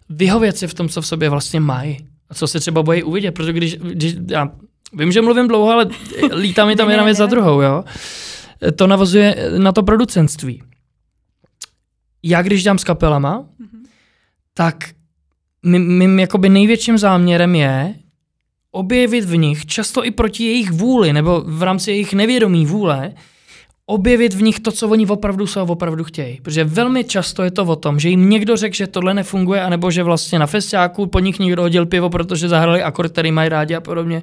vyhovět 0.09 0.57
si 0.57 0.67
v 0.67 0.75
tom, 0.75 0.89
co 0.89 1.01
v 1.01 1.07
sobě 1.07 1.31
vlastně 1.31 1.61
mají 1.61 1.99
a 2.29 2.35
co 2.35 2.47
se 2.47 2.61
třeba 2.61 2.83
bojí 2.83 3.03
uvidět, 3.03 3.33
protože 3.33 3.53
když, 3.53 3.77
když 3.77 4.17
já 4.31 4.51
vím, 4.93 5.13
že 5.13 5.23
mluvím 5.23 5.49
dlouho, 5.49 5.71
ale 5.71 5.87
lítá 6.33 6.67
mi 6.67 6.77
tam 6.77 6.91
jedna 6.91 7.05
věc 7.05 7.17
za 7.17 7.27
druhou, 7.27 7.61
jo. 7.61 7.85
To 8.77 8.87
navazuje 8.87 9.51
na 9.59 9.73
to 9.73 9.83
producentství. 9.83 10.63
Já 12.23 12.43
když 12.43 12.63
dělám 12.63 12.79
s 12.79 12.85
kapelama, 12.85 13.41
mm-hmm. 13.41 13.87
tak 14.55 14.77
mým, 15.63 15.99
mým 15.99 16.19
jakoby 16.19 16.49
největším 16.49 16.99
záměrem 16.99 17.55
je 17.55 17.95
objevit 18.75 19.25
v 19.25 19.37
nich, 19.37 19.67
často 19.67 20.05
i 20.05 20.11
proti 20.11 20.45
jejich 20.45 20.71
vůli, 20.71 21.13
nebo 21.13 21.43
v 21.47 21.63
rámci 21.63 21.91
jejich 21.91 22.15
nevědomí 22.15 22.67
vůle, 22.67 23.13
objevit 23.87 24.35
v 24.35 24.43
nich 24.43 24.61
to, 24.61 24.73
co 24.73 24.89
oni 24.89 25.07
opravdu 25.07 25.47
jsou 25.47 25.61
a 25.61 25.63
opravdu 25.63 26.05
chtějí. 26.05 26.41
Protože 26.43 26.65
velmi 26.65 27.05
často 27.05 27.43
je 27.43 27.51
to 27.51 27.65
o 27.65 27.77
tom, 27.77 28.01
že 28.01 28.09
jim 28.09 28.31
někdo 28.31 28.57
řekl, 28.57 28.77
že 28.77 28.87
tohle 28.87 29.15
nefunguje, 29.15 29.63
anebo 29.63 29.91
že 29.91 30.03
vlastně 30.03 30.39
na 30.39 30.47
festiáku 30.47 31.07
po 31.07 31.19
nich 31.19 31.39
někdo 31.39 31.63
hodil 31.63 31.87
pivo, 31.87 32.11
protože 32.11 32.49
zahrali 32.49 32.83
akord, 32.83 33.13
který 33.13 33.33
mají 33.33 33.49
rádi 33.49 33.75
a 33.75 33.81
podobně. 33.81 34.23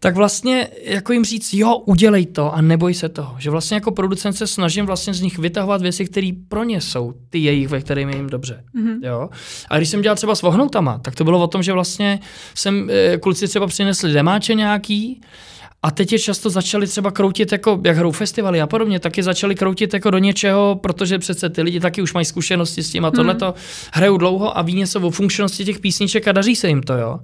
Tak 0.00 0.14
vlastně 0.14 0.68
jako 0.84 1.12
jim 1.12 1.24
říct, 1.24 1.54
jo, 1.54 1.76
udělej 1.76 2.26
to 2.26 2.54
a 2.54 2.60
neboj 2.60 2.94
se 2.94 3.08
toho. 3.08 3.36
Že 3.38 3.50
vlastně 3.50 3.74
jako 3.74 3.90
producent 3.90 4.36
se 4.36 4.46
snažím 4.46 4.86
vlastně 4.86 5.14
z 5.14 5.20
nich 5.20 5.38
vytahovat 5.38 5.82
věci, 5.82 6.04
které 6.04 6.30
pro 6.48 6.64
ně 6.64 6.80
jsou 6.80 7.14
ty 7.30 7.38
jejich, 7.38 7.68
ve 7.68 7.80
kterými 7.80 8.12
je 8.12 8.16
jim 8.16 8.30
dobře. 8.30 8.64
Mm-hmm. 8.76 8.98
Jo? 9.02 9.28
A 9.70 9.76
když 9.76 9.88
jsem 9.88 10.02
dělal 10.02 10.16
třeba 10.16 10.34
s 10.34 10.42
vohnoutama, 10.42 10.98
tak 10.98 11.14
to 11.14 11.24
bylo 11.24 11.42
o 11.42 11.46
tom, 11.46 11.62
že 11.62 11.72
vlastně 11.72 12.20
jsem, 12.54 12.90
eh, 12.90 13.18
kluci 13.18 13.48
třeba 13.48 13.66
přinesli 13.66 14.12
demáče 14.12 14.54
nějaký, 14.54 15.20
a 15.84 15.90
teď 15.90 16.12
je 16.12 16.18
často 16.18 16.50
začali 16.50 16.86
třeba 16.86 17.10
kroutit, 17.10 17.52
jako, 17.52 17.80
jak 17.84 17.96
hrou 17.96 18.12
festivaly 18.12 18.60
a 18.60 18.66
podobně, 18.66 19.00
taky 19.00 19.22
začali 19.22 19.54
kroutit 19.54 19.94
jako 19.94 20.10
do 20.10 20.18
něčeho, 20.18 20.80
protože 20.82 21.18
přece 21.18 21.50
ty 21.50 21.62
lidi 21.62 21.80
taky 21.80 22.02
už 22.02 22.14
mají 22.14 22.24
zkušenosti 22.24 22.82
s 22.82 22.90
tím 22.90 23.04
a 23.04 23.10
tohle 23.10 23.34
to 23.34 23.54
hrajou 23.92 24.16
dlouho 24.16 24.58
a 24.58 24.62
ví 24.62 24.74
něco 24.74 25.00
o 25.00 25.10
funkčnosti 25.10 25.64
těch 25.64 25.78
písniček 25.78 26.28
a 26.28 26.32
daří 26.32 26.56
se 26.56 26.68
jim 26.68 26.82
to, 26.82 26.92
jo. 26.92 27.20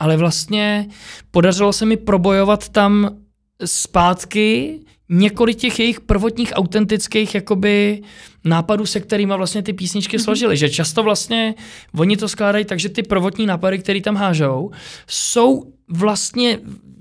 Ale 0.00 0.16
vlastně 0.16 0.88
podařilo 1.30 1.72
se 1.72 1.86
mi 1.86 1.96
probojovat 1.96 2.68
tam 2.68 3.16
zpátky 3.64 4.78
několik 5.08 5.56
těch 5.56 5.78
jejich 5.78 6.00
prvotních 6.00 6.52
autentických 6.54 7.34
jakoby 7.34 8.02
nápadů, 8.44 8.86
se 8.86 9.00
kterými 9.00 9.34
vlastně 9.36 9.62
ty 9.62 9.72
písničky 9.72 10.16
mm-hmm. 10.16 10.24
složily. 10.24 10.56
Že 10.56 10.70
často 10.70 11.02
vlastně 11.02 11.54
oni 11.96 12.16
to 12.16 12.28
skládají 12.28 12.64
tak, 12.64 12.80
že 12.80 12.88
ty 12.88 13.02
prvotní 13.02 13.46
nápady, 13.46 13.78
které 13.78 14.00
tam 14.00 14.16
hážou, 14.16 14.70
jsou 15.06 15.62
vlastně 15.88 16.58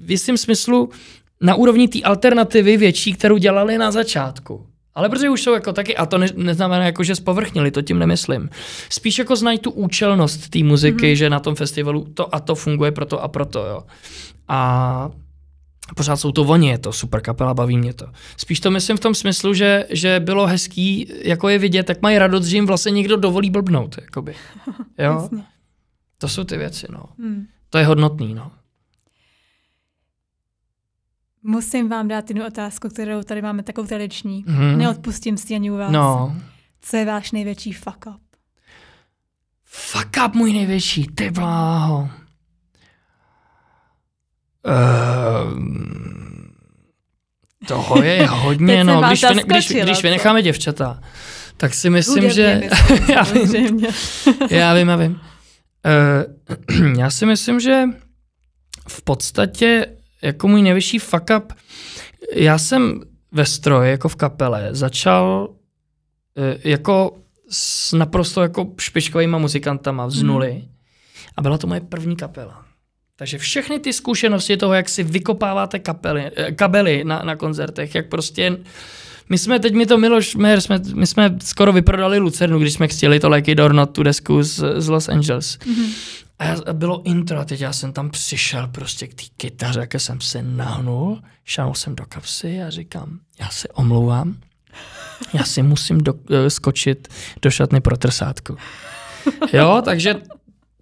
v 0.07 0.11
jistém 0.11 0.37
smyslu 0.37 0.89
na 1.41 1.55
úrovni 1.55 1.87
té 1.87 2.01
alternativy 2.01 2.77
větší, 2.77 3.13
kterou 3.13 3.37
dělali 3.37 3.77
na 3.77 3.91
začátku. 3.91 4.65
Ale 4.95 5.09
protože 5.09 5.29
už 5.29 5.41
jsou 5.41 5.53
jako 5.53 5.73
taky, 5.73 5.97
a 5.97 6.05
to 6.05 6.17
ne, 6.17 6.27
neznamená 6.35 6.85
jako, 6.85 7.03
že 7.03 7.15
zpovrchnili, 7.15 7.71
to 7.71 7.81
tím 7.81 7.99
nemyslím. 7.99 8.49
Spíš 8.89 9.19
jako 9.19 9.35
znají 9.35 9.59
tu 9.59 9.71
účelnost 9.71 10.49
té 10.49 10.63
muziky, 10.63 11.05
mm-hmm. 11.05 11.17
že 11.17 11.29
na 11.29 11.39
tom 11.39 11.55
festivalu 11.55 12.05
to 12.13 12.35
a 12.35 12.39
to 12.39 12.55
funguje 12.55 12.91
proto 12.91 13.23
a 13.23 13.27
proto, 13.27 13.65
jo. 13.65 13.83
A 14.47 15.09
pořád 15.95 16.15
jsou 16.15 16.31
to 16.31 16.43
oni, 16.43 16.69
je 16.69 16.77
to 16.77 16.93
super 16.93 17.21
kapela, 17.21 17.53
baví 17.53 17.77
mě 17.77 17.93
to. 17.93 18.05
Spíš 18.37 18.59
to 18.59 18.71
myslím 18.71 18.97
v 18.97 18.99
tom 18.99 19.15
smyslu, 19.15 19.53
že, 19.53 19.85
že 19.89 20.19
bylo 20.19 20.47
hezký, 20.47 21.13
jako 21.23 21.49
je 21.49 21.59
vidět, 21.59 21.83
tak 21.83 22.01
mají 22.01 22.17
radost, 22.17 22.45
že 22.45 22.57
jim 22.57 22.65
vlastně 22.65 22.91
někdo 22.91 23.17
dovolí 23.17 23.49
blbnout, 23.49 23.95
jakoby. 24.01 24.35
Jo? 24.97 25.29
to 26.17 26.27
jsou 26.27 26.43
ty 26.43 26.57
věci, 26.57 26.87
no. 26.89 27.03
Hmm. 27.19 27.45
To 27.69 27.77
je 27.77 27.85
hodnotný, 27.85 28.33
no. 28.33 28.51
Musím 31.43 31.89
vám 31.89 32.07
dát 32.07 32.29
jednu 32.29 32.47
otázku, 32.47 32.89
kterou 32.89 33.23
tady 33.23 33.41
máme 33.41 33.63
takovou 33.63 33.87
tradiční. 33.87 34.45
Mm-hmm. 34.45 34.77
Neodpustím 34.77 35.37
si 35.37 35.55
ani 35.55 35.71
u 35.71 35.77
vás. 35.77 35.91
No. 35.91 36.35
Co 36.81 36.97
je 36.97 37.05
váš 37.05 37.31
největší 37.31 37.73
fuck 37.73 38.05
up? 38.07 38.21
Fuck 39.65 40.17
up 40.25 40.33
můj 40.33 40.53
největší, 40.53 41.07
ty 41.07 41.31
bláho. 41.31 42.09
Uh, 44.67 45.67
toho 47.67 48.03
je 48.03 48.27
hodně, 48.29 48.83
no. 48.83 49.01
Když, 49.01 49.23
vy, 49.23 49.43
když, 49.45 49.67
když 49.67 50.03
vynecháme 50.03 50.41
děvčata, 50.41 51.01
tak 51.57 51.73
si 51.73 51.89
myslím, 51.89 52.23
Hudebně 52.23 52.33
že... 52.33 52.69
já, 53.13 53.23
vím, 53.23 53.85
já 54.49 54.73
vím, 54.73 54.87
já 54.87 54.95
vím. 54.95 55.21
Uh, 56.79 56.97
já 56.99 57.09
si 57.09 57.25
myslím, 57.25 57.59
že 57.59 57.83
v 58.87 59.01
podstatě 59.01 59.96
jako 60.21 60.47
můj 60.47 60.61
nejvyšší 60.61 60.99
fuck 60.99 61.29
up, 61.37 61.53
já 62.33 62.57
jsem 62.57 63.01
ve 63.31 63.45
stroji, 63.45 63.91
jako 63.91 64.09
v 64.09 64.15
kapele, 64.15 64.69
začal 64.71 65.47
uh, 65.49 66.43
jako 66.63 67.17
s 67.49 67.93
naprosto 67.93 68.41
jako 68.41 68.73
špičkovými 68.79 69.39
muzikantama 69.39 70.09
z 70.09 70.23
nuly. 70.23 70.51
Hmm. 70.51 70.61
A 71.37 71.41
byla 71.41 71.57
to 71.57 71.67
moje 71.67 71.81
první 71.81 72.15
kapela. 72.15 72.65
Takže 73.15 73.37
všechny 73.37 73.79
ty 73.79 73.93
zkušenosti 73.93 74.57
toho, 74.57 74.73
jak 74.73 74.89
si 74.89 75.03
vykopáváte 75.03 75.79
kapely, 75.79 76.31
eh, 76.35 76.51
kabely 76.51 77.03
na, 77.03 77.21
na 77.23 77.35
koncertech, 77.35 77.95
jak 77.95 78.09
prostě 78.09 78.57
my 79.29 79.37
jsme, 79.37 79.59
teď 79.59 79.73
mi 79.73 79.85
to 79.85 79.97
Miloš 79.97 80.35
Mer, 80.35 80.61
jsme, 80.61 80.79
my 80.93 81.07
jsme 81.07 81.37
skoro 81.43 81.73
vyprodali 81.73 82.19
Lucernu, 82.19 82.59
když 82.59 82.73
jsme 82.73 82.87
chtěli 82.87 83.19
to 83.19 83.29
Like 83.29 83.51
It 83.51 83.59
or 83.59 83.73
Not, 83.73 83.91
tu 83.91 84.03
desku 84.03 84.43
z, 84.43 84.81
z 84.81 84.87
Los 84.87 85.09
Angeles. 85.09 85.57
Mm-hmm. 85.57 85.93
A, 86.39 86.45
já, 86.45 86.57
a 86.65 86.73
bylo 86.73 87.01
intro 87.03 87.39
a 87.39 87.45
teď 87.45 87.61
já 87.61 87.73
jsem 87.73 87.93
tam 87.93 88.09
přišel 88.09 88.67
prostě 88.67 89.07
k 89.07 89.13
té 89.13 89.23
kytaře, 89.37 89.79
jak 89.79 89.93
jsem 89.93 90.21
se 90.21 90.43
nahnul, 90.43 91.21
šel 91.45 91.73
jsem 91.73 91.95
do 91.95 92.05
kapsy 92.09 92.61
a 92.61 92.69
říkám, 92.69 93.19
já 93.39 93.49
se 93.49 93.67
omlouvám, 93.67 94.37
já 95.33 95.43
si 95.43 95.63
musím 95.63 95.97
do, 95.97 96.13
uh, 96.13 96.19
skočit 96.47 97.07
do 97.41 97.51
šatny 97.51 97.81
pro 97.81 97.97
trsátku. 97.97 98.57
Jo, 99.53 99.81
takže 99.85 100.15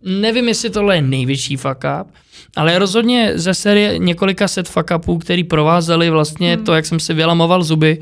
nevím, 0.04 0.48
jestli 0.48 0.70
tohle 0.70 0.96
je 0.96 1.02
největší 1.02 1.58
fuck 1.58 1.84
up, 2.02 2.08
ale 2.56 2.80
rozhodně 2.80 3.32
ze 3.36 3.54
série 3.54 3.98
několika 3.98 4.48
set 4.48 4.70
fuck 4.70 4.92
upů, 4.96 5.18
který 5.18 5.44
provázely 5.44 6.10
vlastně 6.10 6.56
hmm. 6.56 6.66
to, 6.66 6.74
jak 6.74 6.86
jsem 6.86 7.00
si 7.00 7.14
vylamoval 7.14 7.64
zuby 7.64 8.00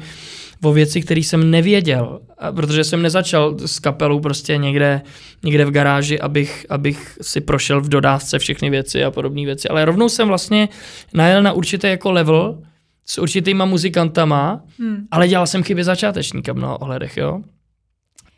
o 0.63 0.73
věci, 0.73 1.01
které 1.01 1.19
jsem 1.19 1.51
nevěděl, 1.51 2.19
protože 2.55 2.83
jsem 2.83 3.01
nezačal 3.01 3.57
s 3.65 3.79
kapelou 3.79 4.19
prostě 4.19 4.57
někde, 4.57 5.01
někde 5.43 5.65
v 5.65 5.71
garáži, 5.71 6.19
abych, 6.19 6.65
abych 6.69 7.17
si 7.21 7.41
prošel 7.41 7.81
v 7.81 7.89
dodávce 7.89 8.39
všechny 8.39 8.69
věci 8.69 9.03
a 9.03 9.11
podobné 9.11 9.45
věci, 9.45 9.69
ale 9.69 9.85
rovnou 9.85 10.09
jsem 10.09 10.27
vlastně 10.27 10.69
najel 11.13 11.43
na 11.43 11.53
určitý 11.53 11.87
jako 11.87 12.11
level 12.11 12.61
s 13.05 13.17
určitýma 13.17 13.65
muzikantama, 13.65 14.61
hmm. 14.79 15.07
ale 15.11 15.27
dělal 15.27 15.47
jsem 15.47 15.63
chyby 15.63 15.83
začátečníka 15.83 16.53
v 16.53 16.55
mnoha 16.55 16.81
ohledech, 16.81 17.17
jo. 17.17 17.41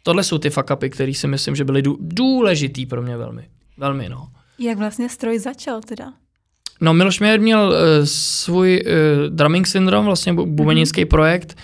Tohle 0.04 0.24
jsou 0.24 0.38
ty 0.38 0.50
fuck 0.50 0.72
upy, 0.74 0.90
které 0.90 1.14
si 1.14 1.28
myslím, 1.28 1.56
že 1.56 1.64
byly 1.64 1.84
důležitý 2.00 2.86
pro 2.86 3.02
mě 3.02 3.18
velmi. 3.18 3.48
Velmi, 3.78 4.10
no. 4.10 4.28
Jak 4.60 4.78
vlastně 4.78 5.10
stroj 5.10 5.40
začal 5.40 5.82
teda? 5.82 6.14
No, 6.82 6.94
Miloš 6.94 7.20
Měr 7.20 7.40
měl 7.40 7.60
uh, 7.68 8.06
svůj 8.06 8.84
uh, 8.86 9.36
drumming 9.36 9.68
syndrom, 9.68 10.06
vlastně 10.06 10.34
bubenický 10.34 11.02
mm-hmm. 11.02 11.08
projekt, 11.08 11.58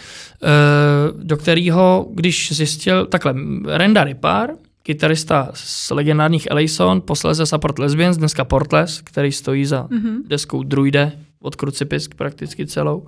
do 1.23 1.37
kterého, 1.37 2.07
když 2.13 2.51
zjistil, 2.51 3.05
takhle, 3.05 3.35
Renda 3.65 4.03
Ripar, 4.03 4.49
kytarista 4.83 5.49
z 5.53 5.91
legendárních 5.91 6.47
Ellison, 6.51 7.01
posléze 7.01 7.45
Support 7.45 7.79
Lesbians, 7.79 8.17
dneska 8.17 8.45
Portless, 8.45 9.01
který 9.01 9.31
stojí 9.31 9.65
za 9.65 9.83
mm-hmm. 9.83 10.15
deskou 10.27 10.63
Druide 10.63 11.11
od 11.41 11.55
Krucipisk 11.55 12.15
prakticky 12.15 12.65
celou, 12.67 13.05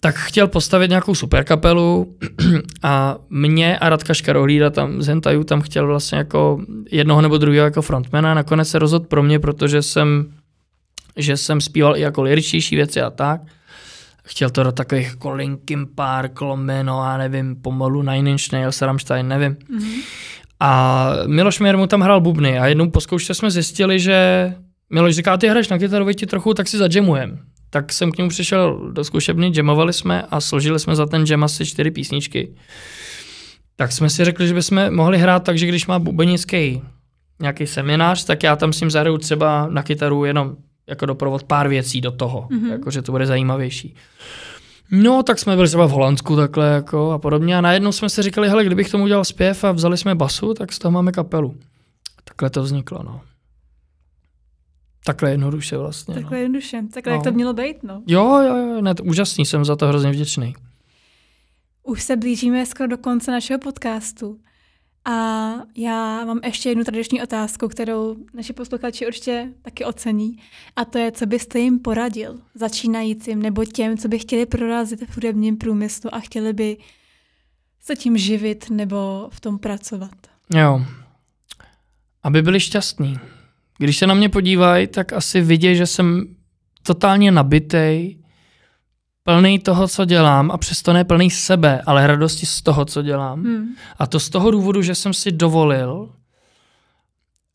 tak 0.00 0.14
chtěl 0.16 0.48
postavit 0.48 0.88
nějakou 0.88 1.14
superkapelu 1.14 2.14
a 2.82 3.16
mě 3.30 3.78
a 3.78 3.88
Radka 3.88 4.14
Škarohlída 4.14 4.70
tam 4.70 5.02
z 5.02 5.06
Hentaju 5.06 5.44
tam 5.44 5.60
chtěl 5.60 5.86
vlastně 5.86 6.18
jako 6.18 6.60
jednoho 6.90 7.22
nebo 7.22 7.38
druhého 7.38 7.64
jako 7.64 7.82
frontmana. 7.82 8.34
Nakonec 8.34 8.68
se 8.68 8.78
rozhodl 8.78 9.06
pro 9.06 9.22
mě, 9.22 9.38
protože 9.38 9.82
jsem, 9.82 10.32
že 11.16 11.36
jsem 11.36 11.60
zpíval 11.60 11.96
i 11.96 12.00
jako 12.00 12.22
liričtější 12.22 12.76
věci 12.76 13.00
a 13.00 13.10
tak. 13.10 13.40
Chtěl 14.28 14.50
to 14.50 14.62
do 14.62 14.72
takových 14.72 15.06
jako 15.06 15.30
Linkin 15.30 15.86
Park, 15.94 16.40
Lomeno, 16.40 17.00
a 17.00 17.16
nevím, 17.16 17.56
pomalu 17.56 18.02
Nine 18.02 18.30
Inch 18.30 18.52
Nails, 18.52 18.82
Rammstein, 18.82 19.28
nevím. 19.28 19.54
Mm-hmm. 19.54 20.02
A 20.60 21.12
Miloš 21.26 21.60
Mir 21.60 21.76
mu 21.76 21.86
tam 21.86 22.00
hrál 22.00 22.20
bubny 22.20 22.58
a 22.58 22.66
jednou 22.66 22.90
po 22.90 23.00
zkoušce 23.00 23.34
jsme 23.34 23.50
zjistili, 23.50 24.00
že 24.00 24.54
Miloš 24.90 25.14
říká, 25.14 25.36
ty 25.36 25.48
hraješ 25.48 25.68
na 25.68 25.78
kytaru, 25.78 26.12
ti 26.12 26.26
trochu, 26.26 26.54
tak 26.54 26.68
si 26.68 26.78
zajamujem 26.78 27.38
tak 27.70 27.92
jsem 27.92 28.12
k 28.12 28.18
němu 28.18 28.30
přišel 28.30 28.90
do 28.92 29.04
zkušebny, 29.04 29.52
jamovali 29.54 29.92
jsme 29.92 30.22
a 30.30 30.40
složili 30.40 30.78
jsme 30.78 30.96
za 30.96 31.06
ten 31.06 31.24
jam 31.28 31.44
asi 31.44 31.66
čtyři 31.66 31.90
písničky. 31.90 32.54
Tak 33.76 33.92
jsme 33.92 34.10
si 34.10 34.24
řekli, 34.24 34.48
že 34.48 34.54
bychom 34.54 34.94
mohli 34.94 35.18
hrát 35.18 35.44
tak, 35.44 35.58
že 35.58 35.66
když 35.66 35.86
má 35.86 35.98
bubenický 35.98 36.82
nějaký 37.40 37.66
seminář, 37.66 38.24
tak 38.24 38.42
já 38.42 38.56
tam 38.56 38.72
s 38.72 38.80
ním 38.80 38.90
zahraju 38.90 39.18
třeba 39.18 39.68
na 39.70 39.82
kytaru 39.82 40.24
jenom 40.24 40.56
jako 40.88 41.06
doprovod 41.06 41.44
pár 41.44 41.68
věcí 41.68 42.00
do 42.00 42.12
toho, 42.12 42.48
mm-hmm. 42.50 42.70
jako, 42.70 42.90
že 42.90 43.02
to 43.02 43.12
bude 43.12 43.26
zajímavější. 43.26 43.94
No, 44.90 45.22
tak 45.22 45.38
jsme 45.38 45.56
byli 45.56 45.68
třeba 45.68 45.86
v 45.86 45.90
Holandsku 45.90 46.36
takhle 46.36 46.68
jako 46.68 47.10
a 47.10 47.18
podobně 47.18 47.58
a 47.58 47.60
najednou 47.60 47.92
jsme 47.92 48.08
si 48.08 48.22
říkali, 48.22 48.48
hele, 48.48 48.64
kdybych 48.64 48.90
tomu 48.90 49.04
udělal 49.04 49.24
zpěv 49.24 49.64
a 49.64 49.72
vzali 49.72 49.96
jsme 49.96 50.14
basu, 50.14 50.54
tak 50.54 50.72
z 50.72 50.78
toho 50.78 50.92
máme 50.92 51.12
kapelu. 51.12 51.56
Takhle 52.24 52.50
to 52.50 52.62
vzniklo, 52.62 53.02
no. 53.02 53.20
Takhle 55.04 55.30
jednoduše 55.30 55.76
vlastně. 55.76 56.14
Takhle 56.14 56.36
no. 56.36 56.42
jednoduše, 56.42 56.82
takhle 56.94 57.12
no. 57.12 57.16
jak 57.16 57.24
to 57.24 57.32
mělo 57.32 57.52
být, 57.52 57.82
no. 57.82 58.02
Jo, 58.06 58.40
jo, 58.40 58.56
jo, 58.56 58.80
ne, 58.80 58.94
to 58.94 59.04
úžasný, 59.04 59.46
jsem 59.46 59.64
za 59.64 59.76
to 59.76 59.86
hrozně 59.86 60.10
vděčný. 60.10 60.54
Už 61.82 62.02
se 62.02 62.16
blížíme 62.16 62.66
skoro 62.66 62.88
do 62.88 62.98
konce 62.98 63.30
našeho 63.30 63.58
podcastu. 63.58 64.38
A 65.04 65.52
já 65.76 66.24
mám 66.24 66.40
ještě 66.44 66.68
jednu 66.68 66.84
tradiční 66.84 67.22
otázku, 67.22 67.68
kterou 67.68 68.16
naši 68.34 68.52
posluchači 68.52 69.06
určitě 69.06 69.52
taky 69.62 69.84
ocení. 69.84 70.38
A 70.76 70.84
to 70.84 70.98
je, 70.98 71.12
co 71.12 71.26
byste 71.26 71.58
jim 71.58 71.78
poradil 71.78 72.38
začínajícím 72.54 73.42
nebo 73.42 73.64
těm, 73.64 73.98
co 73.98 74.08
by 74.08 74.18
chtěli 74.18 74.46
prorazit 74.46 75.02
v 75.02 75.14
hudebním 75.14 75.56
průmyslu 75.56 76.14
a 76.14 76.20
chtěli 76.20 76.52
by 76.52 76.76
se 77.80 77.96
tím 77.96 78.18
živit 78.18 78.70
nebo 78.70 79.28
v 79.32 79.40
tom 79.40 79.58
pracovat. 79.58 80.14
Jo. 80.54 80.82
Aby 82.22 82.42
byli 82.42 82.60
šťastní 82.60 83.18
když 83.78 83.96
se 83.96 84.06
na 84.06 84.14
mě 84.14 84.28
podívají, 84.28 84.86
tak 84.86 85.12
asi 85.12 85.40
vidí, 85.40 85.76
že 85.76 85.86
jsem 85.86 86.36
totálně 86.82 87.30
nabitej, 87.30 88.17
plný 89.28 89.58
toho, 89.58 89.88
co 89.88 90.04
dělám 90.04 90.50
a 90.50 90.58
přesto 90.58 90.92
ne 90.92 91.04
plný 91.04 91.30
sebe, 91.30 91.82
ale 91.86 92.06
radosti 92.06 92.46
z 92.46 92.62
toho, 92.62 92.84
co 92.84 93.02
dělám. 93.02 93.42
Hmm. 93.44 93.66
A 93.98 94.06
to 94.06 94.20
z 94.20 94.30
toho 94.30 94.50
důvodu, 94.50 94.82
že 94.82 94.94
jsem 94.94 95.14
si 95.14 95.32
dovolil 95.32 96.08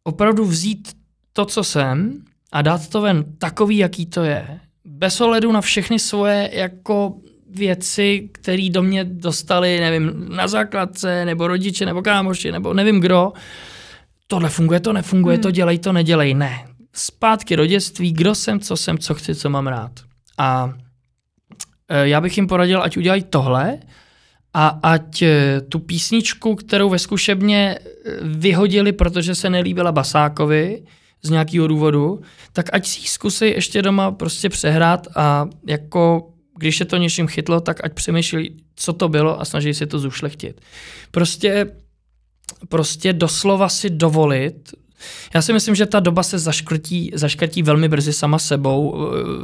opravdu 0.03 0.45
vzít 0.45 0.93
to, 1.33 1.45
co 1.45 1.63
jsem 1.63 2.23
a 2.51 2.61
dát 2.61 2.87
to 2.87 3.01
ven 3.01 3.25
takový, 3.37 3.77
jaký 3.77 4.05
to 4.05 4.23
je. 4.23 4.59
Bez 4.85 5.21
ohledu 5.21 5.51
na 5.51 5.61
všechny 5.61 5.99
svoje 5.99 6.49
jako 6.53 7.15
věci, 7.49 8.29
které 8.31 8.69
do 8.69 8.83
mě 8.83 9.03
dostali, 9.03 9.79
nevím, 9.79 10.25
na 10.35 10.47
základce, 10.47 11.25
nebo 11.25 11.47
rodiče, 11.47 11.85
nebo 11.85 12.01
kámoši, 12.01 12.51
nebo 12.51 12.73
nevím 12.73 12.99
kdo. 12.99 13.33
Tohle 14.27 14.49
funguje, 14.49 14.79
to 14.79 14.93
nefunguje, 14.93 15.35
hmm. 15.35 15.43
to 15.43 15.51
dělej, 15.51 15.79
to 15.79 15.93
nedělej. 15.93 16.33
Ne. 16.33 16.67
Zpátky 16.93 17.55
do 17.55 17.65
dětství, 17.65 18.13
kdo 18.13 18.35
jsem, 18.35 18.59
co 18.59 18.77
jsem, 18.77 18.97
co 18.97 19.13
chci, 19.13 19.35
co 19.35 19.49
mám 19.49 19.67
rád. 19.67 19.91
A 20.37 20.73
já 21.89 22.21
bych 22.21 22.37
jim 22.37 22.47
poradil, 22.47 22.83
ať 22.83 22.97
udělají 22.97 23.23
tohle 23.23 23.79
a 24.53 24.67
ať 24.67 25.21
e, 25.21 25.61
tu 25.61 25.79
písničku, 25.79 26.55
kterou 26.55 26.89
ve 26.89 26.99
zkušebně 26.99 27.59
e, 27.59 27.79
vyhodili, 28.23 28.91
protože 28.91 29.35
se 29.35 29.49
nelíbila 29.49 29.91
Basákovi 29.91 30.83
z 31.21 31.29
nějakého 31.29 31.67
důvodu, 31.67 32.21
tak 32.53 32.69
ať 32.73 32.87
si 32.87 32.99
ji 32.99 33.07
zkusí 33.07 33.45
ještě 33.45 33.81
doma 33.81 34.11
prostě 34.11 34.49
přehrát 34.49 35.07
a 35.15 35.47
jako 35.67 36.29
když 36.57 36.79
je 36.79 36.85
to 36.85 36.97
něčím 36.97 37.27
chytlo, 37.27 37.61
tak 37.61 37.85
ať 37.85 37.93
přemýšlí, 37.93 38.63
co 38.75 38.93
to 38.93 39.09
bylo 39.09 39.41
a 39.41 39.45
snaží 39.45 39.73
se 39.73 39.85
to 39.85 39.99
zušlechtit. 39.99 40.61
Prostě, 41.11 41.67
prostě 42.69 43.13
doslova 43.13 43.69
si 43.69 43.89
dovolit 43.89 44.73
já 45.33 45.41
si 45.41 45.53
myslím, 45.53 45.75
že 45.75 45.85
ta 45.85 45.99
doba 45.99 46.23
se 46.23 46.39
zaškrtí, 46.39 47.11
zaškrtí 47.13 47.63
velmi 47.63 47.89
brzy 47.89 48.13
sama 48.13 48.39
sebou, 48.39 48.95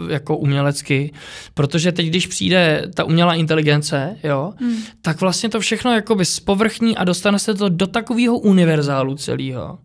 eh, 0.09 0.13
jako 0.13 0.37
umělecky, 0.37 1.13
protože 1.53 1.91
teď, 1.91 2.07
když 2.07 2.27
přijde 2.27 2.87
ta 2.93 3.03
umělá 3.03 3.33
inteligence, 3.33 4.17
jo, 4.23 4.53
hmm. 4.57 4.77
tak 5.01 5.21
vlastně 5.21 5.49
to 5.49 5.59
všechno 5.59 5.93
jakoby 5.93 6.25
zpovrchní 6.25 6.97
a 6.97 7.03
dostane 7.03 7.39
se 7.39 7.53
to 7.53 7.69
do 7.69 7.87
takového 7.87 8.37
univerzálu 8.37 9.15
celého. 9.15 9.79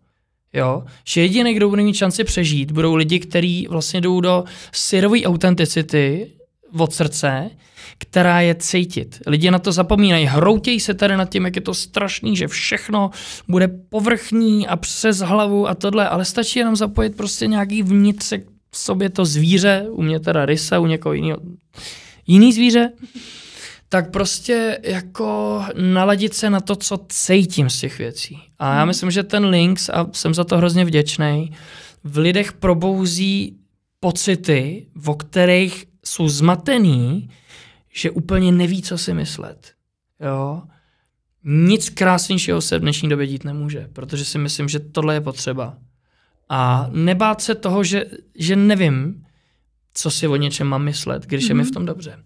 Jo? 0.52 0.84
Že 1.04 1.20
jediný, 1.20 1.54
kdo 1.54 1.68
bude 1.68 1.82
mít 1.82 1.94
šanci 1.94 2.24
přežít, 2.24 2.72
budou 2.72 2.94
lidi, 2.94 3.18
kteří 3.18 3.66
vlastně 3.70 4.00
jdou 4.00 4.20
do 4.20 4.44
syrové 4.72 5.22
autenticity 5.22 6.30
od 6.78 6.94
srdce, 6.94 7.50
která 8.14 8.40
je 8.40 8.54
cítit. 8.54 9.22
Lidi 9.26 9.50
na 9.50 9.58
to 9.58 9.72
zapomínají, 9.72 10.26
hroutějí 10.26 10.80
se 10.80 10.94
tady 10.94 11.16
nad 11.16 11.30
tím, 11.30 11.44
jak 11.44 11.56
je 11.56 11.62
to 11.62 11.74
strašný, 11.74 12.36
že 12.36 12.48
všechno 12.48 13.10
bude 13.48 13.68
povrchní 13.68 14.68
a 14.68 14.76
přes 14.76 15.18
hlavu 15.18 15.68
a 15.68 15.74
tohle, 15.74 16.08
ale 16.08 16.24
stačí 16.24 16.58
jenom 16.58 16.76
zapojit 16.76 17.16
prostě 17.16 17.46
nějaký 17.46 17.82
vnitřek 17.82 18.46
v 18.70 18.78
sobě 18.78 19.10
to 19.10 19.24
zvíře, 19.24 19.86
u 19.90 20.02
mě 20.02 20.20
teda 20.20 20.46
rysa, 20.46 20.78
u 20.78 20.86
někoho 20.86 21.12
jiného, 21.12 21.38
jiný 22.26 22.52
zvíře, 22.52 22.92
tak 23.88 24.10
prostě 24.10 24.78
jako 24.82 25.62
naladit 25.76 26.34
se 26.34 26.50
na 26.50 26.60
to, 26.60 26.76
co 26.76 26.98
cítím 27.08 27.70
z 27.70 27.80
těch 27.80 27.98
věcí. 27.98 28.38
A 28.58 28.74
já 28.74 28.78
hmm. 28.78 28.88
myslím, 28.88 29.10
že 29.10 29.22
ten 29.22 29.44
Links, 29.44 29.88
a 29.88 30.06
jsem 30.12 30.34
za 30.34 30.44
to 30.44 30.56
hrozně 30.56 30.84
vděčný, 30.84 31.52
v 32.04 32.18
lidech 32.18 32.52
probouzí 32.52 33.56
pocity, 34.00 34.86
o 35.06 35.14
kterých 35.14 35.84
jsou 36.04 36.28
zmatený, 36.28 37.28
že 37.94 38.10
úplně 38.10 38.52
neví, 38.52 38.82
co 38.82 38.98
si 38.98 39.14
myslet. 39.14 39.72
Jo? 40.20 40.62
Nic 41.44 41.90
krásnějšího 41.90 42.60
se 42.60 42.78
v 42.78 42.82
dnešní 42.82 43.08
době 43.08 43.26
dít 43.26 43.44
nemůže, 43.44 43.88
protože 43.92 44.24
si 44.24 44.38
myslím, 44.38 44.68
že 44.68 44.80
tohle 44.80 45.14
je 45.14 45.20
potřeba. 45.20 45.78
A 46.48 46.88
nebát 46.92 47.40
se 47.40 47.54
toho, 47.54 47.84
že, 47.84 48.04
že 48.34 48.56
nevím, 48.56 49.24
co 49.94 50.10
si 50.10 50.28
o 50.28 50.36
něčem 50.36 50.66
mám 50.66 50.84
myslet, 50.84 51.26
když 51.26 51.44
mm-hmm. 51.44 51.48
je 51.48 51.54
mi 51.54 51.62
v 51.62 51.66
mhm. 51.66 51.72
tom 51.72 51.86
dobře. 51.86 52.18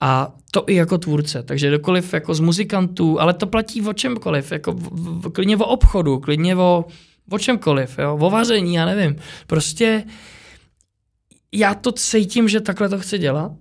A 0.00 0.34
to 0.50 0.64
i 0.66 0.74
jako 0.74 0.98
tvůrce, 0.98 1.42
takže 1.42 1.70
dokoliv 1.70 2.14
jako 2.14 2.34
z 2.34 2.40
muzikantů, 2.40 3.20
ale 3.20 3.34
to 3.34 3.46
platí 3.46 3.82
o 3.82 3.92
čemkoliv, 3.92 4.52
jako 4.52 4.72
v, 4.72 4.88
v, 5.26 5.30
klidně 5.30 5.56
o 5.56 5.64
obchodu, 5.64 6.18
klidně 6.18 6.56
o, 6.56 6.84
o 7.30 7.38
čemkoliv, 7.38 7.98
jo? 7.98 8.18
o 8.20 8.30
vaření, 8.30 8.74
já 8.74 8.86
nevím. 8.86 9.16
Prostě 9.46 10.04
já 11.52 11.74
to 11.74 11.92
cítím, 11.92 12.48
že 12.48 12.60
takhle 12.60 12.88
to 12.88 12.98
chci 12.98 13.18
dělat 13.18 13.52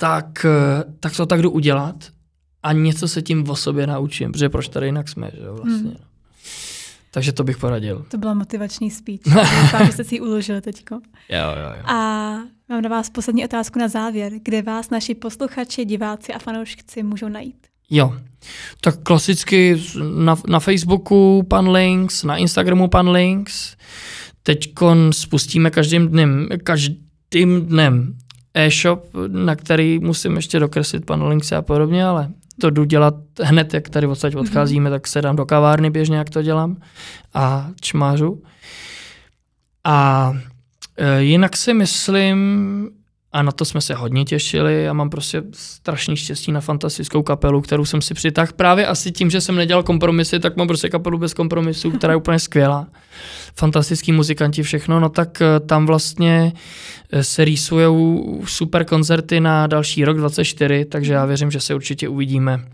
tak, 0.00 0.44
eh, 0.44 0.84
tak 1.00 1.16
to 1.16 1.26
tak 1.26 1.42
jdu 1.42 1.50
udělat 1.50 1.94
a 2.62 2.72
něco 2.72 3.08
se 3.08 3.22
tím 3.22 3.50
o 3.50 3.56
sobě 3.56 3.86
naučím, 3.86 4.32
protože 4.32 4.48
proč 4.48 4.68
tady 4.68 4.86
jinak 4.86 5.08
jsme, 5.08 5.30
že 5.34 5.42
jo, 5.42 5.54
vlastně. 5.54 5.90
Hmm. 5.90 5.96
Takže 7.10 7.32
to 7.32 7.44
bych 7.44 7.58
poradil. 7.58 8.06
To 8.08 8.18
byla 8.18 8.34
motivační 8.34 8.90
speech. 8.90 9.20
Doufám, 9.60 9.86
že 9.86 9.92
jste 9.92 10.04
si 10.04 10.14
ji 10.14 10.20
uložili 10.20 10.60
teďko. 10.60 10.94
Jo, 11.28 11.46
jo, 11.56 11.74
jo. 11.76 11.82
A 11.86 11.94
mám 12.68 12.82
na 12.82 12.88
vás 12.88 13.10
poslední 13.10 13.44
otázku 13.44 13.78
na 13.78 13.88
závěr. 13.88 14.32
Kde 14.42 14.62
vás 14.62 14.90
naši 14.90 15.14
posluchači, 15.14 15.84
diváci 15.84 16.32
a 16.32 16.38
fanoušci 16.38 17.02
můžou 17.02 17.28
najít? 17.28 17.66
Jo, 17.90 18.16
tak 18.80 19.02
klasicky 19.02 19.82
na, 20.16 20.36
na 20.48 20.60
Facebooku 20.60 21.46
pan 21.48 21.70
Links, 21.70 22.24
na 22.24 22.36
Instagramu 22.36 22.88
pan 22.88 23.08
Links. 23.08 23.76
Teď 24.42 24.72
spustíme 25.10 25.70
každým 25.70 26.08
dnem, 26.08 26.48
každým 26.64 27.66
dnem 27.66 28.16
e-shop, 28.54 29.10
na 29.26 29.56
který 29.56 29.98
musím 29.98 30.36
ještě 30.36 30.58
dokreslit 30.58 31.06
panolinky 31.06 31.54
a 31.54 31.62
podobně, 31.62 32.04
ale 32.04 32.28
to 32.60 32.70
jdu 32.70 32.84
dělat 32.84 33.14
hned, 33.42 33.74
jak 33.74 33.88
tady 33.88 34.06
odsaď 34.06 34.34
mhm. 34.34 34.40
odcházíme, 34.40 34.90
tak 34.90 35.06
se 35.06 35.22
dám 35.22 35.36
do 35.36 35.46
kavárny 35.46 35.90
běžně, 35.90 36.16
jak 36.16 36.30
to 36.30 36.42
dělám 36.42 36.76
a 37.34 37.68
čmářu. 37.80 38.42
A 39.84 40.32
e, 40.96 41.22
jinak 41.22 41.56
si 41.56 41.74
myslím, 41.74 42.90
a 43.32 43.42
na 43.42 43.52
to 43.52 43.64
jsme 43.64 43.80
se 43.80 43.94
hodně 43.94 44.24
těšili 44.24 44.88
a 44.88 44.92
mám 44.92 45.10
prostě 45.10 45.42
strašný 45.52 46.16
štěstí 46.16 46.52
na 46.52 46.60
fantastickou 46.60 47.22
kapelu, 47.22 47.60
kterou 47.60 47.84
jsem 47.84 48.02
si 48.02 48.14
přitáhl 48.14 48.52
právě 48.56 48.86
asi 48.86 49.12
tím, 49.12 49.30
že 49.30 49.40
jsem 49.40 49.56
nedělal 49.56 49.82
kompromisy, 49.82 50.38
tak 50.38 50.56
mám 50.56 50.66
prostě 50.66 50.88
kapelu 50.88 51.18
bez 51.18 51.34
kompromisů, 51.34 51.90
která 51.98 52.12
je 52.12 52.16
úplně 52.16 52.38
skvělá. 52.38 52.86
Fantastický 53.54 54.12
muzikanti, 54.12 54.62
všechno, 54.62 55.00
no 55.00 55.08
tak 55.08 55.42
eh, 55.42 55.60
tam 55.60 55.86
vlastně 55.86 56.52
eh, 57.12 57.24
se 57.24 57.44
rýsují 57.44 58.16
super 58.44 58.84
koncerty 58.84 59.40
na 59.40 59.66
další 59.66 60.04
rok 60.04 60.16
24, 60.16 60.84
takže 60.84 61.12
já 61.12 61.24
věřím, 61.24 61.50
že 61.50 61.60
se 61.60 61.74
určitě 61.74 62.08
uvidíme 62.08 62.64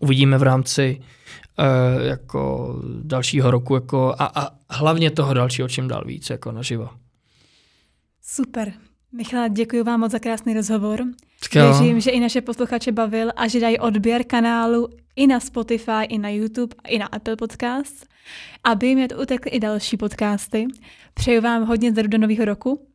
uvidíme 0.00 0.38
v 0.38 0.42
rámci 0.42 1.00
uh, 1.58 2.06
jako 2.06 2.74
dalšího 3.02 3.50
roku 3.50 3.74
jako 3.74 4.14
a, 4.18 4.24
a 4.24 4.50
hlavně 4.70 5.10
toho 5.10 5.34
dalšího 5.34 5.68
čím 5.68 5.88
dál 5.88 6.04
víc 6.06 6.30
jako 6.30 6.52
naživo. 6.52 6.88
Super. 8.22 8.72
Michal, 9.16 9.48
děkuji 9.48 9.82
vám 9.82 10.00
moc 10.00 10.12
za 10.12 10.18
krásný 10.18 10.54
rozhovor. 10.54 11.04
Skvěle. 11.42 11.68
Věřím, 11.68 12.00
že 12.00 12.10
i 12.10 12.20
naše 12.20 12.40
posluchače 12.40 12.92
bavil 12.92 13.30
a 13.36 13.48
že 13.48 13.60
dají 13.60 13.78
odběr 13.78 14.24
kanálu 14.24 14.88
i 15.16 15.26
na 15.26 15.40
Spotify, 15.40 16.04
i 16.08 16.18
na 16.18 16.28
YouTube, 16.28 16.76
i 16.88 16.98
na 16.98 17.06
Apple 17.06 17.36
Podcasts, 17.36 18.04
aby 18.64 18.86
jim 18.86 19.08
utekly 19.22 19.50
i 19.50 19.60
další 19.60 19.96
podcasty. 19.96 20.66
Přeju 21.14 21.42
vám 21.42 21.64
hodně 21.64 21.90
zdaru 21.90 22.08
do 22.08 22.18
nového 22.18 22.44
roku. 22.44 22.86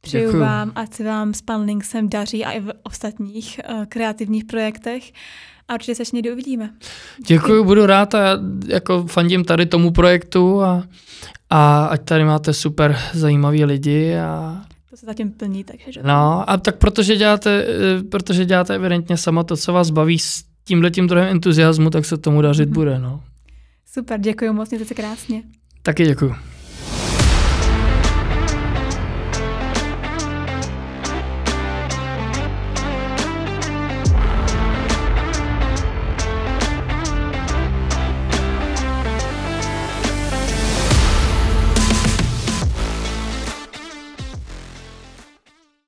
Přeju 0.00 0.26
Děkuju. 0.26 0.42
vám, 0.42 0.72
ať 0.74 0.94
se 0.94 1.04
vám 1.04 1.34
s 1.34 1.42
Pan 1.42 1.60
Linksem 1.60 2.08
daří 2.08 2.44
a 2.44 2.50
i 2.50 2.60
v 2.60 2.72
ostatních 2.82 3.60
uh, 3.70 3.84
kreativních 3.84 4.44
projektech. 4.44 5.12
A 5.68 5.74
určitě 5.74 5.94
se 5.94 6.02
někdy 6.12 6.32
uvidíme. 6.32 6.70
Děkuji, 7.26 7.64
budu 7.64 7.86
rád 7.86 8.14
a 8.14 8.38
jako 8.66 9.06
fandím 9.06 9.44
tady 9.44 9.66
tomu 9.66 9.90
projektu 9.90 10.62
a, 10.62 10.84
a 11.50 11.84
ať 11.84 12.04
tady 12.04 12.24
máte 12.24 12.52
super 12.52 12.98
zajímaví 13.12 13.64
lidi 13.64 14.16
a 14.16 14.62
to 14.90 14.96
se 14.96 15.06
zatím 15.06 15.30
plní, 15.32 15.64
takže... 15.64 16.02
No, 16.02 16.50
a 16.50 16.56
tak 16.56 16.76
protože 16.76 17.16
děláte, 17.16 17.64
eh, 17.68 18.02
protože 18.02 18.44
děláte 18.44 18.74
evidentně 18.74 19.16
samo 19.16 19.44
to, 19.44 19.56
co 19.56 19.72
vás 19.72 19.90
baví 19.90 20.18
s 20.18 20.44
tímhle 20.64 20.90
tím 20.90 21.06
druhem 21.06 21.28
entuziasmu, 21.28 21.90
tak 21.90 22.04
se 22.04 22.16
tomu 22.16 22.42
dařit 22.42 22.68
mm-hmm. 22.68 22.72
bude, 22.72 22.98
no. 22.98 23.22
Super, 23.92 24.20
děkuji 24.20 24.52
moc, 24.52 24.70
mějte 24.70 24.84
se 24.84 24.94
krásně. 24.94 25.42
Taky 25.82 26.04
děkuji. 26.04 26.34